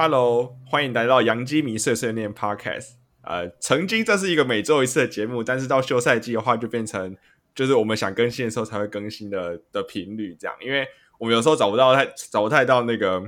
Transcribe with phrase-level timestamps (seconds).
[0.00, 2.90] Hello，欢迎来到杨基迷碎碎念 Podcast。
[3.22, 7.16] 呃，曾经这是一个每周一次的节目，但是到休赛季的话，就变成
[7.52, 10.86] 就是我们想更新的时候才会更新的的频率这样，因为
[11.18, 13.20] 我们有时候找不到太找不太到那个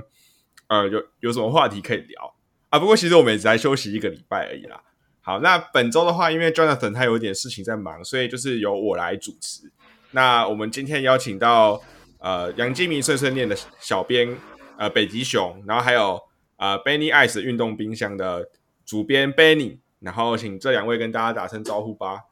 [0.69, 2.33] 呃有有什么话题可以聊
[2.69, 2.79] 啊。
[2.79, 4.81] 不过其实我们也才休息一个礼拜而已啦。
[5.19, 9.69] 好，那本周的话，因为 Jonathan 他有点事情在忙，所以就是由我来主持。
[10.11, 11.81] 那我们今天邀请到
[12.19, 14.37] 呃杨基迷碎碎念的小编
[14.77, 16.17] 呃北极熊，然后还有
[16.61, 18.47] 呃 Benny Ice 运动冰箱的
[18.85, 22.25] 主编 Benny，然后请这两位跟大家打声招呼吧。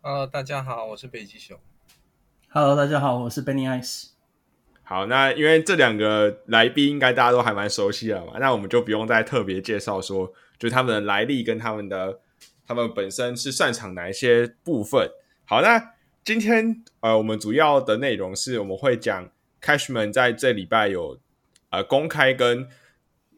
[0.00, 1.56] Hello，大家好，我是北极熊。
[2.48, 4.08] Hello，大家好，我是 Benny Ice。
[4.82, 12.18] 好，那因为这两个来宾应该大家都还蛮熟悉了嘛，那我们就不用再特别介绍说，就他们的来历跟他们的
[12.66, 15.08] 他们本身是擅长哪一些部分。
[15.44, 15.94] 好，那
[16.24, 19.30] 今天呃，我们主要的内容是我们会讲
[19.62, 21.20] Cashman 在这礼拜有
[21.68, 22.68] 呃公开跟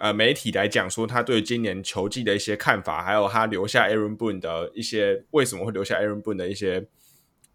[0.03, 6.84] 呃媒体来讲说他对今年球季的一些看法，还有他留下 Aaron Boone 的一些为什么会留下 Aaron Boone 的一些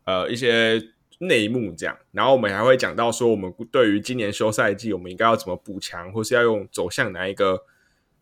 [0.06, 0.82] 呃一些
[1.20, 7.62] 内幕这样，然后我们还会讲到说，我们对于今年休赛季我们应该要怎么补强，或是要用走向哪一个，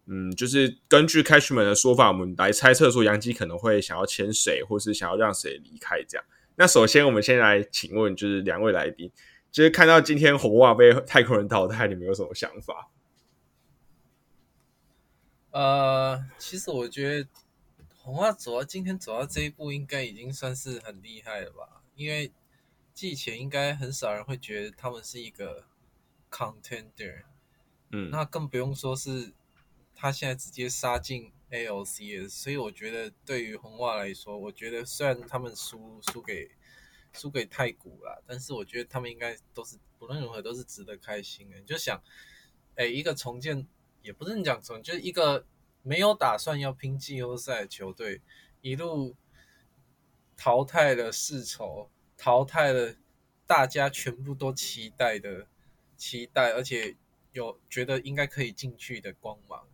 [0.07, 6.25] 嗯，就是根据 Cashman 的说法，我们来猜测说杨基可能会想要签谁，或是想要让谁离开这样。
[6.55, 9.11] 那首先我们先来请问，就是两位来宾，
[9.51, 12.89] 就是看到今天红袜被太空人淘汰，你们有什么想法？
[15.55, 17.29] 呃，其实我觉得
[17.95, 21.81] 红袜走到今天走到这一步，应该已经算是很厉害了吧？
[21.95, 22.29] 因为
[22.93, 25.65] 季前应该很少人会觉得他们是一个
[26.29, 27.23] contender，
[27.91, 29.31] 嗯，那更不用说是
[29.95, 36.51] 他现在直接杀进 ALCS，所以我觉得对于红袜来说，我觉得虽然他们输输给
[37.13, 41.57] 输给太古了，但是我觉得他们应该都是不论如何都是值得开心的。
[41.57, 42.03] 你就想，
[42.75, 43.65] 哎，一个重建
[44.05, 45.47] 也不是你讲从，就是一个
[45.81, 48.21] 没有打算要拼季后赛的球队，
[48.61, 49.15] 一路
[50.37, 52.95] 淘汰了世仇，淘汰了
[53.47, 55.47] 大家全部都期待的
[55.97, 56.95] 期待，而且
[57.33, 59.67] 有觉得应该可以进去的光芒，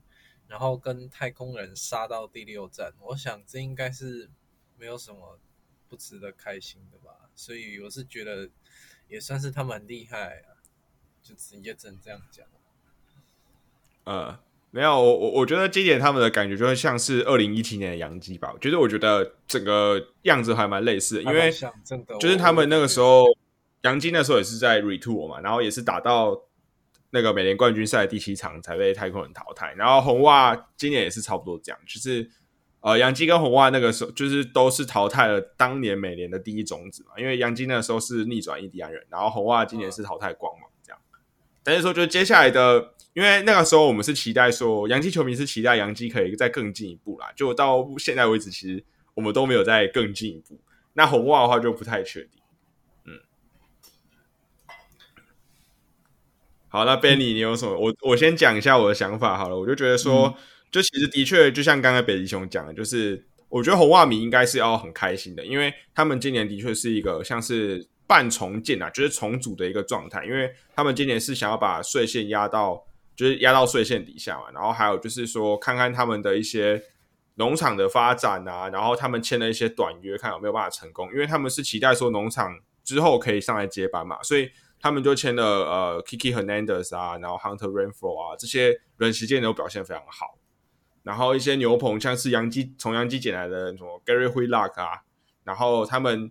[0.48, 4.30] 然后跟太空人杀到第六战，我想这应该是
[4.78, 5.38] 没有什么
[5.90, 7.30] 不值得开心的吧。
[7.36, 8.50] 所以我是觉得
[9.10, 10.64] 也算是他们很厉害啊，
[11.22, 12.48] 就直接只能这样讲。
[14.12, 14.38] 呃，
[14.72, 18.52] 没有，我我我觉得今年他们的感觉就会像是二零一七年的杨基吧。
[18.54, 21.50] 我觉得我觉得整个样子还蛮类似的，因为
[22.20, 23.24] 就是他们那个时候
[23.84, 26.38] 杨基那时候也是在 retour 嘛，然后也是打到
[27.12, 29.74] 那个美联冠军赛第七场才被太空人淘汰。
[29.78, 32.30] 然后红袜今年也是差不多这样，就是
[32.82, 40.71] 呃杨基跟红袜那个时候就是都是淘汰了当年美联的第一种子嘛，因为杨基那时候是逆转印第安人，然后红袜今年是淘汰光芒这样。
[41.64, 47.32] 但是说，就接下来的，因为那个时候我们是期待说，洋基球迷是期待洋基可以再更进一步啦。
[47.36, 48.84] 就到现在为止，其实
[49.14, 50.60] 我们都没有再更进一步。
[50.94, 52.42] 那红袜的话就不太确定。
[53.06, 53.20] 嗯，
[56.68, 57.78] 好，那 Benny 你有什么？
[57.78, 59.58] 我我先讲一下我的想法好了。
[59.58, 60.36] 我就觉得说，
[60.72, 72.86] 就其实的确，就像刚才北极熊讲的，就是我觉得红袜迷应该是要很开心的，因为他们今年的确是一个像是半重建啊，就是重组的一个状态，因为他们今年是想要把税线压到，
[73.16, 76.84] 就是压到税线底下嘛，然后还有就是说看看他们的一些
[77.36, 84.52] 农场的发展啊，然后他们签了一些短约，看有没有办法成功，因为他们是期待说农场之后可以上来接班嘛，所以
[84.82, 90.38] 他们就签了呃 Kiki Hernandez 啊，然后 Hunter Renfro 啊这些人实践都表现非常好，
[91.04, 95.04] 然后一些牛棚像是洋基从洋基捡来的什么 Gary Whitlock 啊，
[95.46, 96.30] 然后他们。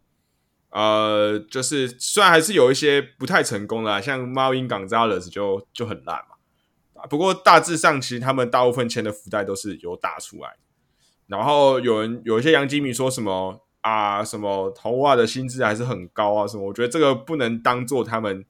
[0.70, 7.06] 呃，就是虽然还是有一些不太成功的、像 Marvin Gonzalez 就就很烂嘛。
[7.08, 10.56] 不过大致上，其实他们大部分签的福袋都是有打出来。
[11.26, 16.69] 然后有人有一些杨基米说什么啊，什么头袜的薪资还是很高啊，什么？
[16.69, 18.44] 我觉得这个不能当做他们，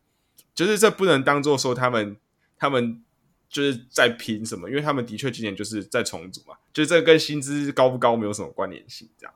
[0.54, 2.18] 就是这不能当做说他们
[2.58, 3.02] 他们
[3.48, 9.32] 就是在拼什么，因为他们的确今年就是在重组嘛，就这跟薪资高不高没有什么关联性这样。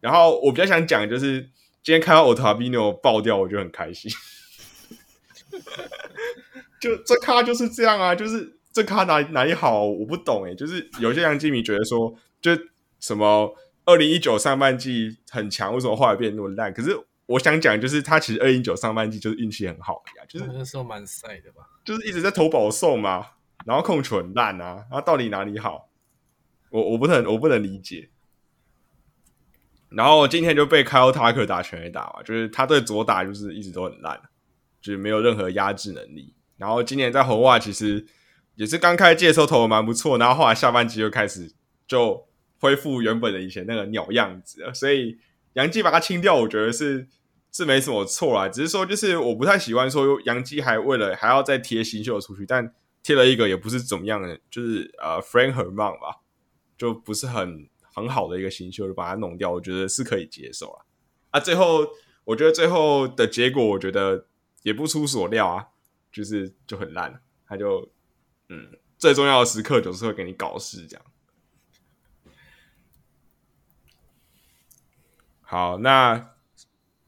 [0.00, 1.48] 然后我比较想讲的就是。
[1.84, 4.10] 今天看到 Otavino 爆掉，我就很开心。
[6.80, 10.54] 就这咖就是这样啊，就是这咖哪哪里好，我不懂哎。
[10.54, 12.52] 就是有些杨基迷觉得说，就
[13.00, 13.54] 什么
[13.84, 16.72] 二零一九上半季很强，为什么后来变那么烂？
[16.72, 23.26] 可是我想讲，就是他其实二零一九上半季就是运气很好呀，就是那时候蛮晒的吧，就是一直在投保送嘛，
[23.66, 25.90] 然后控球很烂啊，然后到底哪里好？
[26.70, 28.08] 我我不能我不能理解。
[29.96, 34.20] 然后今天就被 Kyle Tucker 打全垒打嘛，就是他对左打就是一直都很烂，
[34.80, 36.34] 就是没有任何压制能力。
[36.56, 38.06] 然后今年在红袜其实
[38.54, 41.52] 也是刚开季的时候投的蛮不错，然后后来下半季就开始
[41.86, 42.26] 就
[42.58, 45.18] 恢复原本的以前那个鸟样子了，所以
[45.54, 47.06] 杨基把它清掉，我觉得是
[47.52, 56.22] 是没什么错啦，只是说就是我不太喜欢说杨基还为了还要再贴新秀出去，但贴了一个也不是怎么样的，就是呃 Frank Herman 吧，
[56.78, 60.84] 就不是很很好的一个新秀，就把它弄掉，我觉得是可以接受啊。
[61.30, 61.86] 啊，最后
[62.24, 64.26] 我觉得最后的结果，我觉得
[64.62, 65.68] 也不出所料啊，
[66.12, 67.90] 就是就很烂，他就。
[68.50, 71.04] 嗯，最重要的时刻就是会给你搞事这样。
[75.40, 76.32] 好，那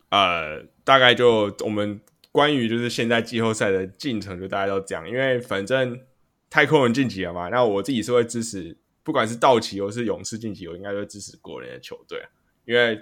[0.09, 2.00] 呃，大概就我们
[2.32, 6.00] 关于就是现在季后赛的进程，就大概都讲，因为反正
[6.49, 12.23] 太空人晋级了嘛，那我自己是会支持，不管是道奇或是勇士晋级，我应该会支持国联的球队，
[12.67, 13.00] 因为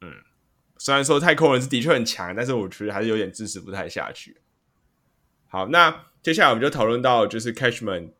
[0.00, 0.14] 嗯，
[0.78, 4.38] 虽然说太空人是的确很强，但是我觉得还是有点支持不太下去。
[5.48, 6.06] 好，那。
[6.22, 8.12] 接下来我们就讨论到就是 Cashman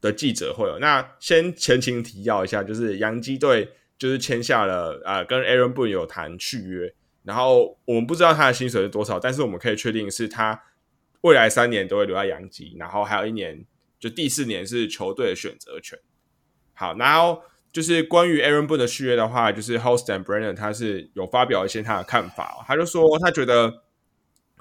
[0.00, 0.78] 的记者会了。
[0.78, 6.94] 那先前情提要一下，就是洋基队就是签下了啊，跟 Aaron Boone 有谈续约。
[7.24, 10.62] 然后我们不知道他的薪水是多少，但是我们可以确定是他
[11.22, 13.66] 未来三年都会留在洋基，然后还有一年
[13.98, 15.98] 就第四年是球队的选择权。
[16.78, 17.42] 好，然后
[17.72, 23.82] 就是关于 Aaron Boone 的续约的话，就是 h o s t and Brennan 他是有发表一些他的看法，他就说他觉得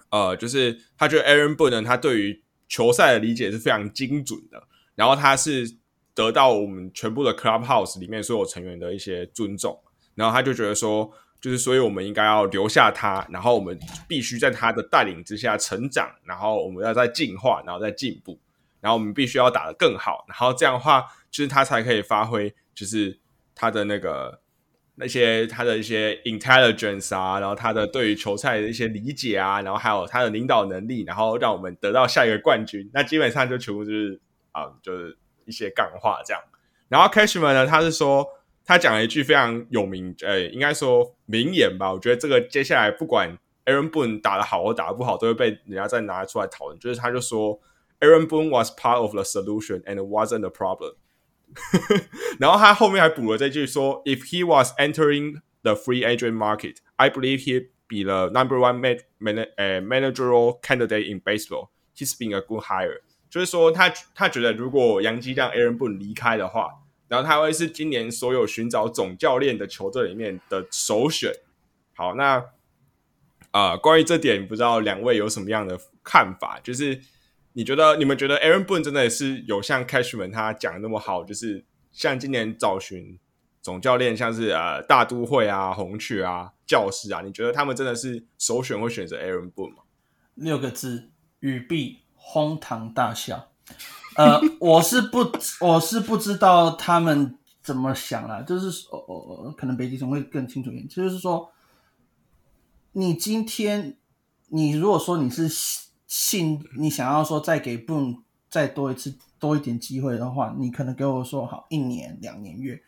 [0.09, 4.63] 呃，就是他觉得 Aaron Boone，他对于球赛的理解是非常精准的，
[4.95, 5.77] 然后他是
[6.15, 9.79] 得到我们全部的 clubhouse 里面所有成员的一些尊重，
[10.15, 11.07] 然后他就觉得说，
[11.39, 13.77] 就是所以我们应该要留下他，然后我们
[14.07, 18.39] 必须在他的带领之下成长，然后我们要再进化，然后再进步，
[18.87, 23.19] 然后我们必须要打得更好，然后这样的话，就是他才可以发挥，就是
[23.53, 24.39] 他的那个。
[24.99, 32.89] 那些他的一些 intelligence 啊，然后他的对于球赛的一些理解啊，然后还有他的领导能力，然后让我们得到下一个冠军。
[32.91, 34.19] 那基本上就全部就是
[34.53, 36.41] 啊，就是一些干话这样。
[36.89, 38.25] 然后 Cashman 呢，他是说
[38.65, 41.93] 他讲了一句非常有名，呃，应该说名言吧。
[41.93, 46.79] 我觉得这个接下来不管 Aaron Boone 打得好或打得不好，都会被人家再拿出来讨论。
[46.79, 47.59] 就是他就说
[48.00, 50.96] Aaron Boone was part of the solution and wasn't the problem。
[52.40, 58.98] 然后他后面还补了这句说：“If he was entering the free agent market, I believe he'd be the number one man
[59.18, 61.68] man 呃 managerial candidate in baseball.
[61.94, 66.70] He's been a good hire。”就是说他他觉得如果杨基让 Aaron Boone 离开的话，
[67.06, 71.32] 然后他会是今年所有寻找总教练的球队里面的首选。
[71.94, 72.44] 好，那
[73.52, 76.58] 啊，关于这点，不知道两位有什么样的看法？
[76.64, 77.00] 就是。
[77.57, 81.23] 你觉得你们觉得 Aaron Boone 真的是有像 Cashman 他讲的那么好？
[81.23, 83.17] 就是像今年找寻
[83.63, 89.77] 总教练，像是呃大都会啊、红雀啊、教师啊，你觉得他们真的是首选会选择 Aaron Boone 吗？
[90.35, 91.09] 六个字：
[91.39, 93.49] 语毕，哄堂大笑。
[94.17, 95.27] 呃，我是不，
[95.61, 100.87] 我是不知道他们怎么想啦，就是哦哦，可能北极熊会更清楚一点。
[100.87, 101.51] 就是说，
[102.91, 103.97] 你今天
[104.49, 105.86] 你如果说你是。
[106.07, 112.81] 信你想要说再给 Boom 再多一次多一点机会的话，你可能给我说好一年两年月，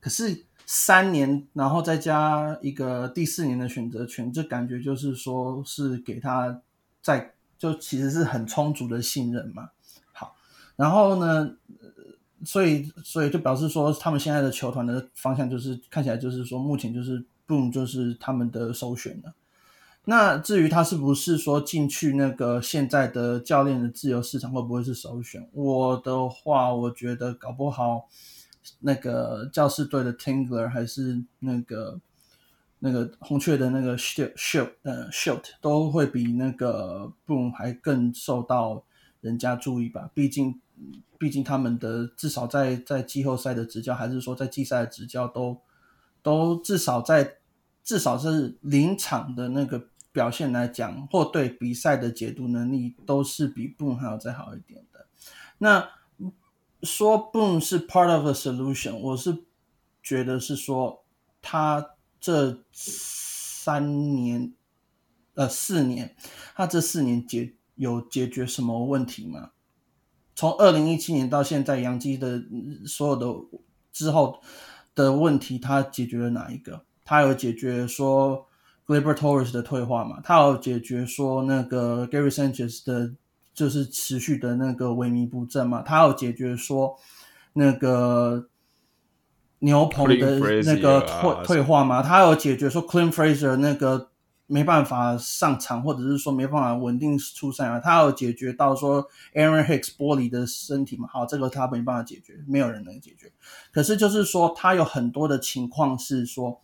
[0.00, 6.62] 可是三年然后再加一个第四年的选择权，这感觉就是说是给他
[7.02, 9.68] 在就其实是很充足的信任嘛。
[10.12, 10.34] 好，
[10.76, 11.54] 然后呢，
[12.44, 19.34] 所以所以就表示说他们现在的球团的方向就是看起来就是说目前就是 Boom 就是他们的首选了。
[20.06, 25.48] 那至于他是不是说进去那个现在的教练的自由市场会不会是首选？
[25.52, 28.06] 我的话，我觉得搞不好
[28.80, 31.98] 那个教士队的 Tingler 还是那个
[32.80, 38.84] 那个红雀的那个 Shield 呃 Shield 都会比那个 Boom 还更受到
[39.22, 40.10] 人家注意吧。
[40.12, 40.60] 毕竟
[41.16, 45.58] 毕竟他们的至少在在季后赛的执教，还是说在季赛的执教，都
[46.22, 47.38] 都至少在
[47.82, 49.88] 至少是临场的那个。
[50.14, 55.08] 表现来讲，或对比赛的解读能力，都是比 Boom 还要再好一点的。
[55.58, 55.88] 那
[56.84, 59.42] 说 Boom 是 part of a solution，我是
[60.04, 61.02] 觉得是说
[61.42, 64.54] 他这三年，
[65.34, 66.14] 呃，四年，
[66.54, 69.50] 他这四年解有解决什么问题吗？
[70.36, 72.40] 从二零一七年到现在，杨基的
[72.86, 73.26] 所有的
[73.92, 74.40] 之后
[74.94, 76.84] 的问题，他解决了哪一个？
[77.04, 78.46] 他有解决说
[78.86, 83.12] ？Gleyber Torres 的退化嘛，他有解决说那个 Gary Sanchez 的，
[83.52, 86.96] 就是持续的那个萎靡不振嘛，他有解决说
[87.54, 88.48] 那个
[89.60, 94.10] 牛棚的那个退退化嘛，他有解决说 Clean Fraser 那个
[94.46, 103.32] 没办法上场，或者是说没办法稳定出赛啊，他要解决到说 Aaron Hicks 玻璃的身体嘛，好，这个他没办法解决，没有人能解决。
[103.72, 106.60] 可是就是说，他有很多的情况是说，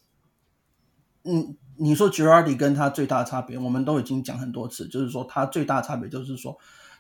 [1.25, 6.55] 嗯，你说 Girardi 跟他最大的差别，我们都已经讲很多次，就是说他最大的差别就是说，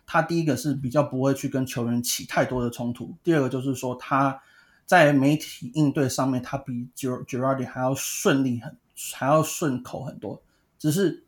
[0.06, 4.40] 他第一个是比较不会去跟球员起太多的冲突，第二个就是说他
[4.86, 8.74] 在媒体应对上面，他比 Girardi 还要顺利很，
[9.14, 10.40] 还要顺口很多。
[10.78, 11.24] 只是，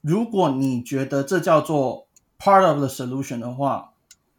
[0.00, 2.08] 如果你觉得这叫做
[2.40, 3.92] part of the solution 的话，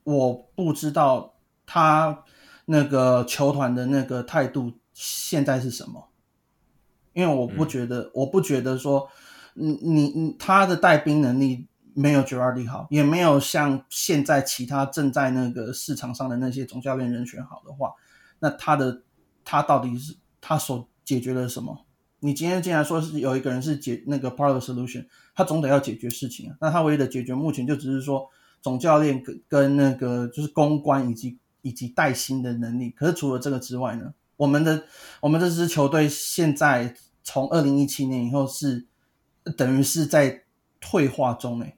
[0.03, 2.25] 我不知道他
[2.65, 6.09] 那个球团的那个态度现在是什么，
[7.17, 9.09] 因为我不觉得，我不觉得说，
[9.55, 17.91] 你你你他的带兵能力没有 Girardi 好，也没有像现在其他正在那个市场上的那些总教练人选好的话，
[18.37, 19.01] 那他的
[19.43, 21.85] 他到底是他所解决了什么？
[22.19, 26.55] 你今天竟然说是有一个人是解那个 part of solution，他总得要解决事情啊。
[26.61, 28.29] 那他唯一的解决目前就只是说
[28.61, 32.91] 总教练跟跟那个就是公关以及以及带薪的能力。
[32.91, 34.83] 可是除了这个之外呢，我们的
[35.19, 36.93] 我们这支球队现在
[37.27, 38.85] 从二零一七年以后是
[39.57, 40.45] 等于是在
[40.79, 41.77] 退化中诶，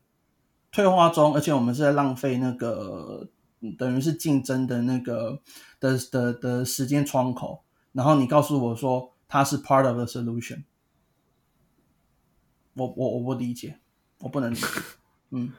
[0.72, 3.28] 退化中，而且我们是在浪费那个
[3.78, 5.42] 等于是竞争的那个
[5.80, 7.64] 的的的时间窗口。
[7.94, 9.14] 然后你告诉我说。
[9.32, 10.64] 它是 part of the solution，
[12.74, 13.78] 我我我不理解，
[14.22, 14.66] 我不能理解。
[15.30, 15.54] 嗯，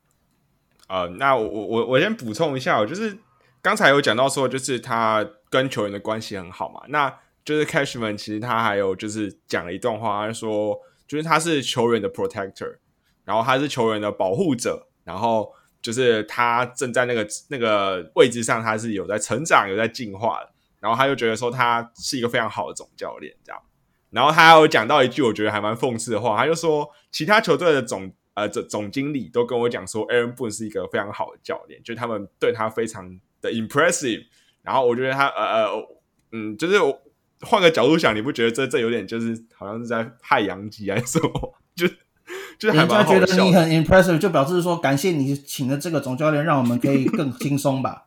[0.88, 3.18] 呃，那我我我先补充一下，我就是
[3.60, 10.76] 刚才有讲到说，就是他跟球员的关系很好嘛，那就是 Cashman 其实他还有就是讲了一段话，他说
[11.06, 12.76] 就是他是球员的 protector，
[13.24, 20.50] 然后他是球员的保护者，然后就是他正在那个那个位置上，他是有在成长，有在进化的。
[20.80, 23.62] 然后他就觉得说他是一个非常好的总教练，这样。
[24.10, 34.26] 然后他有讲到一句我觉得还蛮讽刺的话，他就说其他球队的总呃总总经理都跟我讲说，Aaron Boone 是一个非常好的教练，就他们对他非常的 impressive。
[34.62, 35.88] 然后我觉得他呃呃
[36.32, 36.74] 嗯，就是
[37.40, 41.54] 换个角度想，你不觉得这这有点就是好像是在害杨基还是什么？
[41.76, 41.86] 就
[42.58, 48.04] 就人家觉得你很 impressive，就表示说感谢你请的这个总教练，让我们可以更轻松吧。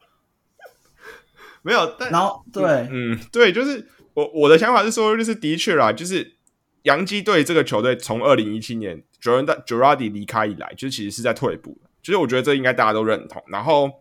[1.62, 6.36] 没有，但然后对，嗯，对，就是我我的想法是说，就是的确啦，就是
[6.84, 11.90] 洋基队这个球队从二零一七年 Jordan Joradi 离开以来，就其实是在退步的。
[12.02, 13.44] 其实我觉得这应该大家都认同。
[13.48, 13.92] 然后，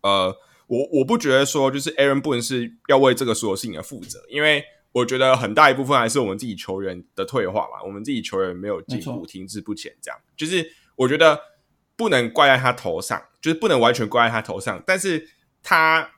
[0.00, 0.34] 呃，
[0.72, 11.38] 我我不觉得说就是 Aaron Boone 是要为这个所有事情而负责，因为我觉得很大一部分还是我们自己球员的退化嘛，我们自己球员没有进步，停滞不前，这样就是我觉得
[11.96, 15.28] 不能怪在他头上，就是不能完全怪在他头上，但是
[15.62, 16.10] 他。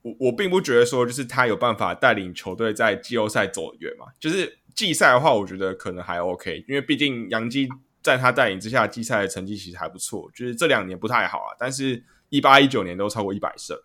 [0.00, 4.06] 我我并不觉得说，就是他有办法带领球队在季后赛走远嘛。
[4.20, 7.68] 就是季赛的话，我觉得可能还 OK，因为毕竟杨基
[8.00, 10.30] 在他带领之下，季赛的成绩其实还不错。
[10.32, 13.78] 就是这两年不太好啊，但是一八一九年都超过一百胜。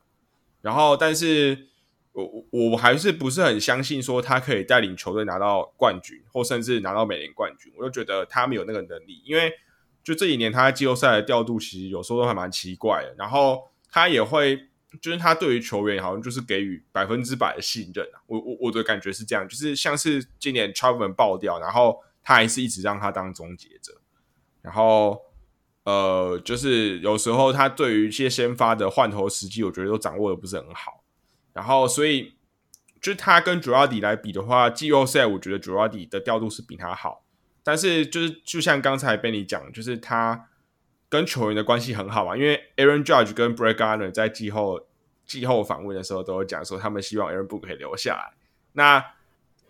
[0.62, 1.68] 然后，但是
[2.12, 7.72] 我我还是不是很相信说他可以带领球队拿到冠军，或甚至拿到美联冠军。
[7.78, 9.52] 我就觉得他没有那个能力，因为
[10.04, 13.16] 就这几年他在季后赛的调度其实有时候都还蛮奇怪的。
[13.18, 14.68] 然后他也会。
[15.02, 24.00] 就是他对于球员好像就是给予百分之百的信任啊，我我我的感觉是这样，就是像是今年 t r a v e n 爆掉，然后他还是一直让他当终结者，
[24.62, 25.20] 然后
[25.84, 31.04] 呃，就是有时候他对于一些先发的换头时机，我觉得都掌握的不是很好，
[31.54, 32.34] 然后所以
[33.02, 37.24] 就他跟 j u a d i 来比的话，季后赛我觉得 j u a d i 的调度是比他好，
[37.64, 40.50] 但是就是就像刚才被你讲，就是他。
[41.10, 44.88] 跟球员的关系很好嘛，因为 Aaron Judge 跟 Brett Garner 在季后
[45.28, 48.34] 季后访问的时候都有讲说，他们希望 Aaron Boone 可以留下来。
[48.72, 49.06] 那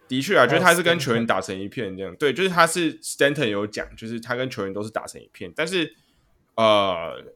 [0.08, 2.15] 的确啊，就是他是跟球员打成一片这样。
[2.15, 5.51] 对，就是他是 Stanton 有讲，就是他跟球员都是打成一片。
[5.53, 5.93] 但是
[6.56, 7.34] 呃，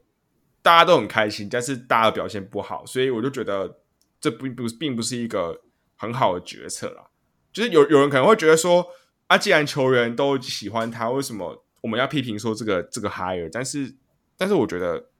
[0.62, 3.80] 大家都很开心，但是大家表现不好，所以我就觉得
[4.20, 5.62] 这并不并不是一个
[5.96, 7.10] 很好的决策啦。
[7.52, 8.86] 就是有有人可能会觉得说，
[9.26, 11.64] 啊，既然球员都喜欢他，为什么？
[11.80, 13.94] 我们要批评说这个这个 hire，但是
[14.36, 15.10] 但是我觉得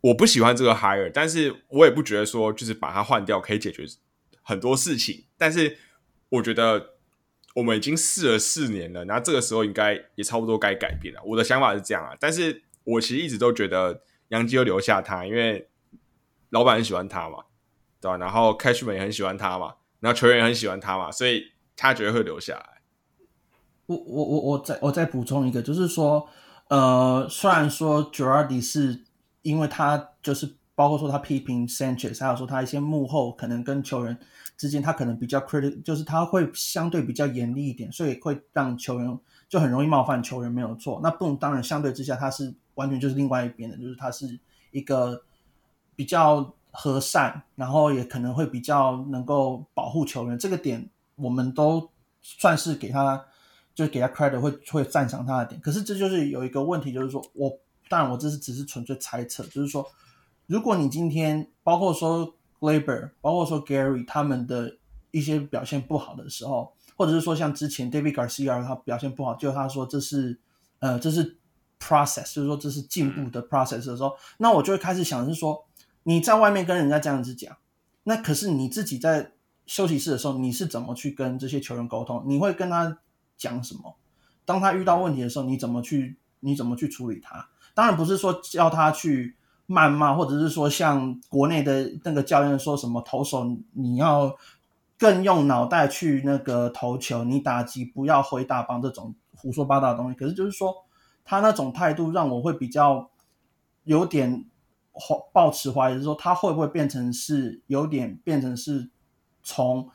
[0.00, 3.84] 我不喜欢这个 hire，但是我也不觉得说就是把它换掉可以解决
[4.42, 5.26] 很多事情。
[5.36, 5.76] 但是
[6.28, 6.93] 我觉得
[7.54, 11.20] 我们已经试了四年了，那这个时候应该也差不多该改变了。
[11.24, 15.68] 我的想法是这样啊，但是我其实一直都觉得杨基要留下他，因为
[16.50, 17.44] 老板很喜欢他嘛，
[18.00, 18.16] 对吧？
[18.18, 22.80] 然后 Cashman 也很喜欢他嘛，然后球员也很喜欢他嘛，所以他绝对会留下来。
[23.86, 26.28] 我我我我再我再补充一个，就是说，
[26.68, 29.04] 呃，虽然说 Girardi 是
[29.42, 34.18] 因为他就是包括说他批评 Sanchez，还有说他一些幕后可能跟球员
[34.56, 39.18] 之间，他可能比较 critical，就是他会相对比较严厉一点，所以会让球员
[39.48, 41.00] 就很容易冒犯球员，没有错。
[41.02, 44.38] 那不当然相对之下，他是完全就是另外一边的，就是他是
[44.70, 45.22] 一个
[45.96, 50.38] 比较和善，然后也可能会比较能够保护球员。
[50.38, 51.90] 这个点我们都
[52.22, 53.24] 算是给他，
[53.74, 55.60] 就是给他 credit，会会赞赏他的点。
[55.60, 57.50] 可是这就是有一个问题，就是说我
[57.88, 59.84] 当然我这是只是纯粹猜测，就是说。
[60.46, 64.78] 如果你今天包括说 Glaber，包括说 Gary 他们的
[65.10, 70.40] 一些表现不好的时候，或者是说像之前 David Garcia 他表现不好，就他说这是
[70.78, 71.36] 呃这是
[71.78, 75.66] process，就是说这是进步的 process 的时候，那我就会开始想是说
[76.04, 77.56] 你在外面跟人家这样子讲，
[78.04, 79.32] 那可是你自己在
[79.66, 82.24] 休息室的时候，你是怎么去跟这些球员沟通？
[82.26, 82.98] 你会跟他
[83.36, 83.96] 讲什么？
[84.44, 87.48] 当他遇到问题的时候，你怎么去你怎么去处理他？
[87.74, 89.36] 当然不是说叫他去。
[89.66, 94.36] 谩骂，或者是说像国内的那个教练说什么投手你要
[94.98, 100.16] 更用脑袋去那个投球，你打击不要挥大棒这种胡说八道的东西。
[100.16, 100.84] 可是就是说
[101.24, 103.10] 他那种态度让我会比较
[103.84, 104.44] 有点
[105.32, 108.90] 抱持怀疑，说他会不会变成是有点变成是
[109.42, 109.88] 从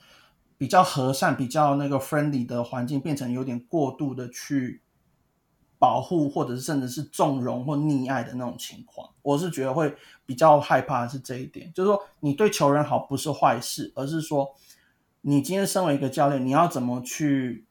[0.57, 4.81] 比较和善、比较那个 friendly 的环境变成有点过度的去。
[5.79, 9.95] 保护，或者是甚至是纵容或溺爱的那种情况，我是觉得会
[10.25, 11.71] 比较害怕的是这一点。
[11.73, 14.53] 就是说，你对球员好不是坏事，而是说，
[15.21, 17.65] 你今天身为一个教练，你要怎么去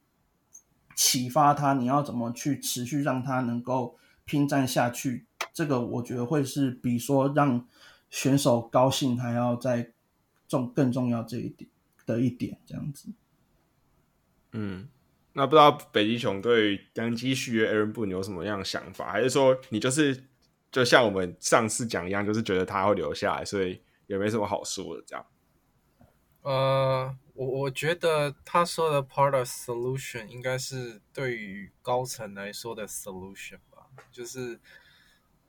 [0.97, 1.75] 启发他？
[1.75, 5.27] 你要怎么去持续让他能够拼战下去？
[5.53, 7.63] 这个我觉得会是比说让
[8.09, 9.91] 选手高兴还要再
[10.49, 11.69] 重更重要这一点
[12.07, 13.09] 的一点，这样子。
[14.53, 14.89] 嗯。
[15.39, 19.13] 那不知道北极熊对杨基续约 Aaron Boone 有什么样的想法？
[19.13, 20.25] 还是说你就是
[20.73, 25.25] 就像我们上次讲一样，就是觉得他会留下来，所以也没什么好说的这样？
[26.43, 34.59] 呃，我我觉得他说的 part of solution 应该是对于高层来说的 solution 吧，就是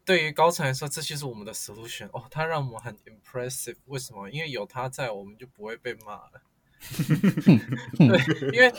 [0.05, 2.25] 对于高层来说，这就是我们的 solution 哦。
[2.29, 4.29] 他让我们很 impressive，为什么？
[4.29, 6.41] 因为有他在，我们就不会被骂了。
[7.97, 8.71] 对，因为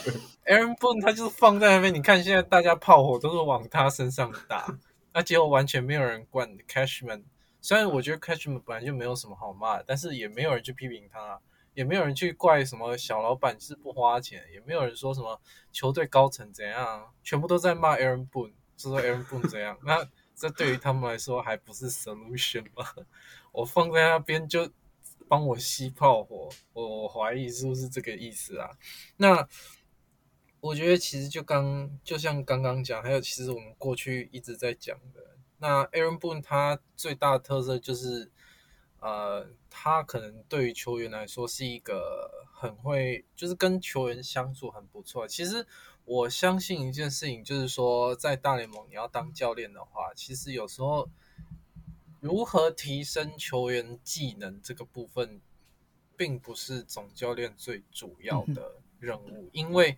[0.45, 4.75] Aaron Boone 他就是放在那边，你看现在大家炮火都是往他身上打，
[5.13, 7.23] 那结果完全没有人管 Cashman。
[7.61, 11.39] 虽然我觉得 Cashman 本来就没有什么好骂，但是也没有人去批评他，
[11.75, 15.39] 也没有人去怪什么小老板是不花钱，也没有人说什么
[15.71, 19.77] 球队高层怎样，全部都在骂 Aaron Boone，说 Aaron Boone 怎样。
[19.83, 20.03] 那
[20.35, 22.83] 这对于他们来说还不是 solution 吗？
[23.53, 24.67] 我放在那边就。
[25.31, 28.69] 帮我吸炮火，我怀疑是不是这个意思啊？
[29.15, 29.47] 那
[30.59, 38.29] 我觉得其实就刚就像刚刚讲，还有其实我们过去一直在讲的，那 Aaron Boone 他最大的特色就是，
[38.99, 45.25] 呃，他可能对于球员来说是一个很会，就是跟球员相处很不错。
[45.25, 45.65] 其实
[46.03, 51.09] 我相信一件事情，就是说在大联盟你要当教练的话，其实有时候。
[52.21, 55.41] 如何提升球员技能这个部分，
[56.15, 59.97] 并不是总教练最主要的任务，因为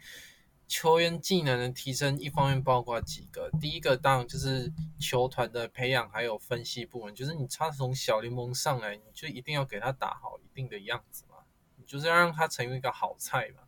[0.65, 11.39] 球员技能的提升，一方面包括几个，第一个当然就是球团的培养，还有分析部门，就是你他从小联盟上来，你就一定要给他打好一定的样子嘛，
[11.75, 13.62] 你就是要让他成为一个好菜嘛。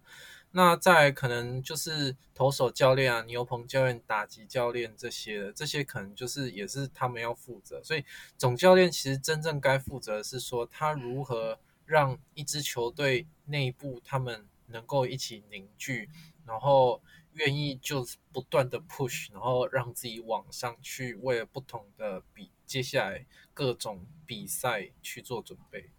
[0.58, 7.84] 那再可能就是投手教练啊、牛棚教练、打击教练这些的，这些可能就是也是他们要负责。
[7.84, 8.06] 所以
[8.38, 16.10] 总教练其实真正该负责的是说，他如何让一支球队内部他们能够一起凝聚，
[16.46, 17.02] 然后
[17.34, 25.90] 愿意就是不断的 push，然后让自己往上去，为了不同的比接下来各种比赛去做准备。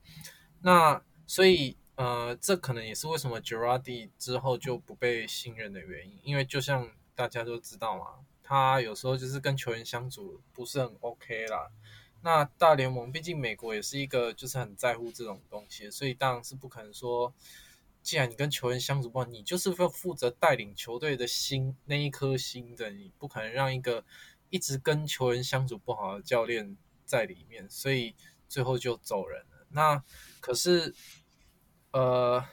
[0.63, 1.77] 那所以。
[1.97, 11.71] 呃，这可能也是为什么 Girardi 之后就不被信任的原因，因为就像大家都知道嘛，他有时候就是跟球员相处不是很 OK 啦。
[12.21, 17.33] 那大联盟毕竟美国也是一个就是很在乎这种东西，所以当然是不可能说，
[18.03, 24.05] 既然你跟球员相处不好，你就是要负责带领球队的心那一颗心的，你不可能让一个
[24.51, 28.15] 一直跟球员相处不好的教练在里面，所以
[28.51, 29.67] 最后就走人了。
[29.71, 30.05] 那
[30.41, 30.95] 可是。
[31.97, 32.45] 呃，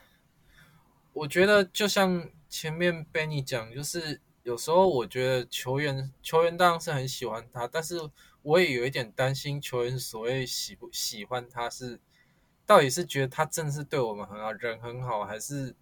[1.11, 8.09] 我觉得就像前面 Benny 讲，就是有时候我觉得球员球员当然是很喜欢他，但是
[8.41, 11.99] 我也有一点担心球员所谓喜不喜欢他是
[12.65, 15.75] 到底是觉得他真的是对我们很好，人很好，还是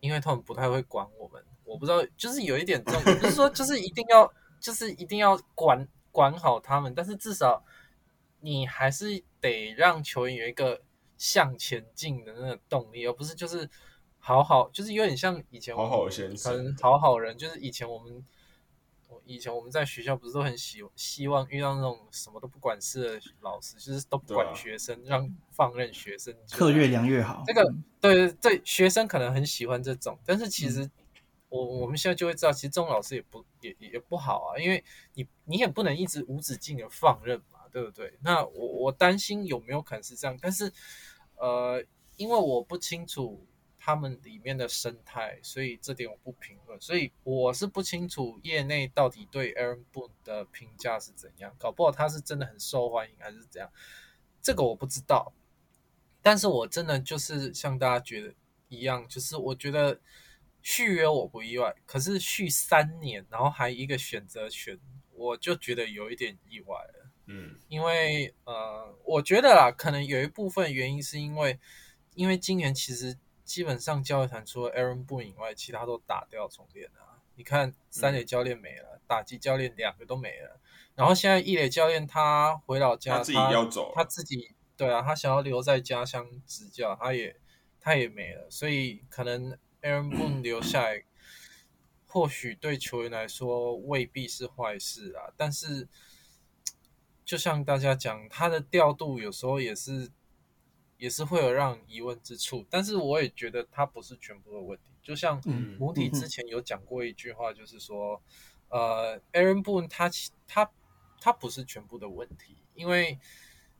[0.00, 1.44] 因为他们不太会管我们？
[1.62, 7.62] 我不知道，就是有一点这种，不是说就是一定要就是一定要管管好他们，但是至少
[8.40, 9.22] 你还是。
[9.38, 10.82] 得让球员有一个
[11.16, 13.68] 向前进的那个动力，而不是就是
[14.18, 18.24] 好好，就是有点像以前好好先可生能好好人，就是以前我们。
[19.08, 27.44] 我以前我们在学校不是都很希希望遇到那种什么都不管事的老师，就是都不管学生，让放任学生课越凉越好。
[27.46, 30.90] 这个对对，学生可能很喜欢这种，但是其实
[31.48, 34.82] 我我们现在就会知道，其实这种老师也不也也也不好啊，因为
[35.14, 38.10] 你你也不能一直无止境的放任嘛，对不对？
[38.22, 40.72] 那我我担心有没有可能是这样，但是
[41.36, 41.84] 呃，
[42.16, 43.46] 因为我不清楚
[43.78, 53.70] 他们里面的生态，所以这点我不评论，所以我是不清楚业内到底对 Aaron Boone 的评价是怎样，搞不好他是真的很受欢迎还是怎样，
[54.40, 55.34] 这个我不知道。
[56.22, 58.32] 但是我真的就是像大家觉得
[58.68, 60.00] 一样，就是我觉得
[60.62, 64.80] 续约我不意外，可是续三年，然后还一个选择权，
[65.12, 67.05] 我就觉得有一点意外了。
[67.26, 71.58] 嗯，因为呃，我觉得啦，可能有一部分原因是因为，
[72.14, 77.22] 因为今年其实基本上教练团除了 Aaron Boone 以外，其他都打掉重练了啊。
[77.34, 80.58] 你看三垒教练没了，打击教练两个都没了，
[80.94, 87.36] 然后现在一垒教练他回老家，他自己要走了他自己对啊，他想要留在家乡执教，他也
[87.80, 91.04] 他也没了，所以可能 Aaron Boone 留下来，
[92.06, 95.32] 或许对球员来说未必是坏事啊。
[95.36, 95.86] 但是，
[97.26, 100.08] 就像大家讲，他的调度有时候也是
[100.96, 102.64] 也是会有让疑问之处。
[102.70, 104.92] 但是我也觉得他不是全部的问题。
[105.02, 108.22] 就像嗯母体之前有讲过一句话，就是说，
[108.68, 110.70] 呃，Aaron Boone 他其他
[111.20, 113.18] 他不是全部的问题，因为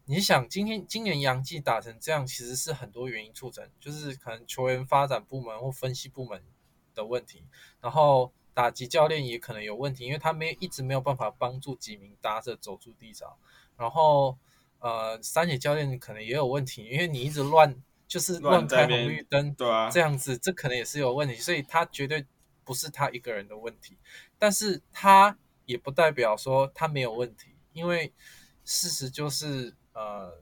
[0.07, 6.43] 你想今天今年杨季打成这样，其实是很多原因促成，就是可能球员发展部门或分析部门
[6.95, 7.45] 的问题，
[7.81, 13.37] 然后打击教练也可能有问题，因为他没一直没有办法帮助几名打者走出低潮，
[13.77, 14.39] 然后
[14.79, 17.77] 呃三野教练可能也有问题，因为你一直乱
[18.09, 22.25] 就是乱开红绿灯，对啊这，样子这可能也是有问题，所以他绝对
[22.65, 23.99] 不是他一个人的问题，
[24.39, 28.11] 但是他也不代表说他没有问题，因为
[28.65, 30.41] 事实就是呃，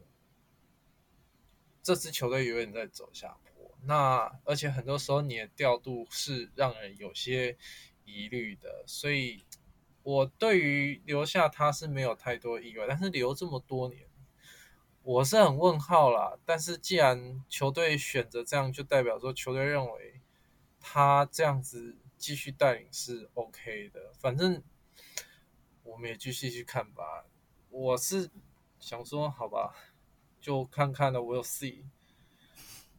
[1.83, 3.77] 这支球队永远在走下坡。
[3.87, 7.59] 那而且很多时候你的调度是让人有些
[8.05, 9.45] 疑虑的，所以
[10.03, 14.07] 我对于留下他是没有太多意外，但是留这么多年，
[15.03, 16.39] 我是很问号啦。
[16.45, 20.21] 但是既然球队选择这样，就代表说球队认为
[20.79, 24.63] 他这样子继续带领是 OK 的，反正
[25.83, 27.27] 我们也继续去看吧。
[27.71, 28.31] 我是
[28.79, 29.75] 想说，好吧，
[30.41, 31.85] 就看看了，We'll see，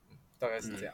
[0.10, 0.94] 嗯大概是这样。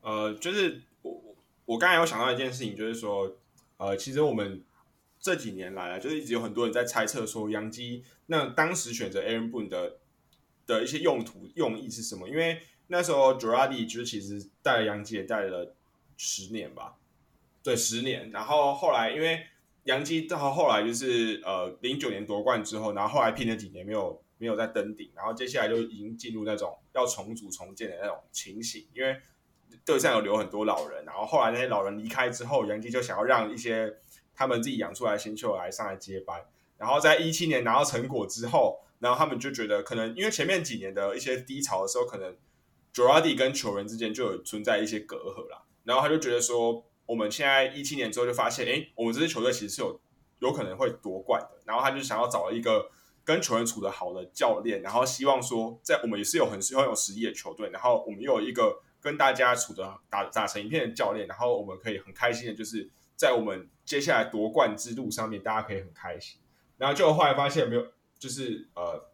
[0.00, 1.36] 呃，就是我
[1.68, 3.36] 我刚才有想到一件事情，就是说，
[3.76, 4.64] 呃，其实我们
[5.20, 9.98] 这几年来啊，就是一直有很多人在猜测说，杨基那当时选择 Aaron Boone 的
[10.66, 12.26] 的一些用途用意是什么？
[12.26, 15.74] 因为那时候 Girardi 就是其实带了杨基也带了
[16.16, 16.96] 十年吧，
[17.62, 18.30] 对，十年。
[18.30, 19.44] 然后后来因为
[19.84, 29.20] 杨基到后来就是呃零九年夺冠之后，然后后来拼了几年没有没有再登顶，然后接下来就已经进入那种要重组重建的那种情形，因为
[29.84, 33.96] 队上有留很多老人，然后后来那些老人离开之后，杨基就想要让一些
[34.34, 36.40] 他们自己养出来的新秀来上来接班，
[36.76, 42.36] 然后在一七年拿到成果之后，然后他们就觉得可能因为前面几年的一些低潮的时候，可能
[42.92, 50.00] j o r a d i 跟球员之间就有存在一些隔阂啦，然后他就觉得说，我们现在一七年之后就发现，哎，我们这支球队其实是有
[50.40, 52.90] 有可能会夺冠的，然后他就想要找一个
[53.24, 66.40] 跟球员处得好的教练，然后希望说，在我们也是有很很有实力的球队，然后我们又有一个跟大家处的打打成一片的教练，然后我们可以很开心的，就是在我们接下来夺冠之路上面，大家可以很开心。
[66.76, 67.86] 然后就后来发现没有，
[68.18, 69.08] 就是呃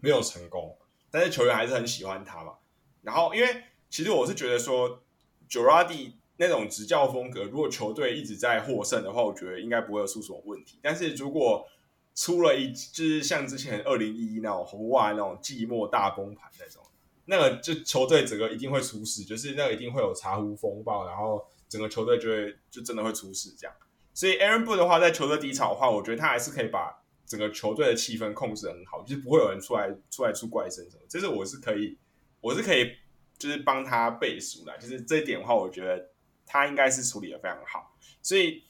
[0.00, 0.76] 没有成功，
[1.10, 2.54] 但是球员还是很喜欢他嘛。
[3.02, 5.02] 然后因为其实我是觉得说
[5.48, 10.78] j o r a d i 那种执教风格，如果球队一直在获胜的话，我觉得应该不会有出什么问题。
[10.82, 11.66] 但是如果
[12.14, 16.82] 出了一就是像之前二零一一那种红袜那种寂寞大崩盘那种，
[17.26, 23.76] 那个就球队整个一定会出事，就是那个一定会有茶壶风暴，然后整个球队就会就真的会出事这样。
[24.14, 31.02] 所以 Aaron b o o 的话，在球队低潮的话，我觉得他还是可以把整个球队的气氛控制很好，就是不会有人出来出来出怪声什么。
[31.08, 31.98] 这是我是可以，
[32.40, 32.92] 我是可以
[33.36, 36.10] 就是帮他背书的，就是这一点的话，我觉得
[36.46, 37.94] 他应该是处理的非常好。
[38.22, 38.62] 所以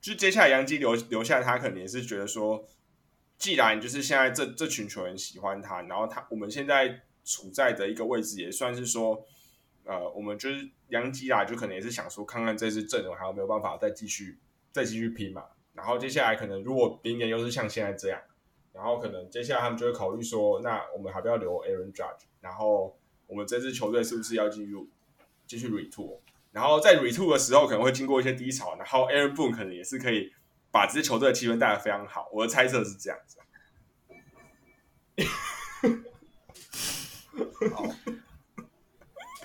[0.00, 2.64] 就接下来杨基留留下他，可能也是觉得说，
[3.36, 9.22] 既然就是现在这这群球员喜欢他，然后他我们现在处在的一个位置，也算是说，
[9.84, 14.38] 呃，我们就是杨基啦，就可能也是想说，看看这支阵容还有没有办法再继续
[14.72, 15.44] 再继续拼嘛。
[15.74, 18.18] 然后接下来可能如果明年又是像现在这样，
[18.72, 24.88] 然后可能接下来他们就会考虑说，那我们还不要留 Aaron Judge，然后我们这支球队是不是要进入
[25.46, 26.20] 继续 retool？
[26.50, 30.32] 然后在 retool 的时候可能会经过一些低潮，然后 Aaron Boone 可能也是可以
[30.70, 32.28] 把这支球队的气氛带得非常好。
[32.32, 33.38] 我的猜测是这样子。
[37.74, 37.82] 好，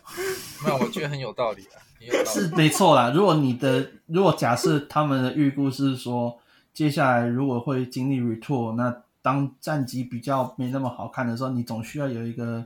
[0.66, 2.48] 那我觉得很有道理啊，很有道是。
[2.56, 3.10] 没错啦。
[3.10, 6.38] 如果你的如果假设他们的预估是说，
[6.74, 12.64] 接下来如果会经历 retour，那当战绩比较没那么好看的时候，你总需要有一个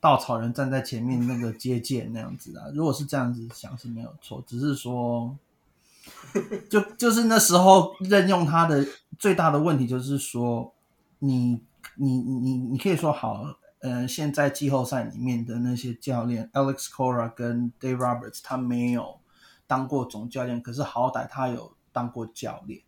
[0.00, 2.64] 稻草人站在前面那个接见那样子啊。
[2.74, 5.36] 如果是这样子想是没有错，只是说，
[6.68, 8.84] 就就是那时候任用他的
[9.18, 10.72] 最大的问题就是说，
[11.20, 11.60] 你
[11.94, 13.56] 你你你可以说好。
[13.80, 19.20] 呃，现在季后赛里面的那些教练，Alex Cora 跟 Dave Roberts，他没有
[19.66, 22.82] 当过总教练，可是好歹他有当过教练。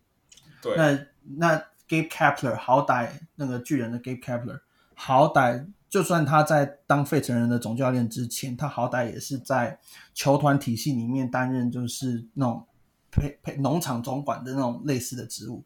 [0.61, 1.55] 对，那那
[1.87, 4.59] Gabe Kapler 好歹那个巨人的 Gabe Kapler
[4.93, 9.79] 好歹，就算他在当费城人的总教练之前，他好歹也是在
[10.13, 12.65] 球团体系里面担任就是那种
[13.11, 15.65] 配配农场总管的那种类似的职务。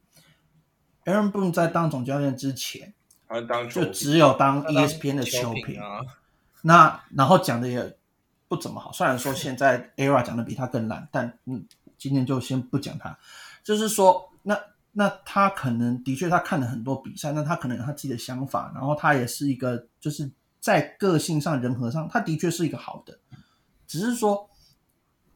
[1.04, 2.95] Aaron Boone 在当总教练之前，
[3.28, 6.00] 他当球就只有当 ESPN 的球球评，评啊，
[6.62, 7.98] 那然后讲的也
[8.48, 8.92] 不怎么好。
[8.92, 11.66] 虽然说 现在 ERA 讲的比他更烂，但嗯，
[11.98, 13.18] 今天就先不讲他。
[13.64, 14.60] 就是说，那
[14.92, 23.18] 那他可能的确他看了很多比赛，那他可能有他自己的想法，然后他也是一个就是在个性上、人和上，他的确是一个好的。
[23.88, 24.50] 只是说，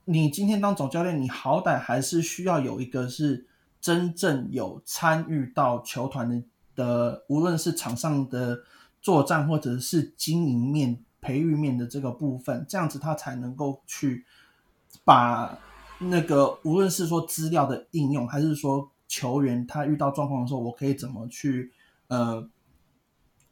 [0.05, 3.47] 你今天当总教练，你好歹还是需要有一个是
[3.81, 6.41] 真正有参与到球团的
[6.79, 8.63] 的，无论是场上的
[9.01, 14.23] 作战或者是经营面、培育面的这个部分，这样子他才能够去
[15.03, 15.59] 把
[15.99, 21.73] 那个无论是说资料的应用，还是说球员他遇到状况的时候，我可以怎么去
[22.07, 22.47] 呃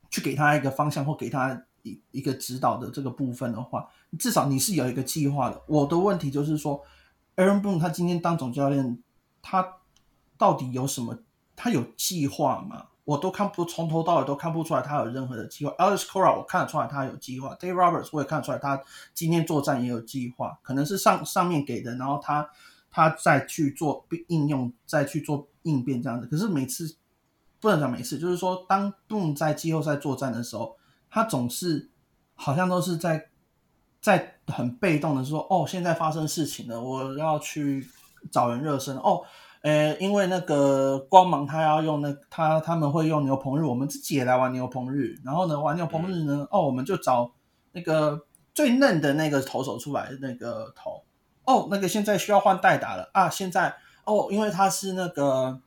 [0.10, 5.62] 去给他一个方向或给他一一个指导的这个部分的话，至少你是有一个计划的。
[5.68, 6.82] 我的问题就是说
[7.36, 9.04] ，Aaron Boone 他今天当总教练，
[9.42, 9.80] 他
[10.38, 11.20] 到底有什么？
[11.60, 12.86] 他有计划吗？
[13.08, 15.72] 我都看不从头到尾都看不出来他有任何的计划。
[15.78, 18.78] Alex Cora 我看得出来他有计划，Dave Roberts 我也看得出来他
[19.14, 22.50] 今天作战也有计划，可能是上上面给的，然后他
[22.92, 26.28] 他再去做应用，再去做应变这样子。
[26.28, 26.98] 可是每次
[27.62, 30.76] 不能讲每次，就是说当 Boone 在季后赛作战的时候，
[31.10, 31.90] 他总是
[32.36, 33.30] 好像都是在
[34.02, 37.88] 在很被动的说，哦，现在发生事情了，我要去
[38.30, 39.22] 找人热身哦。
[39.62, 45.16] 呃，因为那个光芒他要用那他他们会用牛棚日，我们自己也来玩牛棚日。
[45.24, 47.32] 然后呢，玩牛棚日呢，哦，我们就找
[47.72, 48.22] 那个
[48.54, 51.04] 最嫩的那个投手出来那个投。
[51.46, 53.30] 哦，那个现在需要换代打了啊！
[53.30, 55.62] 现在哦，因为他是那个，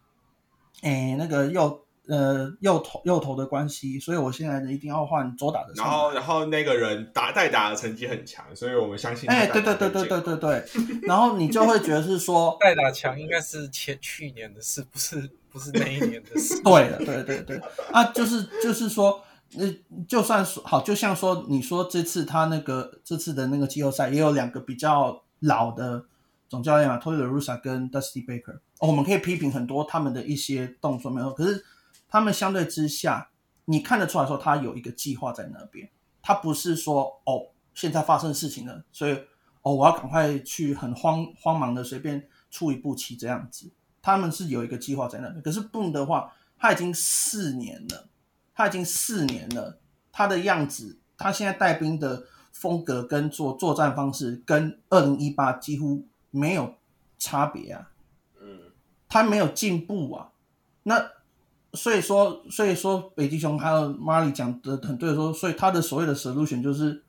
[0.82, 5.72] 哎，那个右呃右投右投的关系，所以我现在呢一定要换左打的。
[5.76, 9.30] 然后然后那个人打代打的成绩很强，所以我们相信。
[9.30, 10.64] 哎，对对对对对对对。
[11.02, 16.60] 然后你就会觉得是说， 代打强应该是前去年的事，不是不是那一年的事。
[16.64, 17.60] 对的，对对对
[17.92, 19.22] 啊，就是就是说，
[19.54, 19.64] 那，
[20.08, 26.04] 就算说好，就像说你说这次他那个这次的那个季后赛也有两个比较老的
[26.48, 28.58] 总教练嘛，Tony La Russa 跟 Dusty Baker。
[28.80, 31.62] 哦，我们可以批评很多他们的一些动作没有，可是
[32.10, 33.30] 他们相对之下，
[33.64, 35.88] 你看得出来说他有一个计划在那边，
[36.20, 39.12] 他不是说哦现在发生事情了，所以
[39.62, 43.70] 哦我要赶快去很慌慌忙的随便出一步棋这样子。
[44.02, 48.08] 他们是有一个计划在那边，可是 Boone 的话，他已经四年了，
[48.54, 49.78] 他已经四年了，
[50.10, 56.74] 他的样子，他现在带兵的风格跟作作战方式跟二零一八几乎没有
[57.18, 57.90] 差别啊，
[58.40, 58.72] 嗯，
[59.06, 60.32] 他没有进步啊，
[60.84, 61.10] 那
[61.74, 67.04] 所以说，所以说北极熊还有玛丽讲的很对说，所以他的所谓的 solution 就是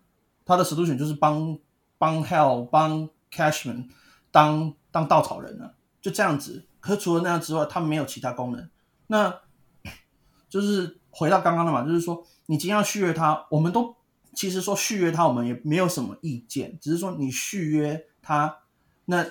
[0.46, 1.58] 他的 solution 就是帮
[1.98, 3.88] 帮 Hell 帮 Cashman
[4.30, 6.66] 当当稻草人啊，就这样子。
[6.80, 8.70] 可除了那样之外，他没有其他功能。
[9.08, 9.42] 那
[10.50, 13.96] 就是回到刚刚的嘛，就是说你今天要续约他，我们都
[14.34, 18.60] 其实说续约他，我们也没有什么意见，只是说你续约他，
[19.06, 19.26] 那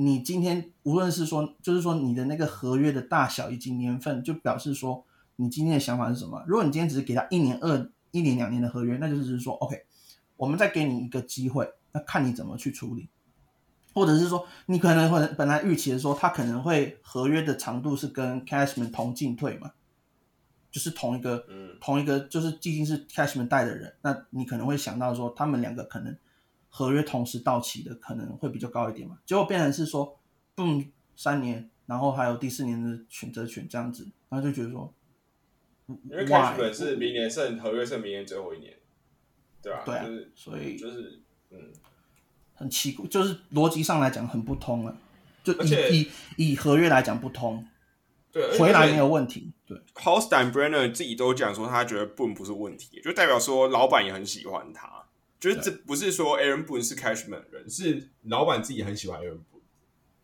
[0.00, 6.40] 你今天无论是说，就是说你的那个合约的大小以及年份，就表示说你今天的想法是什么。
[6.46, 9.84] 如果你今天只是给他一年、二一年、两年的合约，那就是说 OK，
[10.36, 13.08] 我们再给你一个机会，那看你怎么去处理。
[13.92, 19.72] 或者是说，你可能会本来预期的说，他可能会合约的长度是跟 Cashman 同进退嘛，
[20.70, 26.16] 就是同一个，嗯，同一个，就是毕竟是 Cashman 带的人，那你可能会想到说，他们两个可能
[26.68, 29.18] 合约同时到期的可能会比较高一点嘛。
[29.24, 30.18] 结果变成是说，
[30.56, 34.92] 嗯，三年，然后还有第四年的选择权这样子，然后就觉得说，
[35.86, 38.74] 因为 Why？Cashman 是明年剩合约剩明年最后一年，
[39.62, 41.58] 对吧、对啊就是所以就是嗯，
[42.54, 44.96] 很奇怪，就是逻辑上来讲很不通了。
[45.44, 47.66] 就以以以合约来讲不通，
[48.30, 49.50] 对，回来没有问题。
[49.64, 55.07] 对，Holstein Brenner 自己都讲说，他觉得 Boone 不是问题，就代表说老板也很喜欢他。
[55.38, 59.62] 就是这不是说 Aaron Boone 是 Cashman 人，是老板自己很喜欢 Aaron Boone。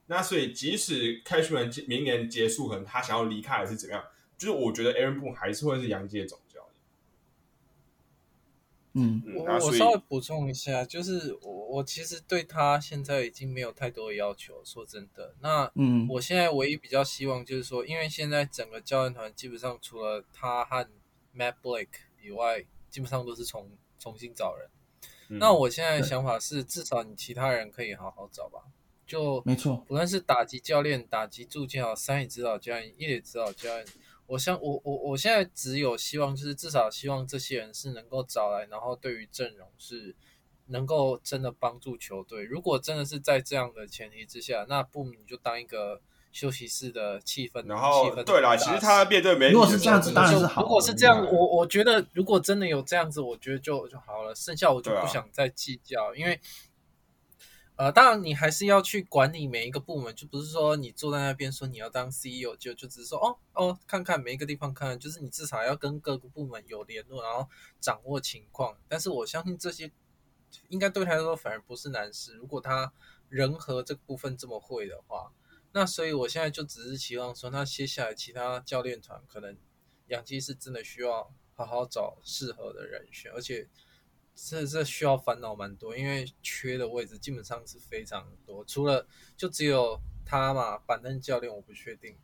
[0.07, 4.05] 那所以即使 Cashman 明年结束，可能他想要离开还是怎么样，
[4.37, 6.75] 就是我觉得 Aaron Boone 还是会是洋基的总教练。
[8.97, 15.35] 嗯，嗯，我我稍微补充一下，就是我我其实对他现在已经没有太多的要求，说真的。
[15.41, 20.89] 那嗯我现在唯一比较希望就是说，因为现在整个教练团基本上除了他和
[21.35, 21.89] Matt Blake
[22.23, 24.69] 以外，基本上都是重重新找人。
[25.35, 28.61] 嗯那我现在的想法是，至少你其他人可以好好找吧。
[29.07, 33.85] 就没错，不论是打击教练、打击助教、三野指导教练、一垒指导教练，
[34.27, 40.17] 我想我我我现在只有希望，就是至少希望这些人是能够找来，然后对于阵容是
[40.69, 42.45] 能够真的帮助球队。
[42.45, 46.01] 如果真的是在这样的前提之下，那不你就当一个
[46.35, 54.35] 休息室的气氛，然后气氛对啦，大其实他面对媒体如果是这样子当然是好如果是这样，我我觉得如果真的有这样子，我觉得就就好了。
[54.35, 56.41] 剩下我就不想再计较，因为
[57.77, 68.77] 呃，当然你还是要去管理每一个部门，就不是说你坐在那边说你要当 CEO 就就只是说哦哦看看每一个地方看看，就是你至少要跟各个部门有联络，然后掌握情况。
[68.89, 69.89] 但是我相信这些
[70.69, 72.93] 应该对他来说反而不是难事，如果他
[73.29, 75.31] 人和这部分这么会的话。
[75.77, 79.59] 那所以，我现在就只是期望说，那接下来其他教练团可能
[80.07, 83.69] 杨基是真的需要好好找适合的人选，而且
[84.37, 89.05] 这这需要烦恼蛮多，因为缺的位置基本上是非常多，除了
[89.37, 92.17] 就只有他嘛，板凳教练我不确定，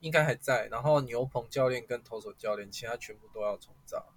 [0.00, 4.12] 应该还在，然后牛棚教练跟投手教练，其他全部都要重造。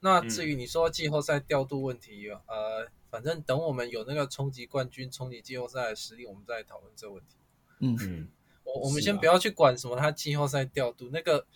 [0.00, 7.37] 那至于你说季后赛调度问题，呃，反正等我们有那个冲击冠军、冲击季后赛的实力，我们再来讨论这个问题。
[7.80, 8.28] 嗯，嗯，
[8.64, 11.46] 我我们先不要去管什么他季后赛调度，那个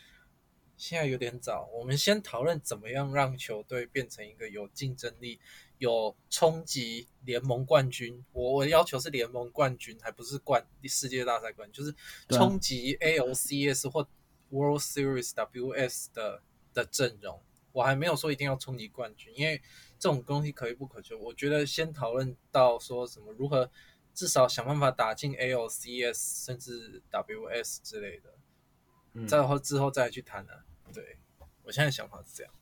[0.76, 1.68] 现在有点早。
[1.72, 5.38] 我们先讨论怎么样让球队变成一个有竞争力、
[5.78, 8.24] 有冲击联盟冠军。
[8.32, 11.96] 我我的要求是联盟冠军，还不是冠世界大赛冠军，就是
[12.28, 14.08] 冲击 ALCS 或
[14.50, 16.42] World Series WS 的
[16.74, 17.40] 的阵容。
[17.72, 19.62] 我还没有说一定要冲击冠军，因为
[19.98, 21.16] 这种东西可遇不可求。
[21.18, 23.70] 我觉得先讨论到说什么如何
[24.14, 28.30] 至少想办法打进 ALCS 甚至 WS 之类的，
[29.14, 29.26] 嗯。
[29.26, 30.64] 再后之后再去谈啊。
[30.92, 31.18] 对。
[31.64, 32.52] 我现在想法是这样。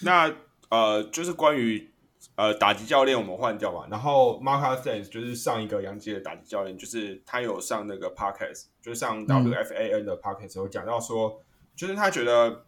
[0.00, 0.34] 那
[0.68, 1.92] 呃，就是关于
[2.34, 11.40] 呃打击教练我们换掉嘛，然后 Mark s a n s 就是上一个杨基的打击教练，就是他有上那个 podcast，就是上 WFAN 的 podcast 有讲到说，
[11.76, 12.66] 就是他觉得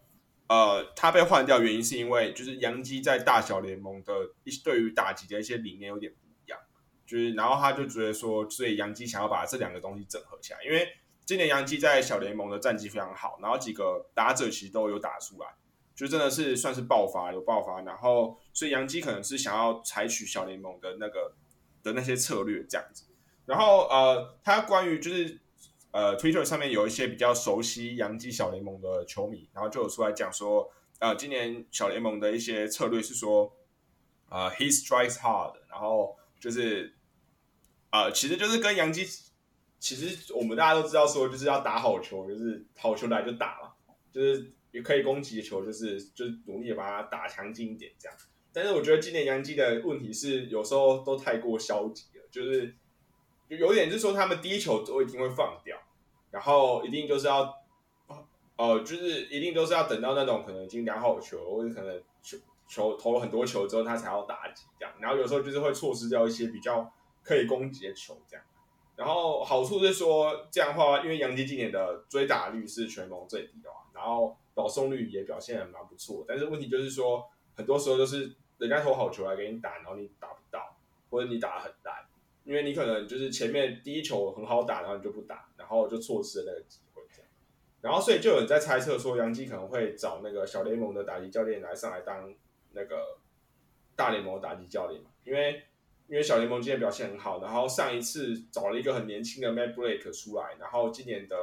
[0.48, 4.12] 呃他被换掉原因是因为就是杨基在大小联盟的
[4.44, 6.14] 一对于打击的一些理念有点
[7.06, 10.88] 就是然后他就觉得说，所以杨基想要把这两个东西整合起来，因为
[11.24, 15.48] 今年杨基在小联盟的战绩非常好，然后几个打者其实都有打出来。
[15.94, 21.32] 就真的是算是爆发，有爆发，然后所以杨基可能是想要采取小联盟的那个
[21.84, 23.04] 的那些策略这样子。
[23.46, 25.38] 然后呃，他关于就是
[25.92, 33.52] 呃 Twitter 上面有一些比较熟悉洋基小联盟的球迷，然后就有出来讲说，呃，今年小联盟的一些策略是说，
[34.30, 36.93] 呃，he strikes hard，然后就是
[37.94, 39.06] 呃，其实就是跟杨基，
[39.78, 43.72] 其实我们大家都知道说，就是要打好球，就是好球来就打嘛，
[44.12, 44.50] 就是。
[44.74, 48.18] 也可以攻击的球，就是就是努力把它打强劲一点这样。
[48.52, 52.74] 但是我觉得今年杨基的问题是，有时候都太过消极了，就是
[53.48, 55.78] 就有点就是说他们第一球都一定会放掉，
[56.32, 57.54] 然后一定就是要
[58.56, 64.92] 呃，就是一定都是要等到那种可能已经量好球，或者可能球球投了很多球之后，他才要打击这样。
[64.98, 66.92] 然后有时候就是会错失掉一些比较
[67.24, 68.44] 可以攻击的球这样。
[68.96, 80.76] 然后好处是说这样的话，因为杨基今年的追打率是全盟最低的嘛，然后保送率也表现得蛮不错，但是问题就是说，很多时候都是人家投好球来给你打，然后你打不到，
[81.10, 82.06] 或者你打得很烂，
[82.44, 87.28] 因为你可能就是前面第一球很好打，然后你就不打，然后就错失了那个机会这样。
[87.80, 92.32] 然后所以就有人在猜测说，杨基可能会找那个小联盟的打击教练来上来当
[92.74, 93.18] 那个
[93.96, 95.64] 大联盟的打击教练嘛，因为
[96.14, 101.36] 因为小联盟今年表现很好，然后上一次找了一个很年轻的 Matt Blake 出来，然后今年的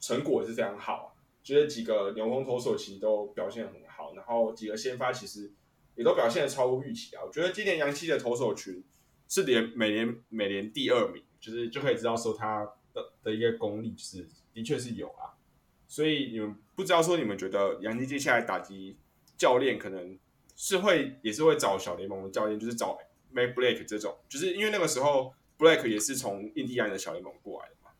[0.00, 1.08] 成果也是非常好啊。
[1.40, 5.52] 就是几个牛棚投手其实都表现很好，然后几个先发其实
[5.94, 7.22] 也都表现的超乎预期啊。
[7.24, 8.82] 我觉得今年洋基的投手群
[9.28, 15.38] 是连每年每年第二名，就是就可以知道说他的的一个功力，是的确是有啊。
[15.86, 18.98] 所以你们不知道说你们觉得杨基接下来打击
[19.36, 20.18] 教练可能
[20.56, 22.98] 是会也是会找小联盟的教练，就是找
[23.32, 27.90] Mac Blake 这种，就是因为那个时候 Blake 也是从印第安的小联盟过来的嘛。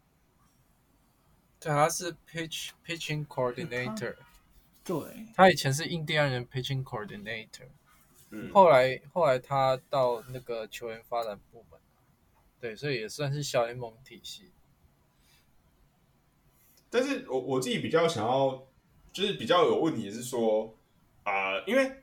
[1.60, 4.16] 对，他是 pitch pitching coordinator，
[4.84, 7.68] 对，他以前是印第安人 pitching coordinator，
[8.30, 11.78] 嗯，后来后来他到那个球员发展部门，
[12.60, 14.50] 对，所以也算是小联盟体系。
[16.90, 18.66] 但是我我自己比较想要，
[19.12, 20.76] 就是比较有问题的是说，
[21.22, 22.01] 啊、因为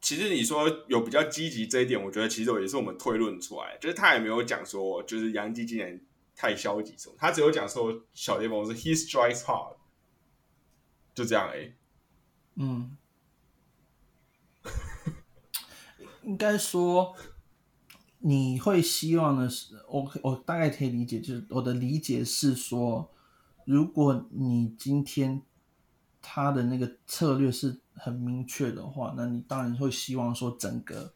[0.00, 6.00] 其实你说有比较积极这一点，我觉得其实也是我们推论出来，就是他也没有讲说，就是杨基今年
[6.34, 9.76] 太消极什么，他只有讲说小联盟是 he strikes hard，
[11.14, 11.74] 就这样哎、
[12.56, 12.96] 嗯，
[16.22, 17.14] 应该说
[18.20, 23.12] 你会希望的是，我我大概可以理解，就是我的理解是说，
[23.66, 25.42] 如果你今天
[26.22, 31.12] 他的那个策略是很明确的话，那你当然会希望说整个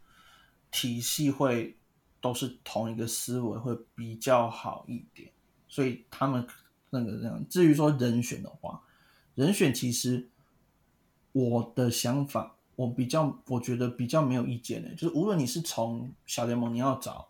[0.70, 1.76] 体系会
[2.20, 5.30] 都是同一个思维，会比较好一点。
[5.68, 6.46] 所以他们
[6.90, 7.44] 那个这样。
[7.48, 8.80] 至于说人选的话，
[9.34, 10.28] 人选其实
[11.32, 17.26] 我的想法，我比较我觉得比较没有意见的，就是无论你是从小联盟你要找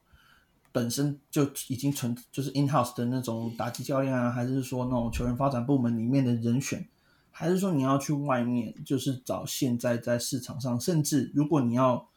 [0.73, 6.87] 本身就已经存就是 in house 的那种打击教练啊，还是说那种球员发展部门里面的人选，
[7.37, 12.09] 还是说你要去外面就是找现在在市场上，甚至如果你要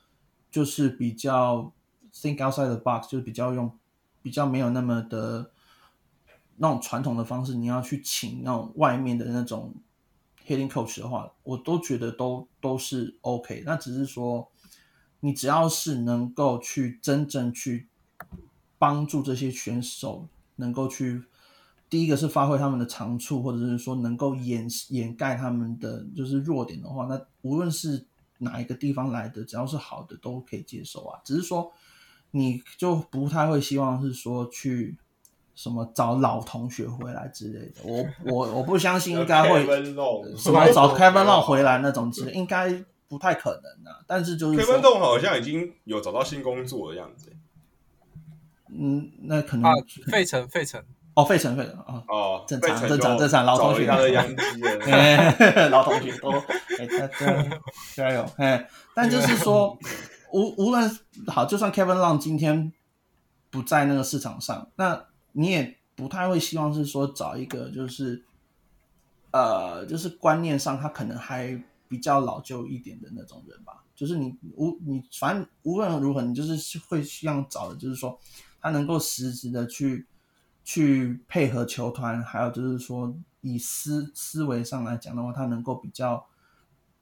[0.51, 1.73] 就是比较
[2.13, 3.75] think outside the box，就是比较用
[4.21, 5.49] 比较没有那么的
[6.57, 9.73] 那种传统的方式，你要去请那种外面的那种
[10.45, 13.63] hitting coach 的话，我都觉得都都是 OK。
[13.65, 14.47] 那只是说，
[15.21, 17.87] 你只要是能够去真正去
[18.77, 21.23] 帮助这些选手，能够去
[21.89, 28.05] 第一个是发挥他们的长处，或者是说能够掩掩盖他们的就是弱点的话，那无论是
[28.39, 31.19] 哪一个地方来的，只要是好的都可以接受啊。
[31.23, 31.71] 只是说，
[32.31, 34.97] 你就不太会希望是说去
[35.55, 37.81] 什么找老同学回来之类的。
[37.83, 44.03] 我我我不相信应该会 Kevin 什么找 Kevin Love 回来那种之类，应该不太可能啊。
[44.05, 47.31] 但是就是 Kevin，Long 好像已经有找到新工作的样子、
[48.69, 49.73] 嗯，那可能啊，
[50.11, 50.83] 费城费城，
[51.17, 52.03] 哦，费城费城啊。
[52.07, 56.29] 哦，正常正常正常老同学找了一大堆洋基的，哎，老同学都
[56.77, 57.61] 哎，大家
[57.95, 58.69] 加油哎！
[58.93, 59.75] 但就是说，
[60.31, 62.71] 无无论好，就算 Kevin Long 今天
[63.49, 68.23] 不在那个市场上，那你也不太会希望是说找一个就是
[69.31, 73.83] 呃，就是观念上他可能还比较老旧一点的那种人吧。
[73.95, 78.19] 就是你无你反正无论如何，你就是会希望找的，就是说
[78.61, 80.05] 他能够实质的去
[80.67, 86.27] 去配合球团，还有就是说以思思维上来讲的话，他能够比较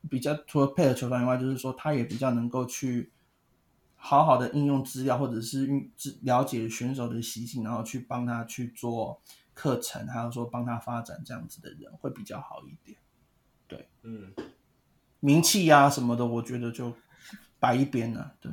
[0.07, 3.11] 比较除了配合球团以外，就是说他也比较能够去
[3.95, 5.67] 好好的应用资料，或者是
[6.21, 9.19] 了解选手的习性，然后去帮他去做
[9.55, 12.95] 课程，还有说帮他发展这样子的人会比较好一点。
[13.67, 14.31] 对嗯，
[15.19, 16.93] 名气呀、什么的，我觉得就
[17.59, 18.35] 摆一边了。
[18.39, 18.51] 对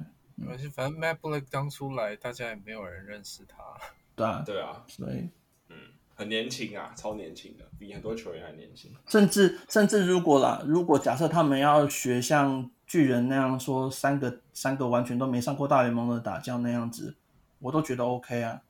[0.49, 3.59] 而且反正 Matt Blake 刚出来，大家也没有人认识他。
[4.15, 5.17] 对啊，对啊，所以。
[5.69, 5.77] 嗯
[6.15, 8.93] 很年轻啊，超年轻的，比很多球员还年轻。
[9.09, 17.17] 甚至甚至如果啦，如果假设他们要学像巨人那样说三个三个完全都没上过大联盟的打将那样子，
[17.59, 18.63] 我都觉得 OK 啊，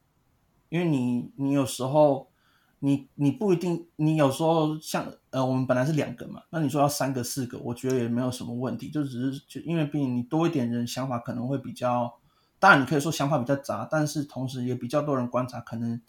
[0.70, 2.30] 因为你你有时候
[2.78, 12.14] 你你不一定，你有时候像呃我们本来是两个嘛，那你说要三个四个，我觉得也没有什么问题，就只是就因为毕竟你多一点人想法可能会比较，
[12.62, 16.00] 当然你可以说想法比较杂，但是同时也比较多人观察，可能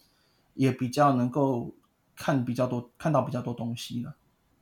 [0.52, 1.74] 也比较能够
[2.14, 4.14] 看比较多看到比较多东西了。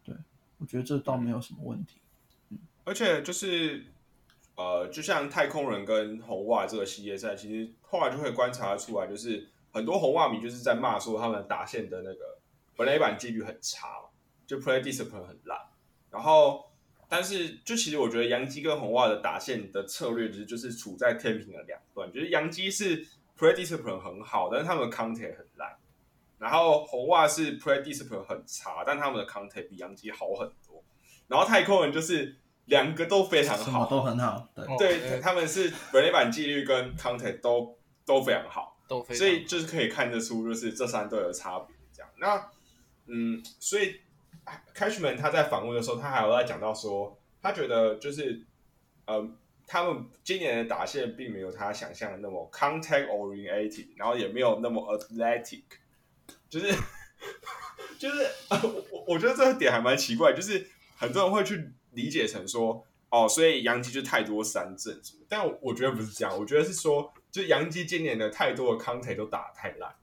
[0.02, 0.16] 对，
[0.56, 2.00] 我觉得这倒没有什么问题。
[2.48, 3.84] 嗯而且就是
[4.56, 12.38] 呃，就像太空人跟红袜这个系列赛，其实后来就会观察出来，就是很多红袜迷就是在骂说他们打线的那个
[12.74, 13.86] 本垒板纪律很差，
[14.46, 15.58] 就 play discipline 很烂。
[16.10, 16.71] 然后，
[17.14, 23.04] 但是就其实我觉得杨基跟红袜的打线的策略，其实就是处在天平的两端，就是杨基是
[23.38, 25.76] play discipline 很好，但是他们的 contact 很烂。
[26.38, 30.82] 然后红袜是 play discipline 很差，但他们的 contact 比杨基好很多。
[31.28, 32.34] 然后太空人就是
[32.64, 41.76] 两个都非常好，都很好，对，哦对，他们是本垒板纪律跟 contact 都都非常好，都非常所以就是可以看得出，就是这三队的差别。
[41.92, 42.50] 这样，那
[43.04, 44.00] 嗯，所以
[44.74, 48.44] Cashman 他在访问的时候，他还有在讲到说，他觉得就是
[49.06, 49.28] 呃，
[49.66, 55.62] 他们今年的打线并没有他想象的那么 contact oriented，然后也没有那么 athletic，
[56.50, 56.74] 就是
[57.98, 60.66] 就是呃，我我觉得这个点还蛮奇怪，就是
[60.96, 69.94] 很多人会去理解成说，哦，所以杨基就太多三振什么，但我觉得不是这样，我觉得是说，就杨基今年的太多的 contact 都打太烂，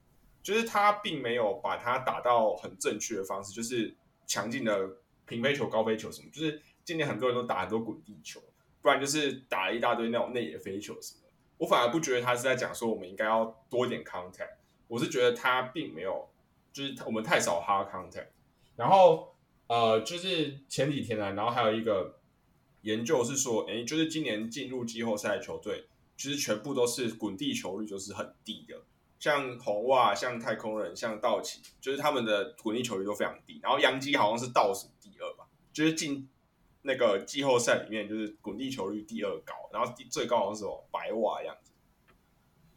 [0.42, 3.94] 就是他并没有把它打到很正确的方式，就是
[4.30, 4.88] 强劲的
[5.26, 8.40] 平飞球、高飞球什么，就是今年很多人都打很多滚地球，
[8.80, 11.20] 不然就是打了一大堆那种内野飞球什么。
[11.58, 14.54] 我反而不觉得他是在讲说我们应该要多一点 contact，
[14.86, 16.28] 我是觉得他并没有，
[16.72, 18.28] 就是我们太少 hard contact。
[18.76, 19.34] 然后
[19.66, 22.20] 呃，就是前几天呢，然后还有一个
[22.82, 28.80] 研究是说，哎，就是今年进入季后赛的球队，其实全部都是滚地球率就是很低的，
[29.20, 33.60] 像红袜、像太空人、像道奇，就是他们的滚地球率都非常低。
[33.62, 36.28] 然后洋基好像是倒数第二吧，就是进。
[36.82, 41.72] 那个季后赛里面就是滚地球率第二高，然后第最高好像是什么白袜样子。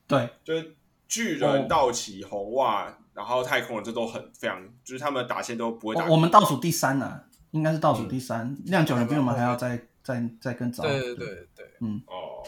[0.05, 0.75] 对，就是
[1.07, 6.05] 巨人、道奇、红袜，然后太空人，这都很非常，就是他们打线都不会打。
[6.09, 8.53] 我们倒数第三呢，应该是倒数第三。
[8.65, 10.83] 酿酒人比我们还要再再再更早。
[10.83, 12.43] 对对对对，嗯哦，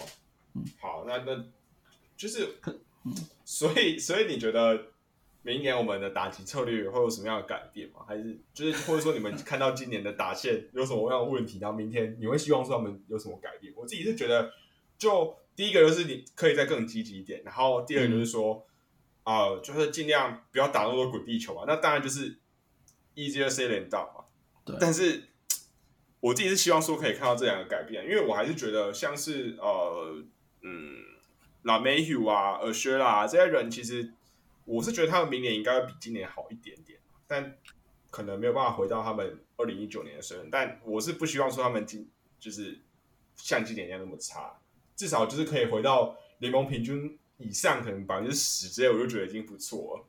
[0.55, 1.41] 嗯，好，那那
[2.17, 2.59] 就是，
[3.43, 4.87] 所以所以你觉得？
[5.47, 7.99] 明年我们的打击策略会有什么样的改变吗？
[8.07, 13.71] 还是就是或者说你们看到今年的打线有什么样的问题，然后明天你会希望说他们有什么改变？
[13.77, 14.51] 我自己是觉得，
[14.97, 18.65] 就第一个就是你可以再更积极一点，然后第二个就是说，
[19.21, 21.65] 啊，就是尽量不要打那么多滚地球啊。
[21.67, 22.39] 那当然就是
[23.13, 24.25] easier say than done 嘛。
[24.65, 24.75] 对。
[24.79, 25.25] 但是
[26.21, 30.23] 我自己是希望说可以看到这两个改变，因为我还是觉得像是呃
[30.63, 31.04] 嗯，
[31.65, 34.13] 老梅 h 啊、尔薛啦这些人其实。
[34.67, 36.97] 我是觉得他们明年应该比今年好一点点，
[37.27, 37.55] 但
[38.09, 40.49] 可能没有办法回到他们二零一九年的水准。
[40.51, 42.09] 但我是不希望说他们今
[42.39, 42.79] 就是
[43.35, 44.59] 像今年一样那么差，
[44.95, 50.05] 至少就是可以回到联盟平均以上，可能百分之十之类，我就觉得已经不错了。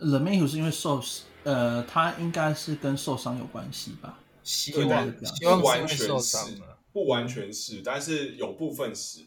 [0.00, 1.00] M a n 是因为受
[1.44, 4.18] 呃，他应该是跟受伤有关系吧？
[4.42, 6.60] 希望希望完全是，
[6.92, 9.26] 不完全是，但是有部分是。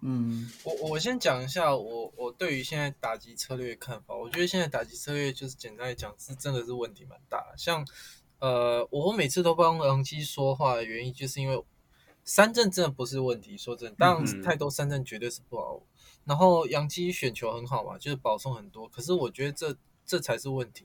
[0.00, 4.14] 嗯，我我先讲一下我我对于现在打击策略的看法。
[4.14, 7.52] 我觉得现在打击策略就是简单来讲是真的是问题蛮大。
[7.56, 7.84] 像
[8.38, 11.64] 呃，我每次都帮杨基说话的原因，就是因为
[12.24, 13.58] 三振真的不是问题。
[13.58, 15.82] 说真的，当然太多三振绝对是不好。
[16.24, 18.86] 然后杨基选球很好嘛，就是保送很多。
[18.88, 19.76] 可是我觉得这
[20.06, 20.84] 这才是问题，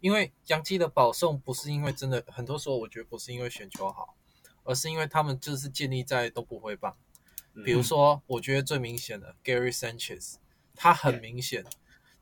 [0.00, 4.16] 因为杨基的保送不是因为真的很多时候，我觉得不是因为选球好，
[4.62, 6.96] 而是因为他们就是建立在都不会棒。
[7.62, 10.36] 比如说，我觉得最明显的 Gary Sanchez，
[10.74, 11.64] 他很明显，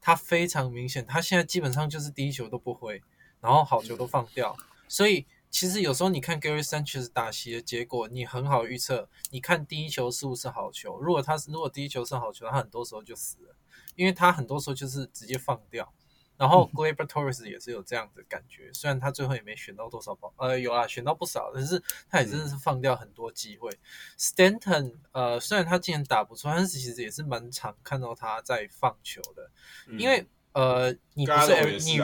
[0.00, 3.02] 他非常明显，他现在基本上就是第一球都不挥，
[3.40, 4.56] 然后好球都放掉。
[4.88, 9.08] 所以其实有时候你看 Gary Sanchez 打席的结果，你很好预测。
[9.30, 10.98] 你看第一球是不是好球？
[11.00, 13.54] 如果他是如果第一球是好球，他很多时候就死了，
[13.94, 15.92] 因为他很多时候就是直接放掉。
[16.36, 23.70] 然后 Gleyber Torres 也是有这样的感觉，虽然他最后也没选到多少包，呃，有啊，选到不少，但是他也真的是放掉很多机会。
[24.18, 29.50] Stanton，呃，虽然他今年打不错，但是其实也是蛮常看到他在放球的。
[29.98, 32.00] 因为呃，你不是你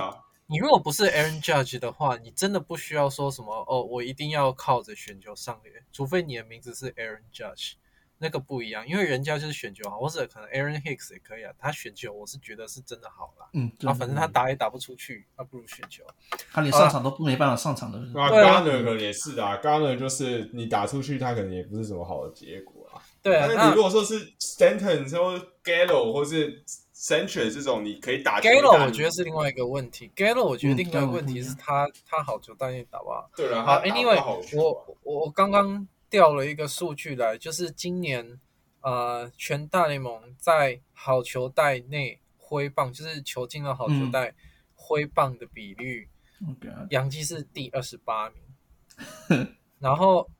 [0.46, 7.74] 你如果不是 Aaron Judge 的话，你真的不需要说什么哦，我一定要靠着选球上垒，除非你的名字是 Aaron Judge。
[8.20, 11.52] 那个不一样，因为人家就是选球好，或者可能 Aaron Hicks 也可以啊。
[11.56, 13.46] 他选球，我是觉得是真的好啦。
[13.52, 16.02] 嗯，啊，反正他打也打不出去，那不如选球。
[16.52, 17.98] 他连上场都没办法上场的。
[18.20, 23.00] 啊，Garner 可能也是啊，Garner 就是你打出去，他可能也不是什么好的结果啊。
[23.22, 26.64] 对啊，那你如果说是 Stanton、说 Gallo 或是
[26.94, 30.10] Century 这种，你可以打 Gallo，我觉得是另外一个问题。
[30.16, 33.30] Gallo，我觉得另外一个问题是他他好球，但也打不好。
[33.36, 34.20] 对啊，好，Anyway，
[34.56, 35.86] 我我刚刚。
[36.10, 38.40] 调了一个数据来，就是今年，
[38.80, 44.34] 呃，全大联盟在好球带内挥棒，就是球进了好球带
[44.74, 46.08] 挥棒的比率，
[46.90, 49.48] 杨基是第二十八名，
[49.78, 50.30] 然后，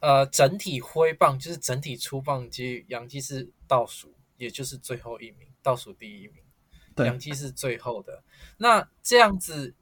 [0.00, 6.44] 呃，整体挥棒就是整体出棒机，杨基是倒数，也就是最后一名，倒数第一名，
[6.96, 8.22] 杨基是最后的。
[8.58, 9.74] 那这样子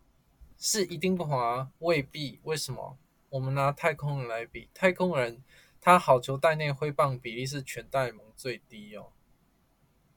[0.58, 1.70] 是一定不好啊？
[1.80, 2.96] 未必，为什么？
[3.32, 5.42] 我们拿太空人来比，太空人
[5.80, 9.10] 他好球带内挥棒比例是全大联盟最低哦。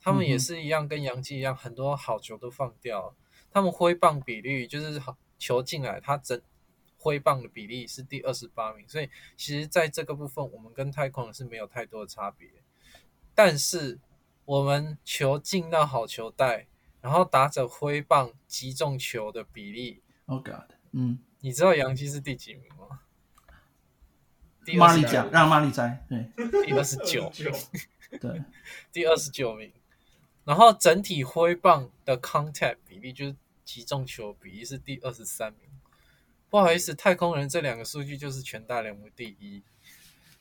[0.01, 3.15] 他们也是一样，跟杨基一样，很多好球都放掉。
[3.49, 6.39] 他们挥棒比率就是好球进来，他整
[6.97, 8.85] 挥棒的比例是第二十八名。
[8.89, 12.49] 所以其实在这个部分，我们跟太空人是没有太多的差别。
[13.33, 13.97] 但是
[14.43, 16.67] 我们球进到好球带，
[16.99, 22.99] 然后打者挥棒击中球的比例，Oh God，嗯，你知道杨基是第几名吗？
[24.73, 26.27] 玛丽讲，让玛丽摘，对，
[26.65, 27.31] 第二十九，
[28.19, 28.41] 对，
[28.91, 29.71] 第二十九名。
[30.43, 35.69] 然后整体挥棒的 contact 比例就是击中球比例是第二十三名。
[36.49, 39.63] 不好意思，太空人这两个数据就是全大联盟第一，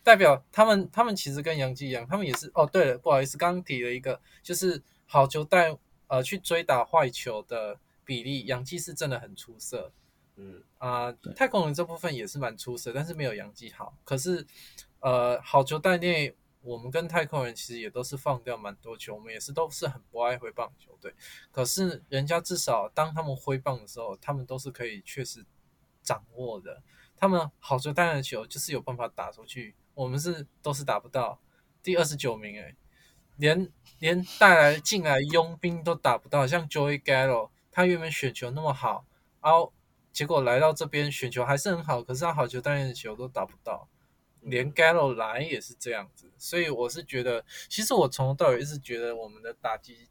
[0.02, 2.66] 代表他们他们其实跟杨基一样，他们也是哦。
[2.66, 9.90] 对了，不好意思，刚刚提了一个，就是好球带呃去追打坏球的比例，杨基是真的很出色。
[10.36, 13.96] 嗯啊、太空人这部分也是蛮出色，但是没有杨基好。
[14.04, 14.46] 可是
[15.00, 21.14] 呃，好球带内，我们跟太空人其实也都是放掉蛮多球，我们也是都是很不爱挥棒球队。
[21.52, 25.44] 可是人家至少当他们挥棒的时候，他们都是可以确实
[26.02, 26.82] 掌握的。
[27.16, 31.38] 他们好球带的球就是有办法打出去，我们是都是打不到。
[31.82, 32.74] 第二十九名、欸，
[33.36, 39.06] 连连带来进来佣兵都打不到，像 Joey Gallo，他原本选球那么好，
[39.42, 39.72] 然后
[40.14, 43.88] 结果来到这边选球还是很好，可是他好球带的球都打不到。
[44.40, 50.08] 连 Gallo 来也是这样子，所以我是觉得，其实我从头到尾一直觉得我们的打击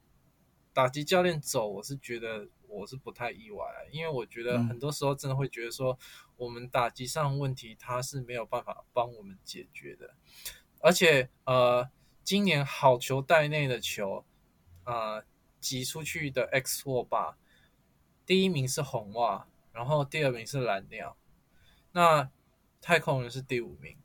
[0.74, 5.98] 打击教练走，我是觉得我是不太意外，因为我觉得嗯很多时候真的会觉得说，
[6.36, 10.16] 我们打击上问题他是没有办法帮我们解决的，
[10.80, 11.88] 而且呃，
[12.24, 14.26] 今年好球带内的球，
[14.86, 15.24] 呃，
[15.60, 17.38] 挤出去的 X 握把，
[18.26, 21.18] 第一名是红袜，然后第二名是蓝鸟，
[21.92, 22.30] 那
[22.80, 23.98] 太空人是第五名。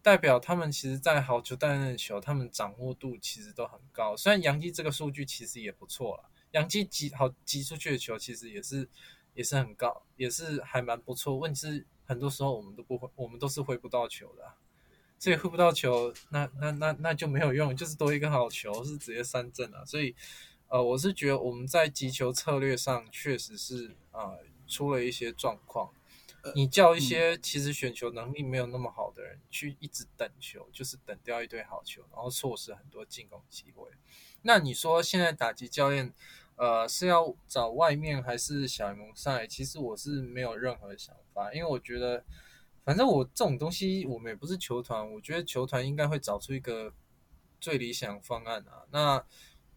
[0.00, 4.16] 代表他们其实，在好球带内的球，他们掌握度其实都很高。
[4.16, 8.88] 虽然杨基这个数据其实也不错了，杨基击好击出去的球其实也是
[9.34, 11.36] 也是很高，也是还蛮不错。
[11.36, 14.54] 问题是很多时候我们都不会，我们都是挥不到球的、
[15.18, 19.84] 所以挥不到球，那那那那就没有用，就是多一个好球是直接三振啊。
[19.84, 20.14] 所以
[20.68, 25.90] 呃，我是觉得我们在击球策略上确实是啊、呃出了一些状况。
[26.54, 33.88] 你叫一些其实选球能力没有那么好的人去一直等球，就是等掉一堆好球，然后错失很多进攻机会。
[34.42, 36.14] 那你说现在打击教练，
[36.56, 39.46] 呃，是要找外面还是小联盟上来？
[39.46, 42.24] 其实我是没有任何想法，因为我觉得，
[42.84, 46.94] 反正我这种东西，我们也不是球团，我觉得球团应该会找出一个
[47.60, 48.86] 最理想方案啊。
[48.90, 49.22] 那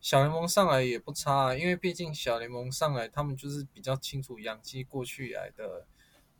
[0.02, 5.88] 小联盟上来也不差、啊，因为毕竟小联盟上来，他们就是比较清楚杨基过去以来的。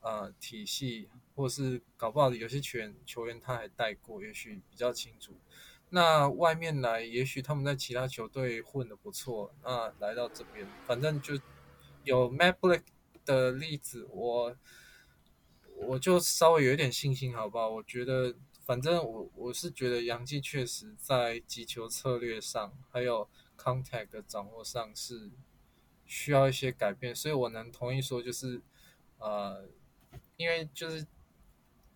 [0.04, 5.32] 呃，体系或是搞不好有些球员球员他还带过，也许比较清楚。
[5.92, 11.40] 那外面来，也许他们在其他球队混得不错，那来到这边，反正就
[12.04, 12.82] 有 Matt Black
[13.24, 14.58] 的例子，我
[15.76, 17.70] 我就稍微有一点信心，好不好？
[17.70, 18.34] 我觉得，
[18.66, 23.30] 反正我我是觉得杨基确实在击球策略上，还有
[23.62, 25.30] contact 的掌握上是
[26.06, 28.62] 需要一些改变，所以我能同意说，就是
[29.18, 29.68] 呃。
[30.36, 31.06] 因为就是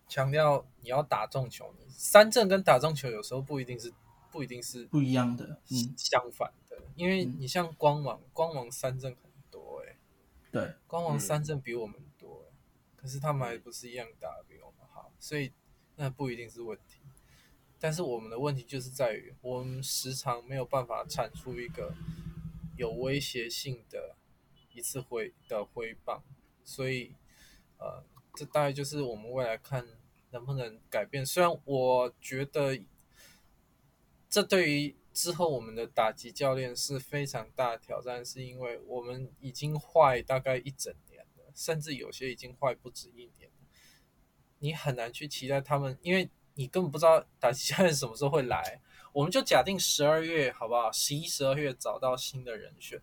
[0.08, 3.92] 强调你要打中球，你三振跟打中球有时候不一定是
[4.30, 6.78] 不一定是不一样的，嗯，相反的。
[6.94, 9.96] 因为你像光芒，光芒三振很多哎、
[10.52, 12.52] 对，光芒三振比我们多、欸，
[12.94, 15.52] 可是他们还不是一样打得比我们好，所以
[15.96, 17.00] 那不一定是问题。
[17.78, 21.94] 但是我们的问题就是在于，我们时常没有办法产出一个
[22.76, 24.16] 有威胁性的
[24.72, 26.22] 一次挥的挥棒，
[26.64, 27.14] 所以
[27.78, 28.04] 呃，
[28.34, 29.86] 这大概就是我们未来看
[30.30, 31.24] 能不能改变。
[31.24, 32.78] 虽然我觉得
[34.28, 43.66] 这对于之后我们的打击教练是非常大的挑战，是因为我们已经坏大概一整年了，甚至有些已经坏不止一年了。
[44.58, 48.82] 你很难去期待他们，因为你根本不知道打击教练什么时候会来。
[49.12, 50.92] 我们就假定十二月好不好？
[50.92, 53.00] 十一、十二月找到新的人选，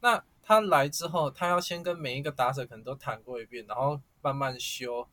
[0.00, 5.06] 那他来之后，他要先跟每一个打者可能都谈过一遍，然后慢慢修。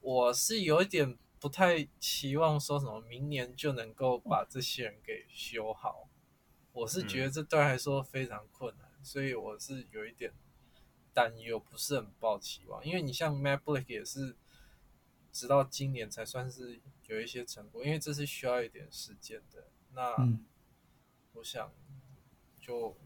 [0.00, 6.08] 我是有一点不太期望说什么明年就能够把这些人给修好，
[6.72, 10.32] 我是觉得这对他来说非常困难，所以我是有一点
[11.12, 12.84] 担忧，不是很抱期望。
[12.84, 14.36] 因为你像 Matt Blake 也是，
[15.30, 19.64] 直到今年才算是有一些成果，因为这是需要一点时间的。
[19.94, 20.38] 那嗯
[21.34, 21.70] 我想
[22.60, 22.96] 就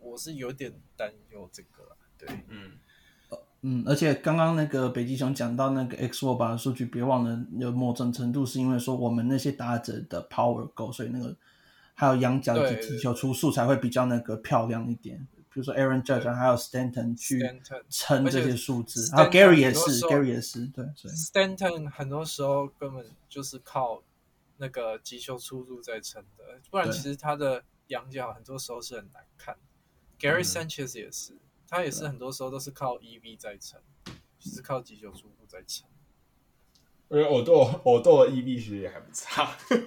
[0.00, 2.78] 我是有点担忧这个啦，对，嗯，
[3.60, 11.36] 嗯，而且刚刚那个北极熊讲到那个 X 握把的数据，别忘了有某种程度是因为说我们那些打者的 power 够，所以那个
[11.94, 15.26] 还有仰角对及击球出数才会比较那个漂亮一点。
[15.56, 17.40] 比如说 Aaron Judge 啊还有 Stanton 去
[17.88, 24.02] 撑这些数字还有 Gary 也是，Gary 也是，对，所以 Stanton 很多时候根本就是靠
[24.58, 29.56] 那个击球出入在撑的，不然其实他的仰角很多时候是很难看。
[30.20, 33.80] Gary 嗯 Sanchez 也是，他也是很多时候都是靠 EV 在撑，
[34.38, 35.88] 就是靠急球出入在撑。
[37.08, 37.54] 因为偶斗
[37.84, 39.56] 偶斗的 EV 其实也还不差。
[39.70, 39.78] 对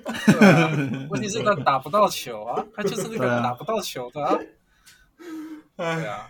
[0.51, 0.71] 啊，
[1.11, 4.35] 问题是他打不到球啊，他就是那个打不到球的啊。
[5.79, 6.29] 对哎，啊，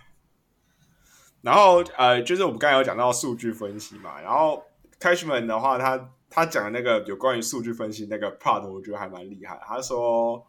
[1.42, 4.64] 然后呃，就是我们刚才有讲到数据分析嘛，然后
[5.00, 9.60] Cashman 的话，他他讲的那个有关于数据分析那个 part，我觉得还蛮厉害。
[9.66, 10.46] 他说，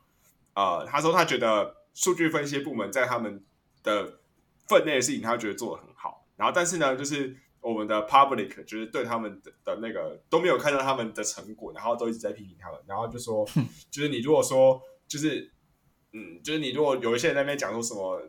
[0.53, 3.43] 呃，他说他觉得数据分析部门在他们
[3.83, 4.21] 的
[4.69, 6.27] 分内的事情，他觉得做的很好。
[6.37, 12.79] 然后，但是呢，就是我们的 public 就是对他们的的那个都没有看到他们的成果，然后都一直在批评他们。
[12.87, 13.47] 然后就说，
[13.91, 14.79] 就是你如果说，
[15.09, 15.51] 就是
[16.13, 18.21] 嗯，就是你如果有一些人在那边讲说什么。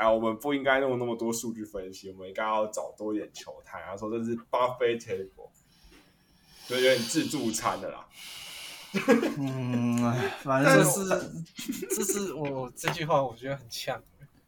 [0.00, 3.82] 啊，我们不应该弄那么多数据分析，我们应该要找多一点球探。
[3.84, 5.50] 他说这是 buffet table，
[6.66, 8.08] 就有点自助餐的啦。
[9.36, 9.98] 嗯，
[10.42, 11.30] 反正就是
[11.94, 14.02] 这是我这句话，我觉得很呛，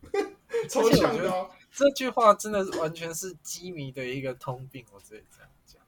[0.71, 1.51] 超呛的。
[1.71, 5.83] 这句话真的是完全是基迷的一个通病，我直接这样讲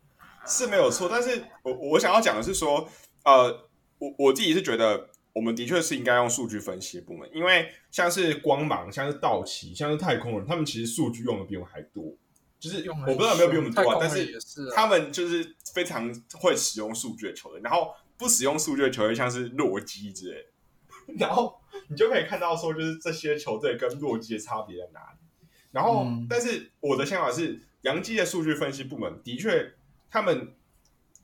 [0.46, 1.08] 是没有错。
[1.10, 2.86] 但是我我想要讲的是说，
[3.24, 5.08] 呃，我我自己是觉得。
[5.34, 12.14] 我们的确是应该用数据分析部门，因为像是光芒、像是道奇、像是太空人，他们其实数据用的比我们还多。
[12.60, 14.38] 就是我不知道有没有比我们多啊，但是
[14.74, 17.60] 他们就是非常会使用数据的球队。
[17.62, 20.46] 然后不使用数据的球队，像是洛基之类，
[21.18, 25.18] 然后你就可以看到说，就是这些球队跟洛基的差别在哪里。
[25.72, 29.72] 然后，但是我的想法是，杨基的数据分析部门的确，
[30.08, 30.54] 他们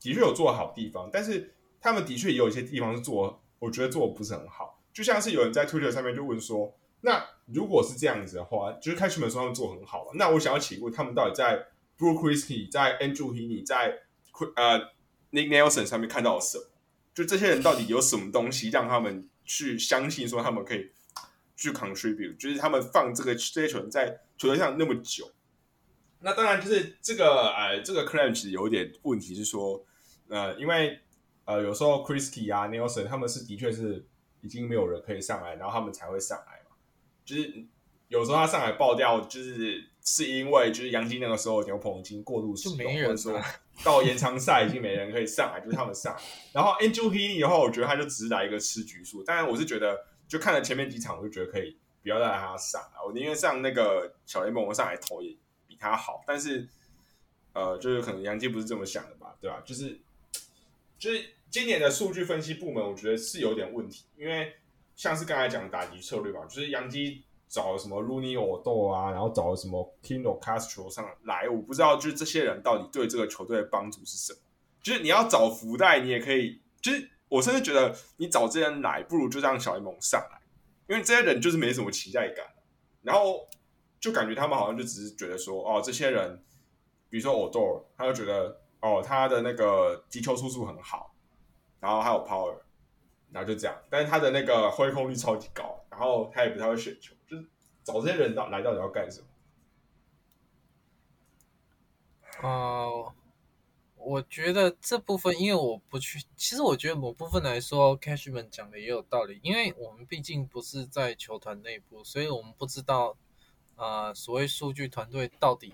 [0.01, 3.40] 的确有做好地方，但是他们的确也有一些地方是做。
[3.61, 13.99] 我觉得做的不是很好，就像是有人在 Twitter 上面就问说：“那如果是这样子的话，就是开始们说他们做很好了，那我想要请问他们到底在 Blue Christie、在 Andrew Heaney、在
[14.55, 14.79] 呃
[15.31, 16.63] Nick Nelson 上面看到了什么？
[17.13, 20.89] 就这些人到底有什么东西让他们去相信说他们可以
[21.55, 22.37] 去 contribute？
[22.37, 25.31] 就是他们放这个这些球员在球队上那么久，
[26.21, 29.85] 那当然就是这个呃这个 claim 其实有点问题，是说
[30.29, 30.99] 呃因为。
[31.45, 34.05] 呃，有时候 Christie 啊，Nelson 他们是的确是
[34.41, 36.75] 已经没有人可以上来，然后他们才会上来嘛。
[37.25, 37.65] 就是
[38.07, 43.41] 有时候他上来爆掉，就是是因为就是杨基那个时候牛棚已经过度使用，或者说
[43.83, 46.15] 到延长赛已经没人可以上来，就是他们上。
[46.53, 49.23] 然后 Angel Heaney 的话，我觉得他就只是来一个吃局数。
[49.23, 53.05] 当然，我是觉得就看了前面几场，我就觉得可以不要再让他上了。
[53.05, 55.35] 我宁愿上那个小联盟上来投也
[55.67, 56.23] 比他好。
[56.27, 56.67] 但是
[57.53, 59.61] 呃，就是可能杨基不是这么想的吧，对吧？
[59.65, 59.99] 就是。
[61.01, 64.53] 就是今年的数据分析部门，我觉得是有点问题，因为
[64.95, 74.39] 像是刚才讲的打击策略吧，就是杨基找了什么 l u n y Odo 啊，然后找了什么 Kino Castro 上来，我不知道就是这些人到底对这个球队的帮助是什么。
[74.83, 80.39] 就是你要找福袋，你也可以，就是我甚至觉得你找这些人来，不如就让小联盟上来，
[80.87, 82.45] 因为这些人就是没什么期待感，
[83.01, 83.49] 然后
[83.99, 86.43] 就感觉他们好像就只是觉得说，哦，这些人，
[87.09, 88.60] 比如说 Odo，他就觉得。
[88.81, 91.13] 哦，他的那个击球速度很好，
[91.79, 92.57] 然后还有 power，
[93.31, 93.79] 然后就这样。
[93.91, 97.47] 但是他的那个挥空率超级高，然后他也不太会选球，就是
[97.83, 99.27] 找这些人到来到底要干什么？
[102.41, 103.13] 哦，
[103.97, 113.15] 我觉得这部分，因为我不去，其实我觉得某部分来说，Cashman 讲的也有道理，因为我们毕竟不是在球团内部，所以我们不知道
[113.75, 115.71] 啊，所谓数据团队到底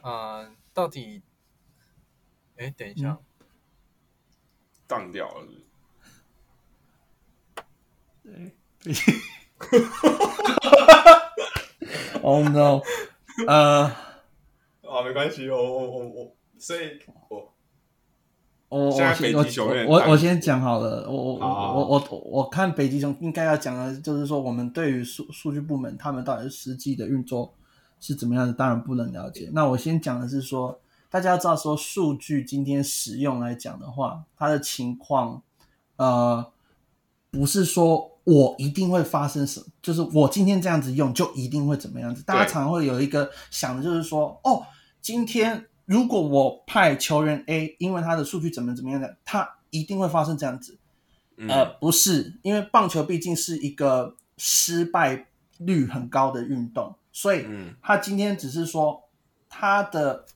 [0.00, 1.24] 啊，到底。
[2.58, 3.16] 哎，等一下，
[4.88, 5.46] 荡掉了。
[8.24, 8.52] 对，
[12.20, 12.82] Oh no！
[13.46, 13.94] 呃，啊，
[15.04, 17.54] 没关系，我我我我，所以，我
[18.68, 18.90] 我我
[19.86, 27.54] 我我先讲好了，我我我我我看北极熊应该要讲的，就是说我们对于数数据部门他们到底是实际的运作
[28.00, 29.48] 是怎么样的，当然不能了解。
[29.52, 30.80] 那我先讲的是说。
[31.10, 35.42] 大家要知道，说数据今天使用来讲的话，它的情况，
[35.96, 36.52] 呃，
[37.30, 42.22] 不是说我一定会发生什么，就是我今天这样子用就一定会怎么样子。
[42.24, 44.66] 大家常会有一个想的就是说，哦，
[45.00, 50.76] 今天如果我派球员 A，因为他的数据怎么怎么样的，他一定会发生这样子。
[51.48, 57.46] 呃，不是，因为棒球毕竟是一个失败率很高的运动，所以
[57.80, 59.04] 他今天只是说
[59.48, 60.26] 他的。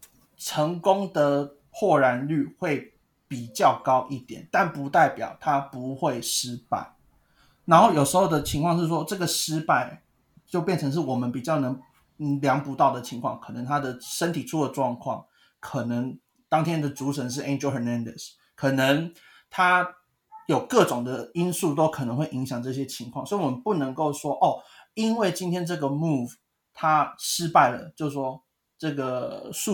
[0.45, 2.93] 成功的破燃率会
[3.28, 6.97] 比较高一点，但不代表他不会失败。
[7.64, 10.03] 然后有时候的情况是说，这个失败
[10.45, 11.80] 就变成是我们比较能
[12.40, 15.24] 量不到的情况，可能他的身体出了状况，
[15.61, 16.18] 可能
[16.49, 19.14] 当天的主审是 Angel Hernandez，可能
[19.49, 19.88] 他
[20.49, 24.59] 有各种的因素都可能会影响这些情况，所以我们不能够说哦，
[24.95, 26.32] 因为今天这个 move
[26.74, 28.43] 他失败了，就说。
[28.83, 29.72] 这个数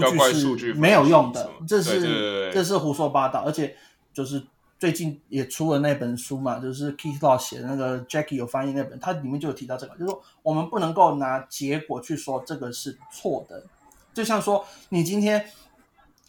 [0.54, 3.74] 据是没有用的，这是这是胡说八道，而且
[4.12, 4.44] 就是
[4.78, 13.64] 最近也出了那本书嘛，就是 Keith Law 写的那个 Jackie 有翻译那本，它里面就有提到这个，就是说我们不能够拿结果去说这个是错的。
[14.12, 15.46] 就像说，你今天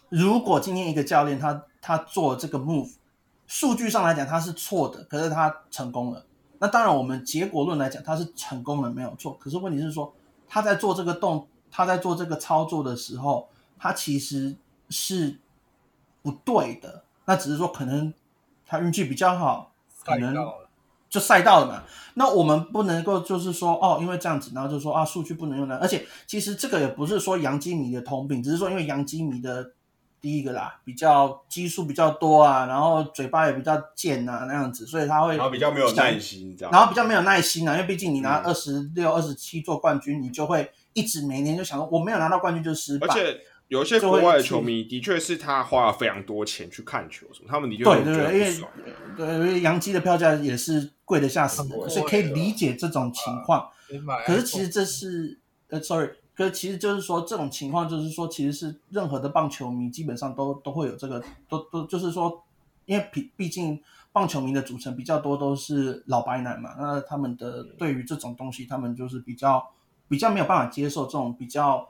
[0.08, 2.92] 如果今天一个教练他他做这个 move，
[3.46, 6.26] 数据上来讲他是错的，可是他成功了。
[6.60, 9.34] 那当然，我们结果论来讲他是成功了没有错。
[9.38, 10.14] 可是问题是说，
[10.48, 14.56] 他在做这个动，他在做这个操作的时候，他其实
[14.90, 15.38] 是
[16.22, 17.04] 不对的。
[17.26, 18.14] 那只是说可能。
[18.72, 19.72] 他运气比较好，
[20.06, 20.36] 可能
[21.10, 21.82] 就赛道了嘛。
[22.14, 25.76] 那我们不能够就是说哦，因为这样子，然后就说啊，数据不能用的。
[25.78, 29.72] 而且其实这个也不是说杨基米的通病，只是说因为杨基米的
[30.22, 36.72] 第一个啦，比较基数比较多啊，然后嘴巴也比较贱啊那样子，所以他会然后比较没有耐心，这样。
[36.72, 43.08] 然后比较没有耐心啊，因为毕竟你拿二十六、二十七做冠军，你就会一直每年就想说我没有拿到冠军就失败。
[43.08, 43.40] 而且。
[43.70, 48.68] 有一些国外的球迷的确是他花了非常多钱去看球，什么他们的确对对对，因为
[49.16, 53.70] 对因为洋基的票价也是贵的吓死人，所以可以理解这种情况。
[54.26, 55.38] 可是其实这是
[55.68, 62.44] 呃，sorry，可是其实就是说这种情况就是说，其实是任何的棒球迷基本上都都会有这个，都都就是说，
[62.86, 63.80] 因为毕毕竟
[64.12, 69.64] 棒球迷的组成比较多都是老白男嘛，那他们的对于这种东西，他们就是比较
[70.10, 71.88] 比较没有办法接受这种比较。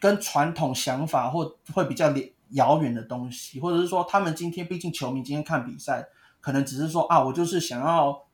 [0.00, 2.12] 跟传统想法或会比较
[2.50, 6.06] 遥远的东西，或者是说，他们今天毕竟球迷今天看比赛，
[6.42, 8.26] 可能只是说啊，我就是想要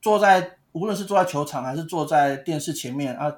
[0.00, 3.30] 坐在无论是坐在球场还是坐在电视前面啊，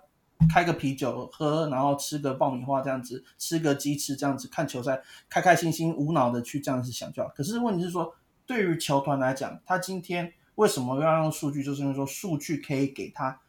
[0.49, 7.29] 开个啤酒喝，然后吃个爆米花这样子，吃个鸡翅这样子看球赛，开开心心无脑的去这样子想就好。
[7.31, 8.15] 可是问题是说，
[8.47, 11.65] 对于球团来讲，他今天为什么要用数据？
[11.65, 13.41] 就是因为说数据可以给他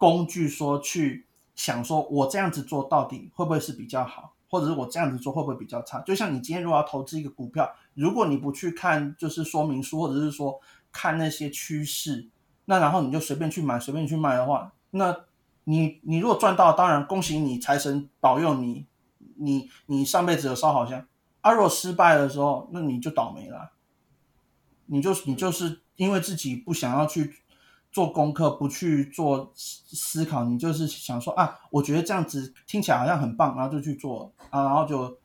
[0.00, 1.26] 工具，说去。
[1.56, 6.00] 想说，我这样子做到底会不会是比较好，或者是我这样子做会不会比较差？
[6.00, 10.58] 就像你今天如果要投资一个股票，如果你不去看就是说明书，或者是说
[10.90, 12.30] 看那些趋势，
[12.64, 15.14] 那然后你就随便去买，随便去卖的话，那
[15.64, 18.86] 你你如果赚到，当然恭喜你，财神保佑你，
[19.36, 21.06] 你你上辈子有烧好香。
[21.42, 23.72] 啊，如果失败的时候，那你就倒霉了，
[24.86, 27.34] 你就你就是因为自己不想要去。
[27.92, 35.18] 做功课不去做思考，你就是想说啊，我觉得这样子听起来好像很棒，然后就去做啊，然后就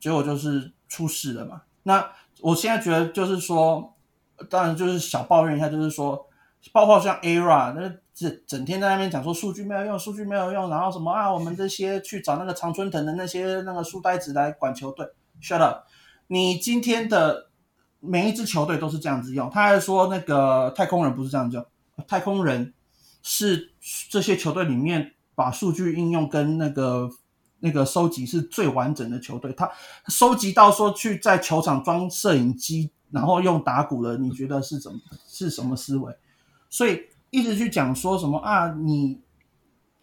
[0.00, 1.62] 结果就是出事了嘛。
[1.82, 2.08] 那
[2.40, 3.94] 我现在觉得就是说，
[4.48, 6.26] 当然就是小抱怨一下，就是说，
[6.72, 15.06] 包括像 ERA 那整整天在那边讲说数据没有用，数据没有用，然后什么啊，我们这些去找那个常春藤的那些那个书呆子来管球队
[15.42, 15.84] ，shut up！
[16.28, 17.48] 你今天的
[18.00, 21.66] 每一支球队都是这样子用，他还说那个太空人不是这样用。
[22.06, 22.74] 太空人
[23.22, 23.72] 是
[24.10, 27.10] 这些球队里面把数据应用跟那个
[27.60, 29.52] 那个收集是最完整的球队。
[29.54, 29.70] 他
[30.08, 36.14] 收集到说去在球场装摄影机，然后用打鼓的，你觉得是怎么是什么思维？
[36.68, 38.72] 所以一直去讲说什么啊？
[38.72, 39.20] 你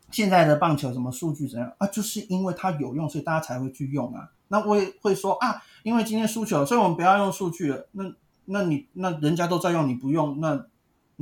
[0.10, 1.88] 现在的棒球什么数据怎样啊？
[1.88, 4.32] 就是因为它有用，所以大家才会去用啊。
[4.48, 7.88] 那我也会说啊，因为今天输球，所以我们不要用数据了。
[7.92, 8.12] 那
[8.46, 10.66] 那你那人家都在用，你不用那？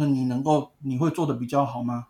[0.02, 2.08] 那你能够你会做的比较好吗？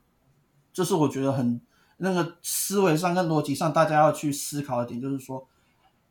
[0.72, 1.60] 这是我觉得很
[1.98, 5.46] 那个思维上跟逻辑上大家要去思考的点，就是说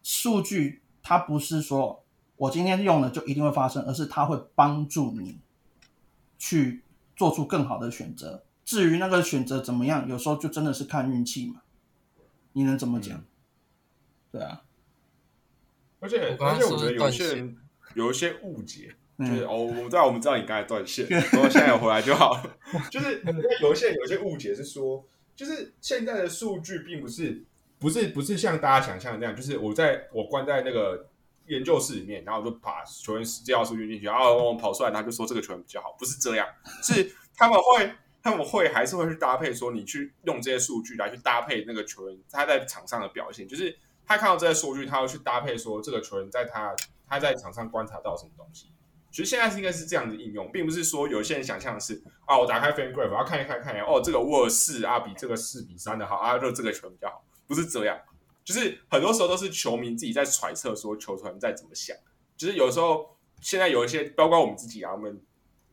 [0.02, 2.04] 数据它不是说
[2.36, 5.38] 我今天用了就一定会发生，而是它会帮助你
[6.38, 6.84] 去
[7.16, 8.44] 做出更好的选择。
[8.62, 11.62] 至于那个选择怎么样，有时候就真的是看运气嘛。
[12.52, 13.24] 你能怎么讲？
[14.30, 14.60] 对啊。
[16.00, 17.56] 而且而且我觉得有些人
[17.94, 18.96] 有一些误解。
[19.20, 22.42] 就是哦，我知道，我们知道你刚才断线，然后现在有回来就好。
[22.90, 25.04] 就是因为有些有些误解是说，
[25.36, 27.44] 就是现在的数据并不是
[27.78, 31.06] 不是不是像大家想象的那样，就是我在我关在那个
[31.46, 36.46] 研究室里面，然后我就把球员介绍数据进去，然后我跑出来，他就说这个球员比较好，不是这样，
[36.82, 37.92] 是他们会
[38.22, 46.74] 他们会还是会去搭配，说你去用这些数据来去搭配那个球员他在场上的表现，就是他看到这些数据，他会去搭配说这个球员在他
[47.08, 48.72] 他在场上观察到什么东西。
[49.10, 57.98] 其实现在是应该是这样子应用，并不是说有些人想象的是啊，我打开 FanGraph，要看一看看一下，哦，这个沃尔四啊比这个四比三的好啊，就这个球比较好，不是这样，
[58.44, 61.96] 就是很多时候都是球迷自己在揣测说球团在怎么想，
[62.36, 65.20] 就是有时候现在有一些，包括我们自己啊，我们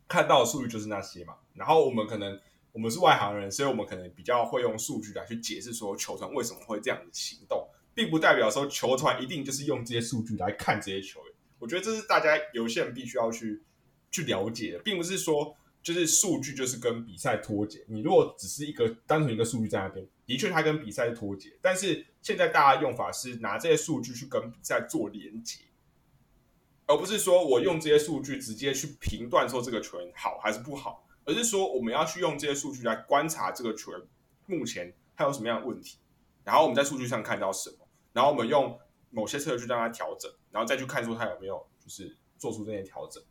[0.07, 2.39] 看到的数据就是那些嘛，然后我们可能
[2.71, 11.33] 我们是外行人，所以我们可能比较会用数据来去解释说球团为什么会这样子行动，并不代表说球团一定就是用这些数据来看这些球员。
[11.59, 13.63] 我觉得这是大家有些人必须要去
[14.11, 17.83] 去了解的，并不是说就是数据就是跟比赛脱节。
[17.87, 21.57] 你如果只是一个单纯一个数据在那边，的确它跟比赛脱节。
[21.61, 25.61] 但是现在大家用法是拿这些数据去跟比赛做连接，
[26.85, 34.01] 而不是说我用这些数据直接去评断说这个球员好还是不好，而是说我们要去用这些数据来观察这个球员
[34.45, 35.97] 目前他有什么样的问题，
[36.43, 38.77] 然后我们在数据上看到什么，然后我们用
[39.09, 43.21] 某些策略去让他调整，然后再去看出他有没有就是做出这些调整，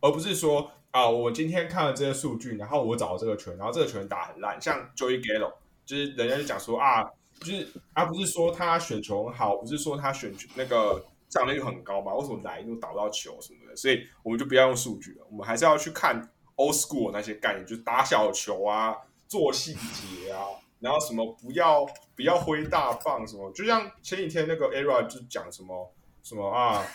[0.00, 5.54] 而不是说啊，我今天看了这些数据，然后我找到这个球员，然后这个球员打很烂，像 Joey Gallo，
[5.86, 7.02] 就是人家就讲说啊，
[7.40, 11.04] 就是而不是说他选球很好，不是说他选那个。
[11.32, 12.12] 上率很高嘛？
[12.12, 13.74] 为什么来都打不到球什么的？
[13.74, 16.20] 所以我们就不要用数据了，我们还是要去看
[16.56, 18.94] old school 那些概念，就是打小球啊，
[19.28, 20.44] 做细节啊，
[20.78, 23.50] 然后什么不要不要挥大棒什么。
[23.52, 25.90] 就像前几天那个 era 就讲什么
[26.22, 26.86] 什么啊，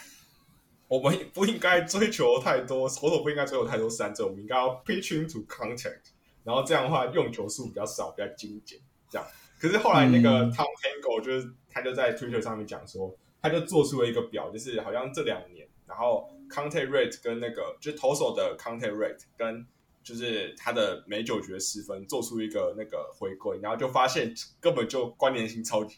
[0.88, 6.12] 我们不应该追求太多，投手不应该追求太多三振，我们应该要 pitching to contact，
[6.44, 8.80] 然后这样的话用球数比较少，比较精简。
[9.10, 9.28] 这样，
[9.60, 13.16] 可是后来那个 Tom Tango 就是他就在 Twitter 上面讲说。
[13.40, 19.66] 他就做出了一个表，就是好像这两年，然后 contact rate 跟那个就是投手的 contact rate 跟
[20.04, 25.98] 就是他的每九局失分做出一个那个回归，然后就发现根本就关联性超级。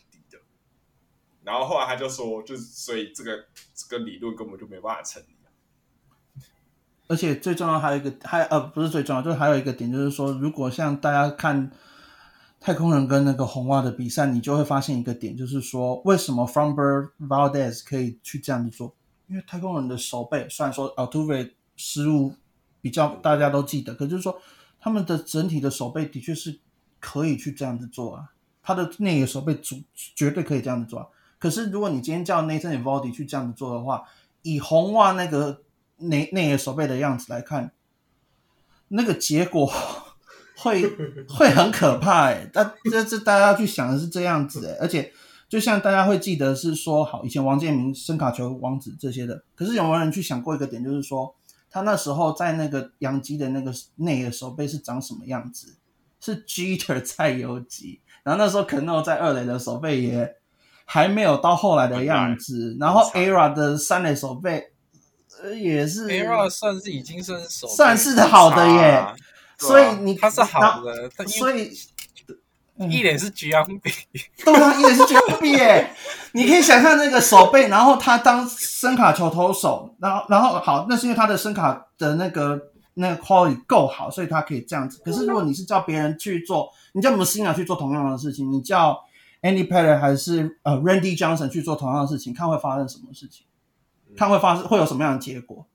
[1.43, 5.27] 然后后来他就说，就是所以这个这个理论根本就没办法成立。
[7.07, 11.71] 而且最重要还有一个，还呃不是最重要，就是还有一个点，就是说如果像大家看。
[12.61, 18.93] 太空人跟那个红袜的比赛，你就会发现一个点，就是说为什么 Fromber Valdez 可以去这样子做？
[19.27, 22.35] 因为太空人的手背虽然说 Altuve 失误
[22.81, 24.37] 比较大家都记得，可就是说
[24.77, 26.59] 他们的整体的手背的确是
[26.99, 31.09] 可以去这样子做啊，他的内野手背足绝对可以这样子做。
[31.39, 34.03] 可是如果你今天叫 Nathan Eovaldi 去这样子做的话，
[34.43, 35.63] 以红袜那个
[35.97, 37.71] 内内野手背的样子来看，
[38.89, 39.71] 那个结果。
[40.61, 40.83] 会
[41.29, 45.09] 会很可怕哎，但这这大家要去想的是这样子哎，而且
[45.47, 51.33] 就像大家会记得是说，好以前王建民声卡球王子这些的，可是有没有人去想过一个点，就是说
[51.71, 55.77] 他那时候在那个杨基的那个内野手背是长什么样子？
[56.19, 60.35] 是 Jeter 在游击，然后那时候 Cano 在二垒的手背也
[60.91, 64.71] 还没有到后来的样子，然后 Era 的三垒手背
[65.39, 69.05] 呃也是 Era 算是已经算是手算是好的耶。
[69.59, 71.71] 所以你他是好的，所以
[72.77, 73.91] 一脸是 G M B，
[74.43, 75.93] 对啊，一脸是 G M B 耶！
[76.31, 82.57] 你可以想象那个手背，然后他当声卡球投手，然后然后好，那是因为他的声卡的那个
[82.93, 84.99] 那个 quality 够好，所以他可以这样子。
[85.03, 88.97] 可是如果你是叫别人去做，你叫 Messina 去做同样的事情，你叫
[89.41, 93.45] Andy Pettit 还是呃 Randy Johnson 去做同样的事情，看会发生什么事情，
[94.15, 95.65] 看会发生会有什么样的结果？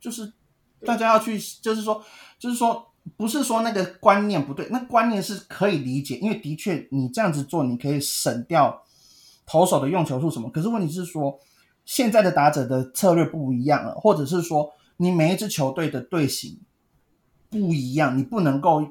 [0.00, 0.32] 就是
[0.84, 2.04] 大家要去，就是说，
[2.38, 2.90] 就是说。
[3.18, 8.82] 不是说那个观念不对，那观念是可以理解，因为的确你这样子做，你可以省掉
[9.44, 10.48] 投手的用球数什么。
[10.48, 11.38] 可是问题是说，
[11.84, 16.58] 现在的打者的策略不一样了，或者是说你每一支球队的队形
[17.50, 18.82] 不一样，你不能够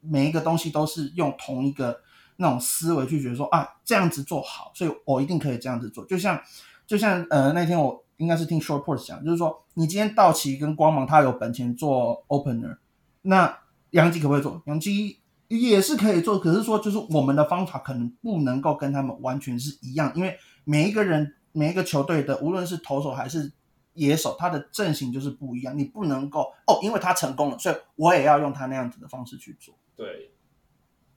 [0.00, 2.00] 每一个东西都是用同一个
[2.42, 6.04] 那种思维去觉得说啊这样子做好，所以我一定可以这样子做。
[6.04, 6.38] 就像
[6.86, 12.76] 就像呃那天我应该是听 Short Port 讲，就是说你今天道奇跟光芒他有本钱做 Opener。
[13.22, 13.58] 那
[13.90, 14.60] 杨基可不可以做？
[14.66, 23.52] 杨基也是可以做，可是说就是我们的方法可能不能够跟他们完全是一样，因为每一个人、每一个球队的，无论是投手还是
[23.94, 25.78] 野手，他的阵型就是不一样。
[25.78, 29.74] 你不能够哦，因为他成功了，所以我也要用他那样子的方式去做。
[29.94, 30.32] 对，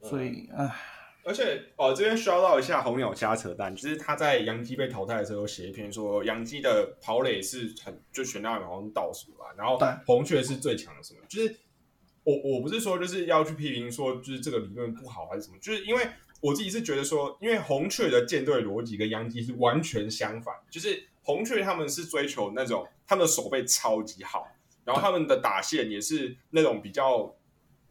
[0.02, 0.76] 所以唉，
[1.26, 11.56] 而且哦，这边需要到一下红鸟瞎扯淡，就是他在杨基被淘汰的时候写一篇说，杨基的跑垒是很就全大好像倒数吧，然后红雀是最强的什么，就是。
[12.28, 16.08] 我我不是说就是要去批评说就是这个理论不好还是什么，就是因为
[16.42, 24.48] 我自己是觉得说，因为红雀的舰队逻辑跟杨基是完全相反，就是红雀他们是追求那种他们的手背超级好，
[24.84, 27.36] 然后他们的打线也是那种比较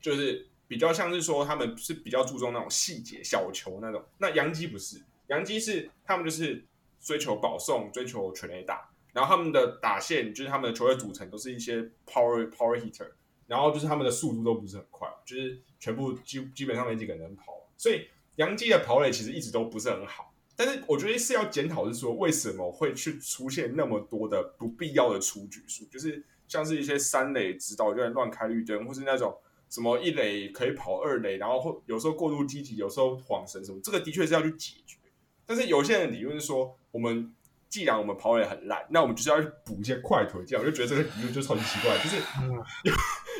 [0.01, 6.65] 就是比较像是说他们是比较注重那种细节小球那种，那洋基不是，洋基是他们就是
[7.01, 13.11] 追求保送，追求全垒打，然后他们的打线就是他们的球队组成都是一些 power power hitter。
[13.47, 20.33] 然后就是他们的速度都不是很快，就是全部基基本上没几个人能跑，所以杨基的跑垒其实一直都不是很好。
[20.57, 29.37] 但是我觉得是要检讨，是说为什么会去出现那么多的不必要的出局数，就是像是一些三垒指导有点乱开绿灯，或是那种
[29.75, 34.99] 什么一垒可以跑二垒，然后或有时候过度积极，有时候晃神什么，这个的确是要去解决。
[35.45, 37.35] 但是有些人理论是说，我们。
[37.71, 40.45] 既然我们跑垒很烂，那我们就是要去补一些快腿。
[40.47, 42.17] 这样我就觉得这个理论就超级奇怪，就是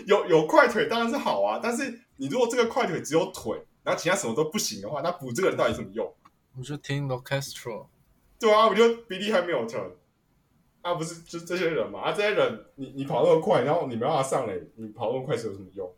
[0.07, 6.13] 有有有快腿当然是好啊，但是你如果这个快腿只有腿，然后其他什么都不行的话，那补这个人到底什么用？
[6.59, 7.87] 我就听 l o Castro。
[8.41, 9.93] 对啊，我就 Billy Hamilton。
[10.83, 12.01] 啊，不是就这些人嘛？
[12.01, 15.89] 啊，这些人你你跑那么快，然后你没办法上垒，你跑那么快是有什么用？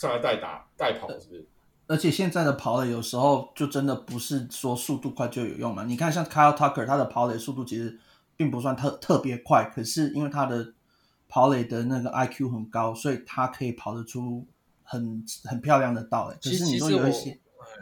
[0.00, 1.46] 上来代打代跑是不是？
[1.86, 5.84] 而且现在的跑垒有时候就真的不是说速度快就有用嘛？
[5.84, 7.98] 你看像 Kyle Tucker，他的跑垒速度其实
[8.36, 10.72] 并不算特特别快，可是因为他的
[11.28, 14.46] 跑垒的那个 IQ 很高，所以他可以跑得出
[14.82, 16.34] 很很漂亮的道垒。
[16.36, 17.38] 可其是你说有一些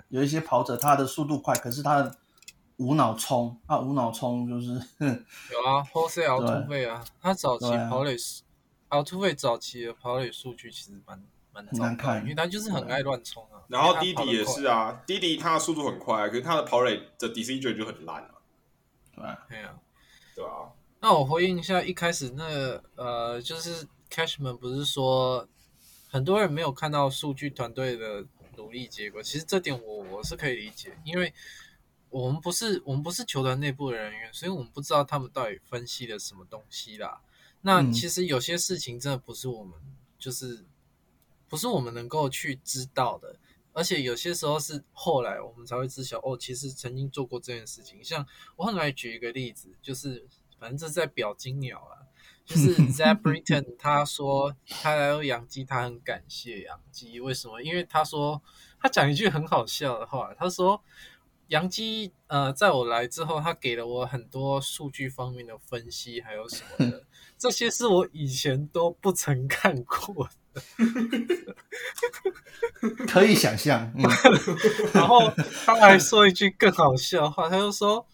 [0.09, 2.16] 有一些跑者，他的速度快，可是他的
[2.79, 8.43] 无脑冲啊，无脑冲就是 有啊，Jose 奥对突费啊，他早期跑垒数，
[8.89, 13.62] 奥突费早期的跑垒数据其实蛮蛮难看因为他就是很爱乱冲啊。
[13.68, 18.34] 然后弟弟也是，啊，弟弟他的速度很快，可是他的跑垒的 decision 就很烂啊，
[19.49, 19.78] 对啊？
[20.34, 20.72] 对啊。
[21.01, 25.46] 那我回应一下一开始那个呃，就是 Cashman 不是说
[26.09, 28.24] 很多人没有看到数据团队的
[28.57, 31.32] 努力结果，其实这点我我是可以理解，因为
[32.11, 37.20] 我们不是我们不是球团内部的人员，所以我们不知道他们到底分析了什么东西啦。
[37.61, 39.74] 那嗯其实有些事情真的不是我们
[40.18, 40.64] 就是
[41.49, 43.36] 不是我们能够去知道的。
[43.74, 48.03] 而且有些时候是后来我们才会知晓，哦，其实曾经做过这件事情。
[48.03, 48.26] 像
[48.57, 50.26] 我很来举一个例子，就是
[50.59, 52.03] 反正这是在表金鸟啊，
[52.44, 57.62] 就是 Zach Britton 他说他来到洋基，他很感谢洋基，为什么？
[57.62, 58.42] 因为他说
[58.80, 60.82] 他讲一句很好笑的话，他说
[61.46, 67.05] 杨基呃，在我来之后，他给了我很多数据方面的分析，还有什么的，
[67.38, 70.32] 这些是我以前都不曾看过的。
[73.09, 74.02] 可以想象，嗯，
[74.94, 75.30] 然后
[75.64, 78.06] 他还说一句更好笑的话，他就说，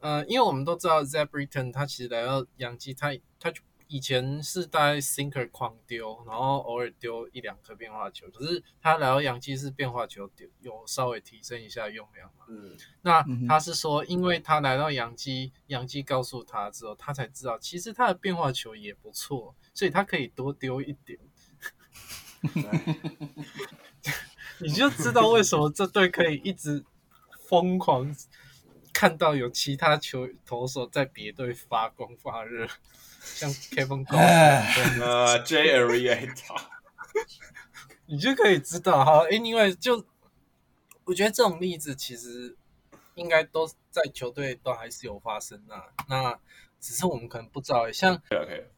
[0.00, 3.08] 呃，因为我们都知道 z a b r i t o n 他其实来到洋基，他
[3.38, 12.44] 他就以前是带 sinker 狂丢，然后偶尔丢一两颗变化球，可是他来到洋基是变化球丢有稍微提升一下用量嘛。
[12.48, 21.18] 嗯，那他是说，因为他来到洋基，洋基告诉他之后，他才知道其实他的变化球也不错，所以他可以多丢一点。
[24.60, 26.84] 你就知道为什么这队可以一直
[27.48, 28.14] 疯狂
[28.92, 32.68] 看到有其他球投手在别队发光发热，
[33.20, 36.60] 像 Kevin g o 哎，呃，J Arieta，
[38.06, 39.04] 你就可以知道。
[39.04, 40.04] 哈，Anyway，就
[41.04, 42.56] 我觉得这种例子其实
[43.14, 46.36] 应该都在球队都还是有发生的，那
[46.80, 47.90] 只是我们可能不知道。
[47.92, 48.68] 像 OK，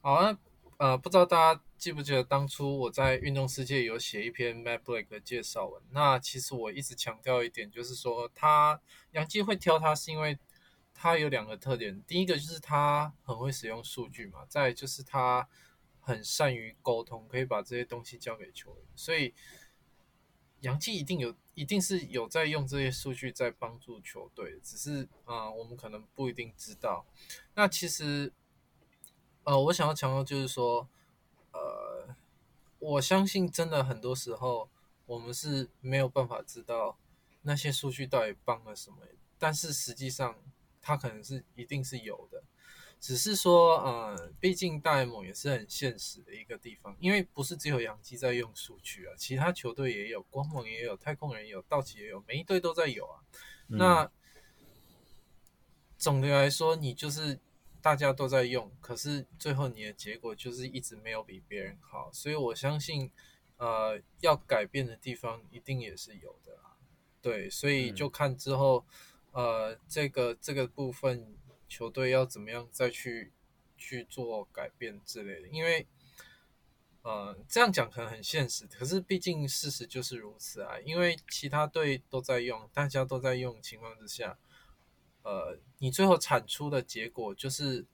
[0.00, 0.38] 好，那
[0.76, 5.80] 呃，不知道大家记不记得当初我在运动世界有写一篇 Matt Blake 的介绍文？
[5.92, 8.80] 那其实我一直强调一点，就是说他
[9.12, 10.36] 杨基会挑他是因为
[10.92, 15.48] 他有两个特点，第一个就是他很会使用数据嘛，再就是他
[16.00, 19.32] 很善于沟通，可以把这些东西交给球员，所以
[20.62, 27.06] 杨基一定有，一定是有在用这些数据在帮助球队，只是啊、我们可能不一定知道。
[27.54, 28.32] 那其实。
[29.44, 30.86] 呃，我想要强调就是说，
[31.52, 32.14] 呃，
[32.78, 34.68] 我相信真的很多时候
[35.06, 36.98] 我们是没有办法知道
[37.42, 38.98] 那些数据到底帮了什么，
[39.38, 40.36] 但是实际上
[40.80, 42.42] 它可能是一定是有的，
[43.00, 53.20] 只是说，呃，毕竟大联盟也是很现实的一个地方，因为不是只有洋基在用数据啊，其他球队也有，光芒也有，太空人也有，道奇也有，每一队都在有啊。
[53.68, 54.10] 那
[55.96, 57.38] 总的来说，你就是
[57.80, 63.10] 大家都在用，可是最后你的结果就是一直没有比别人好，所以我相信，
[63.56, 66.76] 呃，要改变的地方一定也是有的啦。
[67.20, 68.84] 对，所以就看之后，
[69.32, 71.36] 呃，这个这个部分
[71.68, 73.32] 球队要怎么样再去
[73.76, 75.86] 去做改变之类的，因为。
[77.02, 80.78] 呃，这样讲可能很现实，可是毕竟事实就是如此啊。
[80.84, 84.36] 因为其他队都在用，大家都在用情况之下，
[85.28, 87.84] 呃，你最后产出的结果就是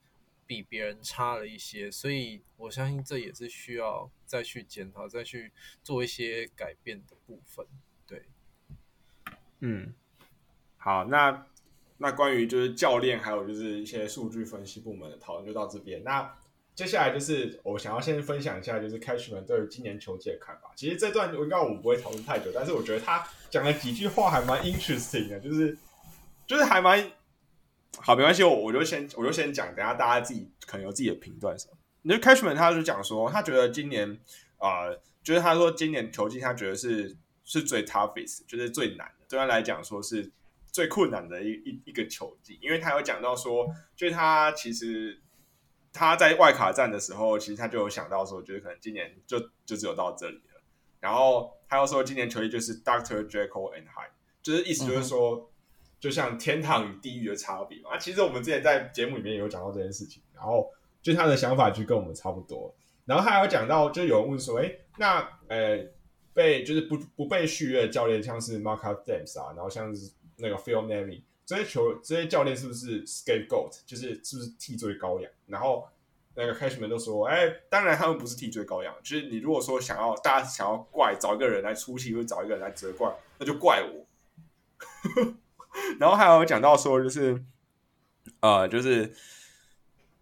[0.47, 5.51] 比别人差了一些，所以我相信这也是需要再去检讨、再去
[5.83, 7.65] 做一些改变的部分。
[8.07, 8.23] 对，
[9.59, 9.93] 嗯，
[10.77, 11.45] 好，那
[11.97, 16.01] 那关于就是教练还有就是一些数据分析部门的讨论就到这边。
[16.05, 16.33] 那
[16.73, 20.71] 接下来就是我想要先分享一下，就是 Cashman 对于今年球季的看法。
[20.77, 25.77] 其实这段应该我不会讨论太久，但是我觉得他讲了几句话还蛮 interesting 的，就是
[26.47, 27.11] 就是还蛮
[28.01, 31.77] 好，没关系，我我就先我就先讲，等下大家自己可能有自己的评断什么。
[32.01, 34.19] 你就 Cashman 他就讲说，他觉得今年
[34.57, 40.31] 啊、呃就是他说今年球季他觉得是是最 toughest，就是最难的，对他来讲说是
[40.71, 43.65] 最困难的一一一个球季，因为他有讲到说，
[43.95, 45.19] 就是他其实
[45.91, 50.61] 他在外卡站的时候，其实他就有想到说，就是可能今年就就只有到这里了。
[50.99, 54.11] 然后他又说，今年球季就是 Doctor Jekyll and Hyde，
[54.43, 55.51] 就是意思就是说，
[56.05, 57.97] 就像天堂与地狱的差别嘛。
[57.97, 60.71] 其实我们之前在节目里面也有讲到这件事情，然后
[61.01, 62.71] 就他的想法就跟我们差不多。
[63.05, 65.83] 然后他还有讲到，就有人问说，哎，那呃
[66.31, 75.31] 被就是不不被续约的教练，像是 Mark Adams 啊，然后像是那个 Phil Nevin 这些球这些教练是不是 Scapegoat，就是是不是替罪羔羊？
[75.47, 75.87] 然后
[76.35, 84.05] 那个 Cashman 都说，哎，当然他们不是替罪羔羊，就是你如果说想要大家想要怪找一个人来出气，或者找一个人来责怪，那就怪我。
[85.99, 87.43] 然后还有讲到说，就是
[88.39, 89.15] 呃，就是。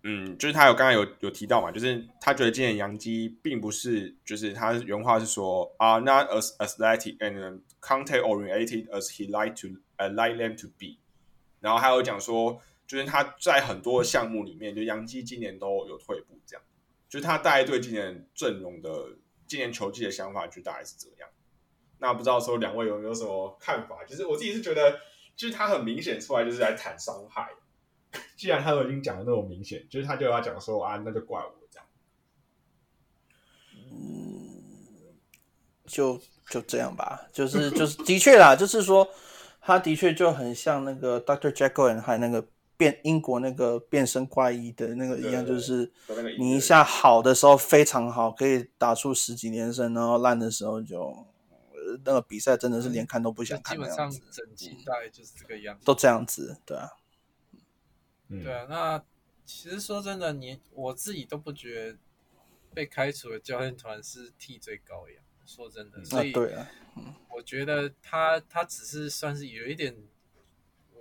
[0.06, 10.98] 嗯，就是他有刚刚有有提到嘛，就是他觉得今年杨基并不是，就是他原话是说啊，not as athletic and contact oriented as he like to uh like them to be。
[11.62, 16.62] 然后还有讲说，就是他在很多项目里面，就杨基今年都有退步，这样。
[17.08, 18.92] 就是他大概对今年阵容的
[19.48, 21.30] 今年球季的想法，就大概是这样。
[22.00, 24.04] 那不知道说两位有没有什么看法？
[24.04, 25.00] 就是我自己是觉得，
[25.36, 27.50] 就是他很明显出来就是来谈伤害。
[28.38, 31.88] 既然他都已经讲的那么明显，就是他就要讲说啊，那就怪我这样。
[33.74, 35.16] 嗯，
[35.88, 39.08] 就就这样吧，就是就是的确啦，就是说
[39.60, 42.46] 他的确就很像那个 Doctor Jekyll 还那个
[42.78, 45.92] 变英国那个变身怪异的那个一样，就是
[46.38, 51.26] 你一下好的时候非常好，可以打出十几连胜，然后烂的时候就
[52.06, 53.76] 那个比赛真的是连看都不想看。
[53.78, 56.90] 基本上整季大概就是这个样子，都这样子，对啊。
[58.30, 59.04] 对啊，那
[59.46, 61.98] 其实说真的，你我自己都不觉得
[62.74, 65.24] 被开除的教练团是替罪羔羊。
[65.46, 66.72] 说真的，所以对啊，
[67.30, 69.94] 我觉得他他只是算是有一点，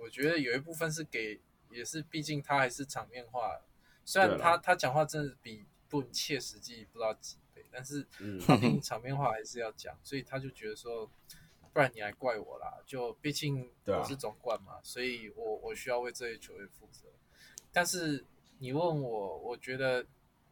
[0.01, 1.39] 我觉得有一部分是给，
[1.71, 3.61] 也是毕竟他还是场面化。
[4.03, 7.42] 虽然他他讲话真的比不切实际不知道几倍，
[7.73, 11.09] 但是毕竟场面话还是要讲，所以他就觉得说，
[11.73, 12.79] 不然你还怪我啦？
[12.85, 17.09] 就毕竟我是总管嘛，所以我我需要为这些球员负责。
[17.71, 18.23] 但是
[18.59, 20.05] 你问我，我觉得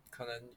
[0.09, 0.55] 可能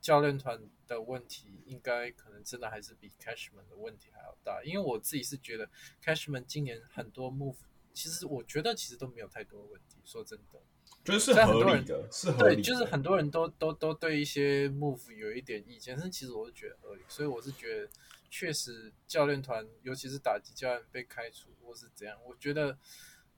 [0.00, 4.62] 教练团的问题，应该可能真的还是比 Cashman 的问题还要大。
[4.62, 5.68] 因为我自己是觉得
[6.02, 7.56] Cashman 今年很多 move，
[7.92, 9.98] 其实我觉得其实都没有太多问题。
[10.04, 10.60] 说真的，
[11.04, 12.56] 就是合理的，是合理。
[12.56, 17.02] 对，就是很多人都都都对一些 move 有一点意见，但其实我是觉得合理。
[17.08, 17.88] 所以我是觉得，
[18.30, 22.76] 确实教练团，尤其是打击教练被开除或是怎样，我觉得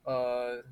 [0.05, 0.64] 呃。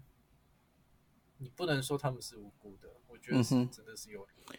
[1.40, 4.58] 你不能说他们是无辜的，我觉得是真的是有理。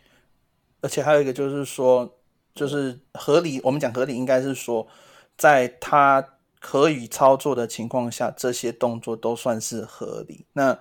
[0.79, 2.21] 而且还有一个就是说，
[2.55, 3.59] 就是合理。
[3.65, 4.87] 我们讲合理，应该是说，
[5.35, 10.45] 在他可以操作的情况下，这些动作都算是合理。
[10.53, 10.79] 那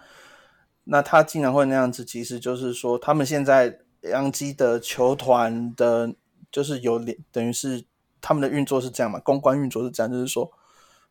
[0.91, 6.13] 那他竟然会那样子，其实就是说，他们现在杨基的球团的，
[6.51, 6.99] 就是有
[7.31, 7.85] 等于是
[8.21, 9.19] 他们的运作是这样嘛？
[9.21, 10.51] 公关运作是这样，就是说。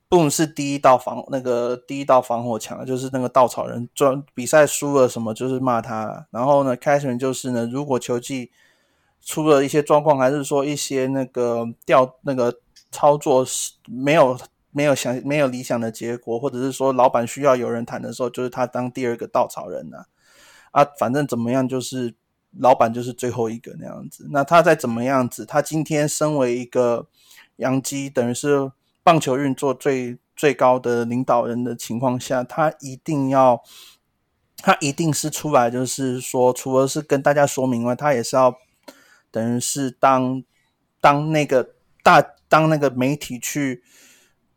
[0.09, 3.89] 不是第一道防那个第一道防火墙，就是那个稻草人。
[3.93, 6.25] 专比赛输了什么，就是骂他。
[6.31, 8.49] 然后呢，开始就是呢，如果球技
[9.21, 12.57] 出了一些状况，还是说一些那个调那个
[12.89, 14.39] 操作是没有
[14.77, 19.97] 没有想没有理想的结果，或者是说老板需要有人谈的时候，就是他当第二个稻草人呢。
[20.71, 22.13] 啊，反正怎么样，就是
[22.59, 24.27] 老板就是最后一个那样子。
[24.29, 27.07] 那他再怎么样子，他今天身为一个
[27.55, 28.71] 杨基，等于是。
[29.07, 33.63] 棒球运作最最高的领导人的情况下，他一定要，
[34.57, 38.53] 他一定是出来，就是说，除了是跟大家说明外，他也是要
[39.31, 40.43] 等于是当
[40.99, 41.69] 当那个
[42.03, 43.81] 大当那个媒体去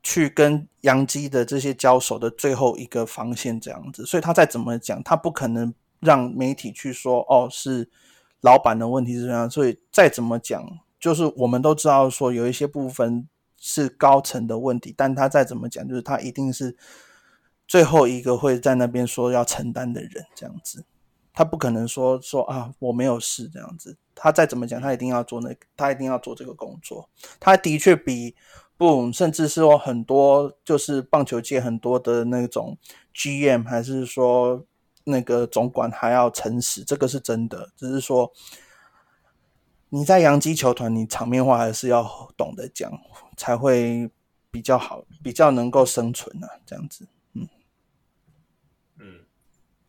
[0.03, 4.05] 去跟杨基的这些交手的最后一个防线这样子。
[4.05, 7.89] 所以他再怎么讲，他不可能让媒体去说哦是
[8.41, 9.51] 老板的问题是这样。
[9.51, 10.65] 所以再怎么讲，
[10.99, 13.29] 就是我们都知道说有一些部分。
[13.63, 16.75] 是高层的问题，但他再怎么讲，就是他一定是
[17.69, 20.83] 最后一个会在那边说要承担的人，这样子，
[21.35, 27.07] 他不可能说说啊我没有事这样子，他再怎么讲，他一定要做那，他一定要做这个工作。
[27.39, 28.35] 他的确比
[28.81, 32.79] 不，甚至是说很多就是棒球界很多的那种
[33.15, 34.65] GM，还是说
[35.05, 38.33] 那个总管还要诚实，这个是真的，只是说。
[39.93, 42.05] 你在洋基球团，你场面话还是要
[42.37, 42.93] 懂得讲，
[43.37, 44.09] 才会
[44.49, 47.49] 比较好，比较能够生存啊，这样子，嗯
[48.99, 49.21] 嗯，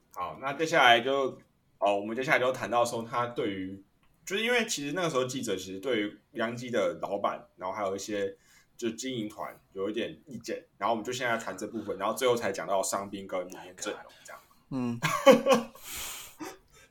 [0.10, 1.38] 好，那接下来就
[1.78, 3.84] 哦，我们接下来就谈到说，他对于，
[4.26, 8.36] 就是因为其实那个时候记者其实对于洋基的老板，然后还有一些
[8.81, 14.41] 就是经营团有一点意见，然后我们就现在谈这部分，然后最后才讲到伤兵跟明年阵容这样，
[14.71, 15.01] 嗯。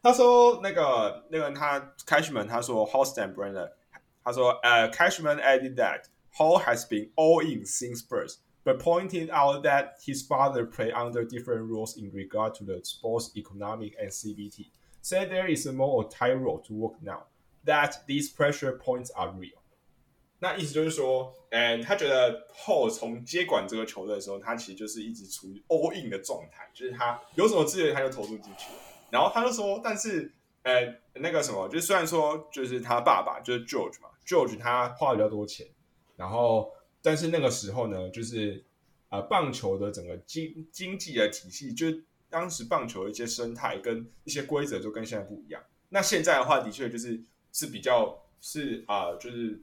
[0.01, 3.71] 他说：“那个那个他 Cashman 他说 Holston Brenner
[4.23, 6.03] 他说呃 Cashman added that
[6.37, 11.23] Hall has been all in since birth but pointed out that his father played under
[11.23, 14.69] different rules in regard to the sports economic and CBT.
[15.01, 17.23] Said there is a more tightrope to walk now.
[17.63, 19.58] That these pressure points are real.
[20.40, 28.66] 那意思就是说，嗯，他觉得后从接管这个球队的时候，他其实就是一直处于 all in 的状态，就是他有什么资源他就投入进去。
[29.10, 35.66] 然后他就说，但是，呃，那个什么，就虽然说就是他爸爸就是 George 嘛，George 他花比较多钱，
[36.16, 36.72] 然后
[37.02, 38.64] 但是那个时候呢，就是
[39.10, 45.60] 呃，棒球的整个经经济的体系，就是当时棒球的一些生态跟一些规则就跟现在不一样。
[45.88, 47.20] 那现在的话，的确就是
[47.52, 49.60] 是比较是啊，就是